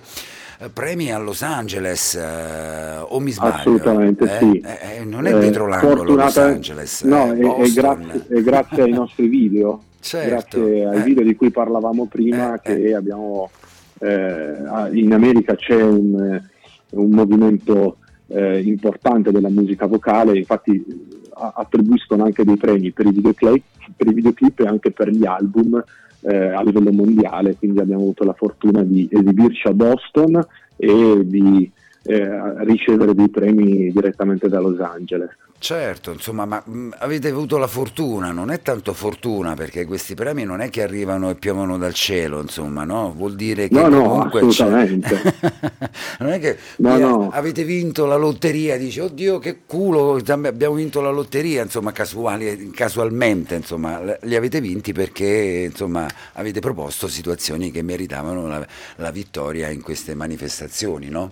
premi 0.73 1.09
a 1.09 1.17
Los 1.17 1.41
Angeles, 1.41 2.15
eh, 2.15 2.97
o 2.99 3.19
mi 3.21 3.31
sbaglio? 3.31 3.55
Assolutamente 3.55 4.25
eh? 4.25 4.37
sì. 4.39 4.59
Eh, 4.59 4.97
eh 4.97 5.03
non 5.05 5.25
è 5.25 5.37
dietro 5.39 5.67
l'angolo 5.67 6.15
Los 6.15 6.37
Angeles. 6.37 7.03
No, 7.03 7.31
è, 7.31 7.69
grazie, 7.71 8.43
grazie, 8.43 8.83
ai 8.83 8.91
nostri 8.91 9.27
video, 9.27 9.81
certo. 10.01 10.29
grazie 10.29 10.85
ai 10.85 11.01
video 11.03 11.23
di 11.23 11.35
cui 11.35 11.49
parlavamo 11.49 12.07
prima 12.07 12.59
che 12.59 12.93
abbiamo, 12.93 13.49
in 14.01 15.13
America 15.13 15.55
c'è 15.55 15.81
un, 15.81 16.41
un 16.89 17.09
movimento 17.09 17.97
importante 18.27 19.31
della 19.31 19.49
musica 19.49 19.87
vocale, 19.87 20.37
infatti 20.37 20.83
attribuiscono 21.31 22.25
anche 22.25 22.43
dei 22.43 22.57
premi 22.57 22.91
per 22.91 23.05
i 23.05 23.11
videoclip, 23.11 23.63
per 23.95 24.07
i 24.07 24.13
videoclip 24.13 24.59
e 24.59 24.65
anche 24.65 24.91
per 24.91 25.09
gli 25.09 25.25
album 25.25 25.81
eh, 26.21 26.53
a 26.53 26.61
livello 26.61 26.91
mondiale, 26.91 27.55
quindi 27.55 27.79
abbiamo 27.79 28.03
avuto 28.03 28.23
la 28.23 28.33
fortuna 28.33 28.83
di 28.83 29.07
esibirci 29.11 29.67
a 29.67 29.73
Boston 29.73 30.39
e 30.75 31.21
di 31.25 31.71
eh, 32.03 32.63
ricevere 32.63 33.13
dei 33.13 33.29
premi 33.29 33.91
direttamente 33.91 34.47
da 34.47 34.59
Los 34.59 34.79
Angeles. 34.79 35.29
Certo, 35.61 36.13
insomma, 36.13 36.45
ma 36.45 36.63
mh, 36.65 36.71
mm, 36.71 36.91
avete 36.99 37.27
avuto 37.27 37.57
la 37.57 37.67
fortuna, 37.67 38.31
non 38.31 38.49
è 38.49 38.61
tanto 38.61 38.93
fortuna 38.93 39.55
perché 39.55 39.83
questi 39.85 40.15
premi 40.15 40.45
non 40.45 40.61
è 40.61 40.69
che 40.69 40.81
arrivano 40.81 41.29
e 41.29 41.35
piovono 41.35 41.77
dal 41.77 41.93
cielo, 41.93 42.39
insomma, 42.39 42.85
no? 42.85 43.13
Vuol 43.13 43.35
dire 43.35 43.67
che 43.67 43.73
no, 43.73 43.89
comunque 43.89 44.39
no, 44.39 44.47
assolutamente. 44.47 45.21
non 46.19 46.29
è 46.29 46.39
che 46.39 46.57
no, 46.77 46.97
no. 46.97 47.29
avete 47.29 47.65
vinto 47.65 48.05
la 48.05 48.15
lotteria, 48.15 48.77
dici 48.77 49.01
"Oddio, 49.01 49.39
che 49.39 49.59
culo, 49.65 50.21
abbiamo 50.27 50.75
vinto 50.75 51.01
la 51.01 51.11
lotteria", 51.11 51.61
insomma, 51.61 51.91
casuali, 51.91 52.71
casualmente, 52.71 53.55
insomma, 53.55 53.99
li 54.21 54.35
avete 54.37 54.61
vinti 54.61 54.93
perché, 54.93 55.67
insomma, 55.69 56.07
avete 56.33 56.61
proposto 56.61 57.09
situazioni 57.09 57.69
che 57.69 57.81
meritavano 57.81 58.47
la, 58.47 58.65
la 58.95 59.11
vittoria 59.11 59.67
in 59.67 59.81
queste 59.81 60.15
manifestazioni, 60.15 61.09
no? 61.09 61.31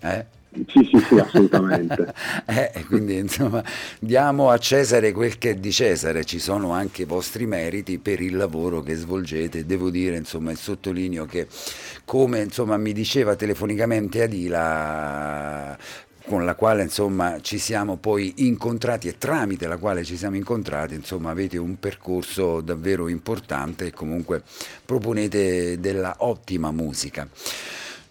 Eh? 0.00 0.36
Sì, 0.66 0.88
sì, 0.90 0.98
sì, 1.06 1.18
assolutamente. 1.18 2.12
eh, 2.46 2.84
quindi 2.86 3.16
insomma, 3.16 3.62
diamo 4.00 4.50
a 4.50 4.58
Cesare 4.58 5.12
quel 5.12 5.38
che 5.38 5.50
è 5.50 5.54
di 5.54 5.70
Cesare, 5.70 6.24
ci 6.24 6.38
sono 6.38 6.72
anche 6.72 7.02
i 7.02 7.04
vostri 7.04 7.46
meriti 7.46 7.98
per 7.98 8.20
il 8.20 8.36
lavoro 8.36 8.80
che 8.80 8.94
svolgete. 8.94 9.66
Devo 9.66 9.90
dire, 9.90 10.16
insomma, 10.16 10.50
e 10.50 10.56
sottolineo 10.56 11.26
che, 11.26 11.46
come 12.04 12.40
insomma, 12.40 12.76
mi 12.76 12.92
diceva 12.92 13.36
telefonicamente 13.36 14.22
Adila, 14.22 15.76
con 16.28 16.44
la 16.44 16.54
quale 16.54 16.82
insomma 16.82 17.40
ci 17.40 17.58
siamo 17.58 17.96
poi 17.96 18.34
incontrati 18.36 19.08
e 19.08 19.16
tramite 19.16 19.66
la 19.66 19.78
quale 19.78 20.04
ci 20.04 20.18
siamo 20.18 20.36
incontrati 20.36 20.94
insomma 20.94 21.30
avete 21.30 21.56
un 21.56 21.78
percorso 21.80 22.60
davvero 22.60 23.08
importante 23.08 23.86
e 23.86 23.92
comunque 23.92 24.42
proponete 24.84 25.80
della 25.80 26.16
ottima 26.18 26.70
musica. 26.70 27.26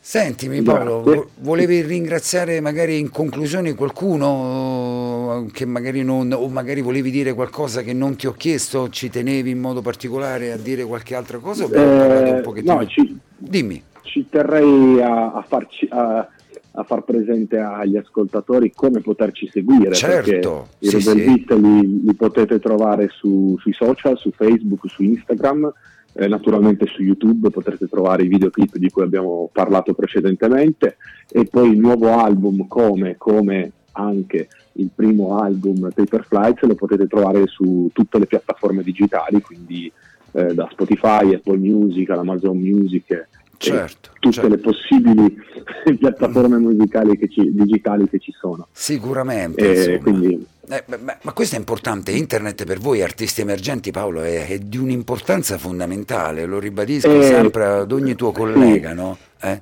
Sentimi 0.10 0.62
Paolo, 0.62 1.02
Grazie. 1.02 1.28
volevi 1.40 1.82
ringraziare 1.82 2.62
magari 2.62 2.98
in 2.98 3.10
conclusione 3.10 3.76
qualcuno 3.76 5.46
che 5.52 5.66
magari 5.66 6.02
non, 6.02 6.32
o 6.32 6.48
magari 6.48 6.80
volevi 6.80 7.12
dire 7.12 7.34
qualcosa 7.34 7.82
che 7.82 7.92
non 7.92 8.16
ti 8.16 8.26
ho 8.26 8.32
chiesto, 8.32 8.88
ci 8.88 9.10
tenevi 9.10 9.50
in 9.50 9.60
modo 9.60 9.82
particolare 9.82 10.54
a 10.54 10.58
dire 10.58 10.86
qualche 10.86 11.14
altra 11.14 11.40
cosa? 11.40 11.66
Eh, 11.66 12.42
no, 12.64 12.88
ci, 12.88 13.20
Dimmi. 13.36 13.84
Ci 14.02 14.28
terrei 14.30 15.02
a, 15.02 15.34
a, 15.34 15.42
farci, 15.46 15.86
a, 15.92 16.26
a 16.72 16.84
far 16.84 17.02
presente 17.02 17.60
agli 17.60 17.98
ascoltatori 17.98 18.72
come 18.74 19.02
poterci 19.02 19.50
seguire. 19.52 19.94
Certo, 19.94 20.70
i 20.80 20.88
sì, 20.88 21.02
sì. 21.02 21.16
li, 21.16 22.04
li, 22.06 22.14
potete 22.16 22.60
trovare 22.60 23.10
su, 23.10 23.58
sui 23.60 23.74
social, 23.74 24.18
su 24.18 24.32
Facebook, 24.32 24.90
su 24.90 25.04
Instagram, 25.04 25.70
eh, 26.18 26.28
naturalmente 26.28 26.88
su 26.88 27.04
YouTube 27.04 27.50
potrete 27.50 27.88
trovare 27.88 28.24
i 28.24 28.28
videoclip 28.28 28.78
di 28.78 28.90
cui 28.90 29.04
abbiamo 29.04 29.50
parlato 29.52 29.94
precedentemente 29.94 30.98
e 31.30 31.46
poi 31.46 31.72
il 31.72 31.80
nuovo 31.80 32.18
album 32.18 32.68
come, 32.68 33.16
come 33.18 33.72
anche 33.92 34.48
il 34.74 34.90
primo 34.94 35.38
album 35.38 35.92
Paper 35.94 36.26
Flights 36.26 36.64
lo 36.64 36.76
potete 36.76 37.08
trovare 37.08 37.46
su 37.46 37.90
tutte 37.94 38.20
le 38.20 38.26
piattaforme 38.26 38.84
digitali, 38.84 39.42
quindi 39.42 39.92
eh, 40.32 40.54
da 40.54 40.68
Spotify, 40.72 41.34
Apple 41.34 41.58
Music, 41.58 42.10
Amazon 42.10 42.58
Music 42.58 43.28
certo, 43.58 44.12
tutte 44.20 44.36
certo. 44.36 44.50
le 44.50 44.58
possibili 44.58 45.38
piattaforme 45.98 46.58
musicali 46.58 47.18
che 47.18 47.28
ci, 47.28 47.52
digitali 47.54 48.08
che 48.08 48.20
ci 48.20 48.32
sono. 48.32 48.68
Sicuramente. 48.72 49.94
Eh, 49.94 50.00
quindi, 50.00 50.46
eh, 50.70 50.84
ma, 51.00 51.18
ma, 51.22 51.32
questo 51.34 51.56
è 51.56 51.60
importante, 51.60 52.12
internet 52.12 52.66
per 52.66 52.80
voi 52.80 53.02
artisti 53.02 53.42
emergenti 53.42 53.92
Paolo 53.92 54.22
è, 54.22 54.48
è 54.48 54.60
di 54.60 54.78
un'importanza 54.78 55.58
fondamentale, 55.58 56.46
lo 56.46 56.60
ribadisco 56.60 57.20
eh, 57.20 57.24
sempre 57.24 57.66
ad 57.66 57.92
ogni 57.92 58.16
tuo 58.16 58.32
collega, 58.32 58.90
sì. 58.90 58.96
no? 58.96 59.18
Eh? 59.42 59.62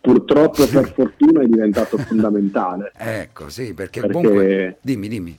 Purtroppo 0.00 0.66
per 0.68 0.92
fortuna 0.92 1.40
è 1.40 1.46
diventato 1.46 1.96
fondamentale. 1.96 2.92
Ecco, 2.96 3.48
sì, 3.48 3.72
perché, 3.72 4.00
perché... 4.00 4.14
comunque... 4.14 4.76
Dimmi, 4.80 5.08
dimmi. 5.08 5.38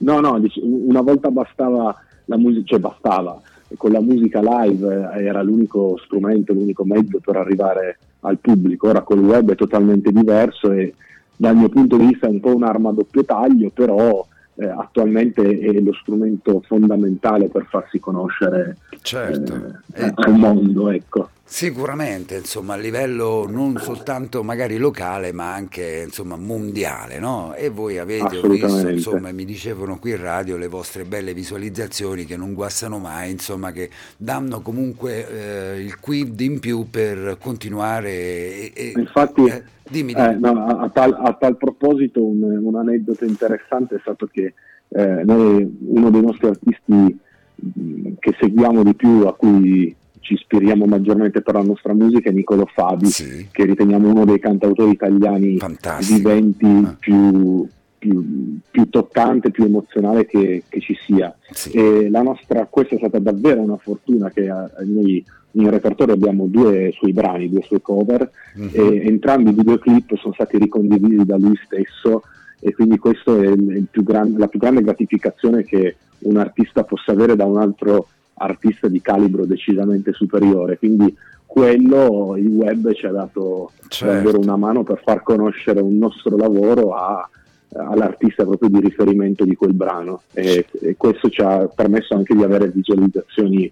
No, 0.00 0.20
no, 0.20 0.40
una 0.62 1.00
volta 1.00 1.30
bastava 1.30 1.96
la 2.24 2.36
musica, 2.36 2.64
cioè 2.66 2.78
bastava, 2.80 3.40
con 3.76 3.92
la 3.92 4.00
musica 4.00 4.40
live 4.40 5.10
eh, 5.14 5.24
era 5.24 5.42
l'unico 5.42 5.98
strumento, 6.04 6.52
l'unico 6.52 6.84
mezzo 6.84 7.20
per 7.20 7.36
arrivare 7.36 7.98
al 8.20 8.38
pubblico, 8.38 8.88
ora 8.88 9.02
con 9.02 9.18
il 9.18 9.24
web 9.24 9.52
è 9.52 9.54
totalmente 9.54 10.10
diverso 10.10 10.72
e 10.72 10.94
dal 11.38 11.56
mio 11.56 11.68
punto 11.68 11.96
di 11.96 12.06
vista 12.06 12.26
è 12.26 12.30
un 12.30 12.40
po' 12.40 12.54
un'arma 12.54 12.90
a 12.90 12.92
doppio 12.92 13.24
taglio, 13.24 13.70
però 13.70 14.26
eh, 14.56 14.66
attualmente 14.66 15.42
è 15.60 15.72
lo 15.80 15.92
strumento 15.94 16.60
fondamentale 16.66 17.48
per 17.48 17.66
farsi 17.70 18.00
conoscere 18.00 18.76
certo. 19.02 19.54
eh, 19.94 20.12
al 20.12 20.36
mondo. 20.36 20.90
Ecco. 20.90 21.28
Sicuramente, 21.50 22.36
insomma, 22.36 22.74
a 22.74 22.76
livello 22.76 23.46
non 23.48 23.78
soltanto 23.78 24.42
magari 24.42 24.76
locale, 24.76 25.32
ma 25.32 25.54
anche 25.54 26.02
insomma, 26.04 26.36
mondiale, 26.36 27.18
no? 27.18 27.54
E 27.54 27.70
voi 27.70 27.96
avete 27.96 28.38
visto, 28.46 28.86
insomma, 28.86 29.32
mi 29.32 29.46
dicevano 29.46 29.98
qui 29.98 30.10
in 30.10 30.20
radio 30.20 30.58
le 30.58 30.68
vostre 30.68 31.04
belle 31.04 31.32
visualizzazioni 31.32 32.26
che 32.26 32.36
non 32.36 32.52
guastano 32.52 32.98
mai, 32.98 33.30
insomma, 33.30 33.72
che 33.72 33.88
danno 34.18 34.60
comunque 34.60 35.72
eh, 35.74 35.80
il 35.80 35.98
quid 35.98 36.38
in 36.38 36.60
più 36.60 36.90
per 36.90 37.38
continuare. 37.40 38.10
E, 38.10 38.72
e, 38.74 38.92
Infatti, 38.96 39.46
eh, 39.46 39.62
dimmi, 39.88 40.12
dimmi. 40.12 40.28
Eh, 40.28 40.34
no, 40.34 40.66
a, 40.66 40.90
tal, 40.90 41.16
a, 41.18 41.32
tal, 41.32 41.56
proposito, 41.56 42.22
un, 42.22 42.42
un, 42.42 42.76
aneddoto 42.76 43.24
interessante 43.24 43.96
è 43.96 44.00
stato 44.00 44.28
che 44.30 44.52
eh, 44.90 45.22
noi, 45.24 45.78
uno 45.80 46.10
dei 46.10 46.20
nostri 46.20 46.46
artisti 46.46 46.92
mm, 46.94 48.12
che 48.18 48.36
seguiamo 48.38 48.82
di 48.82 48.94
più, 48.94 49.22
a 49.26 49.34
cui 49.34 49.96
ci 50.28 50.34
ispiriamo 50.34 50.84
maggiormente 50.84 51.40
per 51.40 51.54
la 51.54 51.62
nostra 51.62 51.94
musica 51.94 52.28
è 52.28 52.32
Nicolo 52.32 52.68
Fabi, 52.70 53.06
sì. 53.06 53.48
che 53.50 53.64
riteniamo 53.64 54.10
uno 54.10 54.26
dei 54.26 54.38
cantautori 54.38 54.90
italiani 54.90 55.56
Fantastico. 55.56 56.16
viventi 56.18 56.66
ah. 56.66 56.94
più, 56.98 57.66
più, 57.96 58.58
più, 58.70 58.90
toccante, 58.90 59.50
più 59.50 59.64
emozionale 59.64 60.26
che, 60.26 60.64
che 60.68 60.80
ci 60.80 60.94
sia. 61.06 61.34
Sì. 61.50 62.10
Nostra, 62.10 62.66
questa 62.68 62.96
è 62.96 62.98
stata 62.98 63.18
davvero 63.18 63.62
una 63.62 63.78
fortuna 63.78 64.28
che 64.28 64.52
noi 64.84 65.24
in 65.52 65.70
repertorio 65.70 66.12
abbiamo 66.12 66.44
due 66.44 66.90
suoi 66.92 67.14
brani, 67.14 67.48
due 67.48 67.62
sue 67.62 67.80
cover, 67.80 68.30
mm-hmm. 68.58 68.68
e 68.72 69.06
entrambi 69.06 69.48
i 69.48 69.54
videoclip 69.54 70.14
sono 70.16 70.34
stati 70.34 70.58
ricondivisi 70.58 71.24
da 71.24 71.38
lui 71.38 71.58
stesso 71.64 72.22
e 72.60 72.74
quindi 72.74 72.98
questa 72.98 73.34
è 73.34 73.54
più 73.90 74.02
gran, 74.02 74.34
la 74.36 74.48
più 74.48 74.58
grande 74.58 74.82
gratificazione 74.82 75.64
che 75.64 75.96
un 76.20 76.36
artista 76.36 76.84
possa 76.84 77.12
avere 77.12 77.34
da 77.34 77.46
un 77.46 77.56
altro 77.56 78.08
artista 78.38 78.88
di 78.88 79.00
calibro 79.00 79.44
decisamente 79.44 80.12
superiore, 80.12 80.78
quindi 80.78 81.14
quello 81.46 82.34
il 82.36 82.48
web 82.48 82.92
ci 82.92 83.06
ha 83.06 83.10
dato 83.10 83.72
certo. 83.88 84.14
davvero 84.14 84.38
una 84.38 84.56
mano 84.56 84.82
per 84.82 85.00
far 85.04 85.22
conoscere 85.22 85.80
un 85.80 85.96
nostro 85.96 86.36
lavoro 86.36 86.94
a, 86.94 87.28
all'artista 87.74 88.44
proprio 88.44 88.68
di 88.68 88.80
riferimento 88.80 89.44
di 89.44 89.54
quel 89.54 89.72
brano 89.72 90.22
e, 90.32 90.66
e 90.80 90.94
questo 90.96 91.28
ci 91.30 91.40
ha 91.40 91.66
permesso 91.66 92.14
anche 92.14 92.34
di 92.34 92.42
avere 92.42 92.68
visualizzazioni 92.68 93.70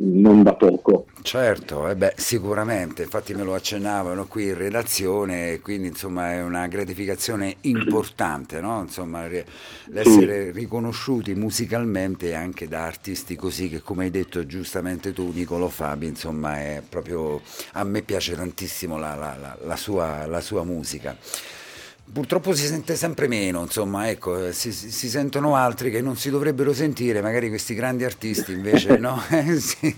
non 0.00 0.42
da 0.42 0.54
poco. 0.54 1.06
Certo, 1.22 1.88
eh 1.88 1.96
beh, 1.96 2.14
sicuramente, 2.16 3.02
infatti 3.02 3.34
me 3.34 3.42
lo 3.42 3.54
accennavano 3.54 4.26
qui 4.26 4.46
in 4.46 4.56
redazione, 4.56 5.60
quindi 5.60 5.88
insomma 5.88 6.32
è 6.32 6.42
una 6.42 6.66
gratificazione 6.68 7.56
importante, 7.62 8.60
no? 8.60 8.80
insomma, 8.82 9.26
l'essere 9.86 10.52
riconosciuti 10.52 11.34
musicalmente 11.34 12.34
anche 12.34 12.68
da 12.68 12.84
artisti 12.84 13.36
così 13.36 13.68
che 13.68 13.80
come 13.82 14.04
hai 14.04 14.10
detto 14.10 14.46
giustamente 14.46 15.12
tu 15.12 15.32
Nicolo 15.32 15.68
Fabi, 15.68 16.06
insomma 16.06 16.58
è 16.58 16.82
proprio, 16.88 17.42
a 17.72 17.84
me 17.84 18.02
piace 18.02 18.34
tantissimo 18.34 18.98
la, 18.98 19.14
la, 19.14 19.36
la, 19.38 19.58
la 19.62 19.76
sua, 19.76 20.40
sua 20.40 20.64
musica. 20.64 21.16
Purtroppo 22.10 22.54
si 22.54 22.64
sente 22.64 22.96
sempre 22.96 23.28
meno, 23.28 23.60
insomma, 23.60 24.08
ecco, 24.08 24.46
eh, 24.46 24.52
si, 24.52 24.72
si, 24.72 25.08
sentono 25.08 25.56
altri 25.56 25.90
che 25.90 26.00
non 26.00 26.16
si 26.16 26.30
dovrebbero 26.30 26.72
sentire, 26.72 27.20
magari 27.20 27.48
questi 27.50 27.74
grandi 27.74 28.04
artisti 28.04 28.52
invece 28.52 28.96
no, 28.98 29.20
sì, 29.58 29.94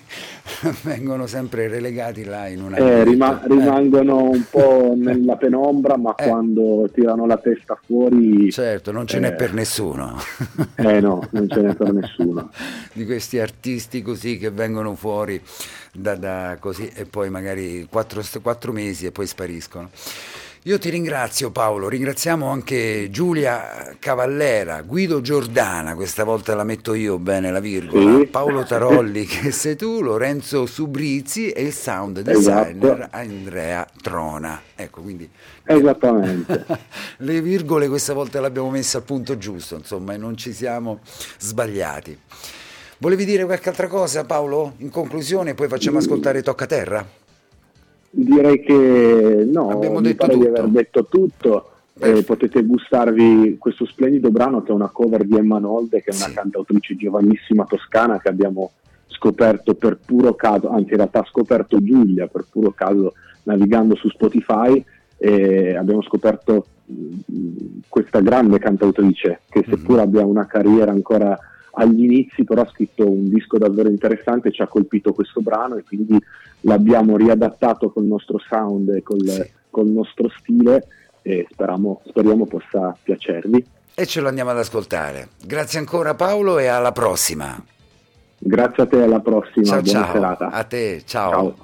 vengono 0.82 1.28
sempre 1.28 1.68
relegati 1.68 2.24
là 2.24 2.48
in 2.48 2.62
una... 2.62 2.76
Eh, 2.78 3.04
rima- 3.04 3.40
rimangono 3.44 4.28
un 4.28 4.42
po' 4.50 4.92
nella 4.96 5.36
penombra, 5.36 5.96
ma 5.96 6.14
eh. 6.16 6.26
quando 6.26 6.90
tirano 6.92 7.26
la 7.26 7.36
testa 7.36 7.78
fuori... 7.86 8.50
Certo, 8.50 8.90
non 8.90 9.06
ce 9.06 9.18
eh, 9.18 9.20
n'è 9.20 9.34
per 9.34 9.54
nessuno. 9.54 10.18
eh 10.74 11.00
no, 11.00 11.26
non 11.30 11.48
ce 11.48 11.60
n'è 11.60 11.74
per 11.76 11.92
nessuno. 11.92 12.50
Di 12.92 13.04
questi 13.06 13.38
artisti 13.38 14.02
così 14.02 14.36
che 14.36 14.50
vengono 14.50 14.96
fuori 14.96 15.40
da, 15.92 16.16
da 16.16 16.56
così 16.58 16.90
e 16.92 17.04
poi 17.04 17.30
magari 17.30 17.86
quattro, 17.88 18.20
quattro 18.42 18.72
mesi 18.72 19.06
e 19.06 19.12
poi 19.12 19.28
spariscono. 19.28 19.90
Io 20.64 20.78
ti 20.78 20.90
ringrazio 20.90 21.50
Paolo, 21.50 21.88
ringraziamo 21.88 22.46
anche 22.46 23.08
Giulia 23.10 23.96
Cavallera, 23.98 24.82
Guido 24.82 25.22
Giordana, 25.22 25.94
questa 25.94 26.22
volta 26.22 26.54
la 26.54 26.64
metto 26.64 26.92
io 26.92 27.18
bene 27.18 27.50
la 27.50 27.60
virgola, 27.60 28.18
sì. 28.18 28.26
Paolo 28.26 28.62
Tarolli 28.64 29.24
che 29.24 29.52
sei 29.52 29.74
tu, 29.74 30.02
Lorenzo 30.02 30.66
Subrizzi 30.66 31.48
e 31.48 31.62
il 31.62 31.72
sound 31.72 32.20
designer 32.20 32.94
esatto. 32.98 33.16
Andrea 33.16 33.86
Trona. 34.02 34.60
Ecco, 34.76 35.00
quindi 35.00 35.26
Esattamente. 35.64 36.66
le 37.16 37.40
virgole 37.40 37.88
questa 37.88 38.12
volta 38.12 38.38
le 38.38 38.46
abbiamo 38.48 38.68
messe 38.68 38.98
al 38.98 39.04
punto 39.04 39.38
giusto, 39.38 39.76
insomma, 39.76 40.12
e 40.12 40.18
non 40.18 40.36
ci 40.36 40.52
siamo 40.52 41.00
sbagliati. 41.38 42.18
Volevi 42.98 43.24
dire 43.24 43.46
qualche 43.46 43.70
altra 43.70 43.86
cosa 43.86 44.26
Paolo? 44.26 44.74
In 44.80 44.90
conclusione, 44.90 45.54
poi 45.54 45.68
facciamo 45.68 45.96
ascoltare 45.96 46.42
Tocca 46.42 46.66
Terra. 46.66 47.19
Direi 48.10 48.60
che 48.60 49.48
no, 49.50 49.70
Abbiamo 49.70 50.00
mi 50.00 50.14
pare 50.14 50.32
tutto. 50.32 50.44
di 50.44 50.50
aver 50.50 50.68
detto 50.68 51.06
tutto. 51.06 51.70
Eh, 52.02 52.22
potete 52.22 52.64
gustarvi 52.64 53.56
questo 53.58 53.84
splendido 53.84 54.30
brano 54.30 54.62
che 54.62 54.70
è 54.70 54.74
una 54.74 54.88
cover 54.88 55.24
di 55.24 55.36
Emma 55.36 55.58
Nolde, 55.58 56.02
che 56.02 56.10
è 56.10 56.14
una 56.14 56.26
sì. 56.26 56.34
cantautrice 56.34 56.96
giovanissima 56.96 57.64
toscana 57.64 58.18
che 58.18 58.28
abbiamo 58.28 58.72
scoperto 59.06 59.74
per 59.74 59.98
puro 60.02 60.34
caso, 60.34 60.70
anzi 60.70 60.92
in 60.92 60.96
realtà 60.96 61.20
ha 61.20 61.26
scoperto 61.28 61.82
Giulia 61.82 62.26
per 62.26 62.46
puro 62.50 62.70
caso 62.70 63.12
navigando 63.42 63.94
su 63.94 64.08
Spotify 64.08 64.82
e 65.18 65.76
abbiamo 65.76 66.00
scoperto 66.02 66.66
mh, 66.86 67.80
questa 67.88 68.20
grande 68.20 68.58
cantautrice 68.58 69.40
che 69.50 69.62
seppur 69.68 69.96
mm-hmm. 69.96 70.04
abbia 70.04 70.24
una 70.24 70.46
carriera 70.46 70.90
ancora 70.90 71.38
agli 71.72 72.04
inizi 72.04 72.44
però 72.44 72.62
ha 72.62 72.68
scritto 72.68 73.08
un 73.08 73.28
disco 73.28 73.58
davvero 73.58 73.88
interessante, 73.88 74.52
ci 74.52 74.62
ha 74.62 74.66
colpito 74.66 75.12
questo 75.12 75.40
brano 75.40 75.76
e 75.76 75.84
quindi 75.84 76.18
l'abbiamo 76.62 77.16
riadattato 77.16 77.90
col 77.90 78.04
nostro 78.04 78.38
sound 78.38 78.88
e 78.90 79.02
col, 79.02 79.28
sì. 79.28 79.50
col 79.70 79.88
nostro 79.88 80.28
stile 80.38 80.86
e 81.22 81.46
speriamo, 81.50 82.02
speriamo 82.06 82.46
possa 82.46 82.96
piacervi. 83.02 83.64
E 83.94 84.06
ce 84.06 84.20
lo 84.20 84.28
andiamo 84.28 84.50
ad 84.50 84.58
ascoltare. 84.58 85.28
Grazie 85.44 85.78
ancora 85.78 86.14
Paolo 86.14 86.58
e 86.58 86.66
alla 86.66 86.92
prossima. 86.92 87.62
Grazie 88.38 88.82
a 88.84 88.86
te, 88.86 89.02
alla 89.02 89.20
prossima. 89.20 89.66
Ciao, 89.66 89.82
Buona 89.82 90.04
ciao. 90.04 90.12
serata. 90.12 90.48
A 90.48 90.64
te, 90.64 91.02
ciao. 91.04 91.30
ciao. 91.30 91.56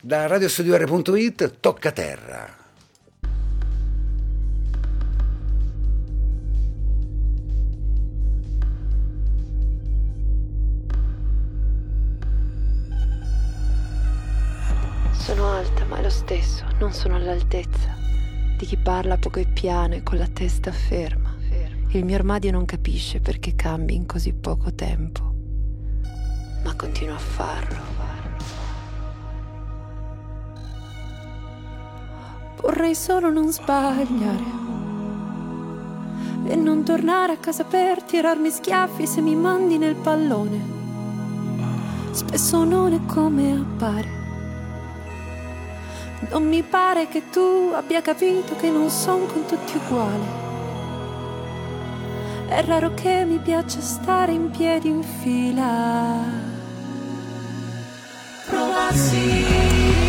Da 0.00 0.26
radiostudio.it 0.26 1.60
tocca 1.60 1.92
terra. 1.92 2.59
Sono 15.20 15.50
alta, 15.50 15.84
ma 15.84 15.98
è 15.98 16.02
lo 16.02 16.08
stesso, 16.08 16.64
non 16.78 16.92
sono 16.92 17.16
all'altezza 17.16 17.94
di 18.56 18.66
chi 18.66 18.76
parla 18.78 19.18
poco 19.18 19.38
e 19.38 19.46
piano 19.46 19.94
e 19.94 20.02
con 20.02 20.16
la 20.18 20.26
testa 20.26 20.72
ferma. 20.72 21.36
Il 21.90 22.04
mio 22.04 22.16
armadio 22.16 22.50
non 22.50 22.64
capisce 22.64 23.20
perché 23.20 23.54
cambi 23.54 23.94
in 23.94 24.06
così 24.06 24.32
poco 24.32 24.72
tempo, 24.74 25.34
ma 26.64 26.74
continua 26.74 27.14
a 27.14 27.18
farlo. 27.18 27.78
Vorrei 32.62 32.94
solo 32.94 33.30
non 33.30 33.52
sbagliare 33.52 34.44
e 36.46 36.56
non 36.56 36.82
tornare 36.82 37.32
a 37.32 37.38
casa 37.38 37.64
per 37.64 38.02
tirarmi 38.02 38.50
schiaffi 38.50 39.06
se 39.06 39.20
mi 39.20 39.36
mandi 39.36 39.78
nel 39.78 39.96
pallone. 39.96 40.78
Spesso 42.10 42.64
non 42.64 42.92
è 42.94 43.04
come 43.06 43.52
appare. 43.52 44.19
Non 46.30 46.46
mi 46.46 46.62
pare 46.62 47.08
che 47.08 47.28
tu 47.30 47.72
abbia 47.74 48.00
capito 48.02 48.54
che 48.54 48.70
non 48.70 48.88
sono 48.88 49.26
con 49.26 49.46
tutti 49.46 49.76
uguali. 49.76 50.26
È 52.46 52.64
raro 52.64 52.94
che 52.94 53.24
mi 53.24 53.38
piace 53.38 53.80
stare 53.80 54.30
in 54.30 54.50
piedi 54.50 54.88
in 54.88 55.02
fila. 55.02 56.22
Provassi 58.46 59.99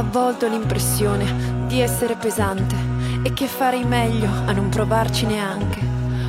a 0.00 0.02
volte 0.02 0.46
ho 0.46 0.48
l'impressione 0.48 1.66
di 1.66 1.80
essere 1.80 2.14
pesante 2.14 2.74
e 3.22 3.34
che 3.34 3.46
farei 3.46 3.84
meglio 3.84 4.30
a 4.46 4.52
non 4.52 4.70
provarci 4.70 5.26
neanche 5.26 5.78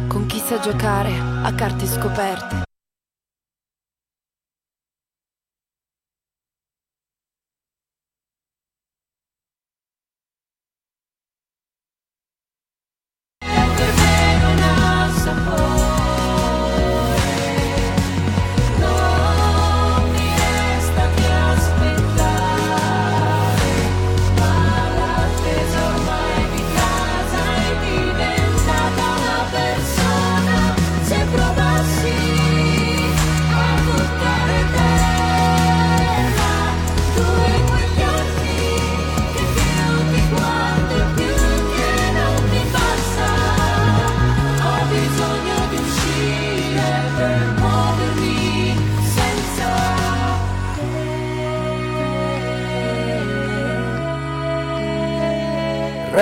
con 0.08 0.26
chi 0.26 0.40
sa 0.40 0.60
giocare 0.60 1.14
a 1.18 1.54
carte 1.54 1.86
scoperte. 1.86 2.61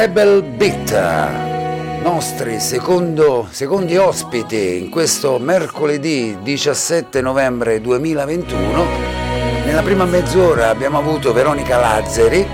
Rebel 0.01 0.43
Beat, 0.43 0.93
nostri 2.01 2.61
secondo, 2.61 3.49
secondi 3.51 3.97
ospiti 3.97 4.77
in 4.77 4.89
questo 4.89 5.39
mercoledì 5.39 6.37
17 6.41 7.19
novembre 7.19 7.81
2021. 7.81 8.85
Nella 9.65 9.81
prima 9.81 10.05
mezz'ora 10.05 10.69
abbiamo 10.69 10.99
avuto 10.99 11.33
Veronica 11.33 11.77
Lazzari 11.79 12.47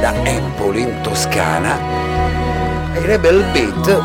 da 0.00 0.24
Empoli 0.24 0.80
in 0.80 1.00
Toscana 1.02 1.78
e 2.94 3.00
Rebel 3.04 3.44
Beat 3.52 4.02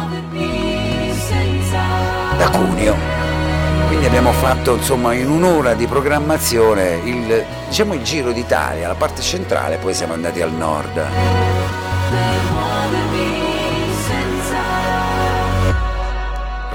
da 2.38 2.50
Cuneo. 2.50 2.96
Quindi 3.88 4.06
abbiamo 4.06 4.34
fatto 4.34 4.74
insomma 4.76 5.14
in 5.14 5.30
un'ora 5.30 5.76
di 5.76 5.88
programmazione 5.88 7.00
il, 7.06 7.46
diciamo, 7.70 7.94
il 7.94 8.04
giro 8.04 8.34
d'Italia, 8.34 8.90
la 8.90 8.96
parte 8.96 9.22
centrale, 9.22 9.78
poi 9.78 9.94
siamo 9.94 10.12
andati 10.12 10.42
al 10.42 10.52
nord. 10.52 11.95
they 12.12 12.38
wanna 12.54 13.04
be. 13.12 13.45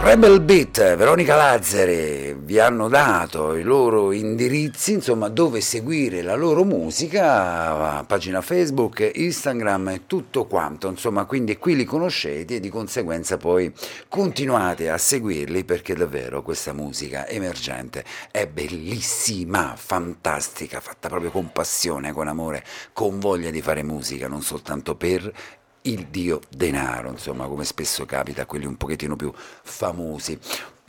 Rebel 0.03 0.41
Beat, 0.41 0.97
Veronica 0.97 1.37
Lazzari 1.37 2.35
vi 2.35 2.59
hanno 2.59 2.89
dato 2.89 3.55
i 3.55 3.63
loro 3.63 4.13
indirizzi, 4.13 4.95
insomma, 4.95 5.29
dove 5.29 5.61
seguire 5.61 6.23
la 6.23 6.35
loro 6.35 6.65
musica, 6.65 8.03
pagina 8.05 8.41
Facebook, 8.41 9.09
Instagram 9.15 9.89
e 9.91 10.07
tutto 10.07 10.47
quanto, 10.47 10.89
insomma, 10.89 11.27
quindi 11.27 11.59
qui 11.59 11.77
li 11.77 11.85
conoscete 11.85 12.57
e 12.57 12.61
di 12.61 12.71
conseguenza 12.71 13.37
poi 13.37 13.71
continuate 14.09 14.89
a 14.89 14.97
seguirli 14.97 15.65
perché 15.65 15.95
davvero 15.95 16.43
questa 16.43 16.73
musica 16.73 17.29
emergente 17.29 18.03
è 18.31 18.47
bellissima, 18.47 19.75
fantastica, 19.77 20.81
fatta 20.81 21.09
proprio 21.09 21.31
con 21.31 21.53
passione, 21.53 22.13
con 22.13 22.27
amore, 22.27 22.65
con 22.95 23.21
voglia 23.21 23.51
di 23.51 23.61
fare 23.61 23.83
musica, 23.83 24.29
non 24.29 24.41
soltanto 24.41 24.97
per 24.97 25.31
il 25.83 26.07
dio 26.09 26.41
denaro, 26.49 27.11
insomma, 27.11 27.47
come 27.47 27.65
spesso 27.65 28.05
capita 28.05 28.43
a 28.43 28.47
quelli 28.47 28.67
un 28.67 28.77
pochettino 28.77 29.17
più 29.17 29.33
famosi, 29.35 30.39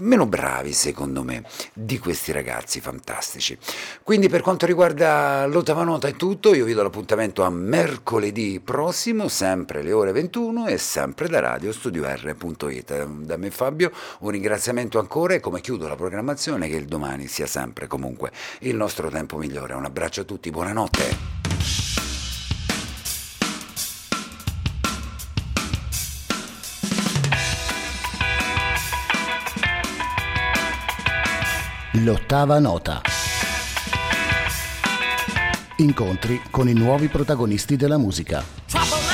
meno 0.02 0.26
bravi 0.26 0.74
secondo 0.74 1.24
me 1.24 1.44
di 1.74 2.00
questi 2.00 2.32
ragazzi 2.32 2.82
fantastici. 2.82 3.58
Quindi 4.04 4.30
per 4.30 4.42
quanto 4.42 4.66
riguarda 4.66 5.46
l'ottava 5.46 5.84
nota 5.84 6.08
è 6.08 6.16
tutto, 6.16 6.54
io 6.54 6.66
vi 6.66 6.74
do 6.74 6.84
l'appuntamento 6.84 7.44
a 7.44 7.50
mercoledì 7.50 8.60
prossimo, 8.60 9.28
sempre 9.28 9.80
alle 9.80 9.92
ore 9.92 10.12
21 10.12 10.68
e 10.68 10.78
sempre 10.78 11.28
da 11.28 11.40
radiostudio.r.it. 11.40 13.06
Da 13.06 13.38
me 13.38 13.52
Fabio 13.52 13.92
un 14.20 14.30
ringraziamento 14.30 15.00
ancora 15.00 15.34
e 15.34 15.40
come 15.40 15.62
chiudo 15.62 15.88
la 15.88 15.96
programmazione 15.96 16.68
che 16.68 16.76
il 16.76 16.86
domani 16.86 17.28
sia 17.28 17.48
sempre 17.48 17.88
comunque 17.88 18.32
il 18.62 18.76
nostro 18.76 19.10
tempo 19.10 19.38
migliore. 19.38 19.74
Un 19.74 19.86
abbraccio 19.86 20.22
a 20.22 20.26
tutti, 20.26 20.50
buonanotte. 20.50 21.81
L'ottava 31.96 32.58
nota. 32.60 33.02
Incontri 35.78 36.42
con 36.50 36.70
i 36.70 36.74
nuovi 36.74 37.10
protagonisti 37.10 37.76
della 37.76 37.98
musica. 37.98 39.11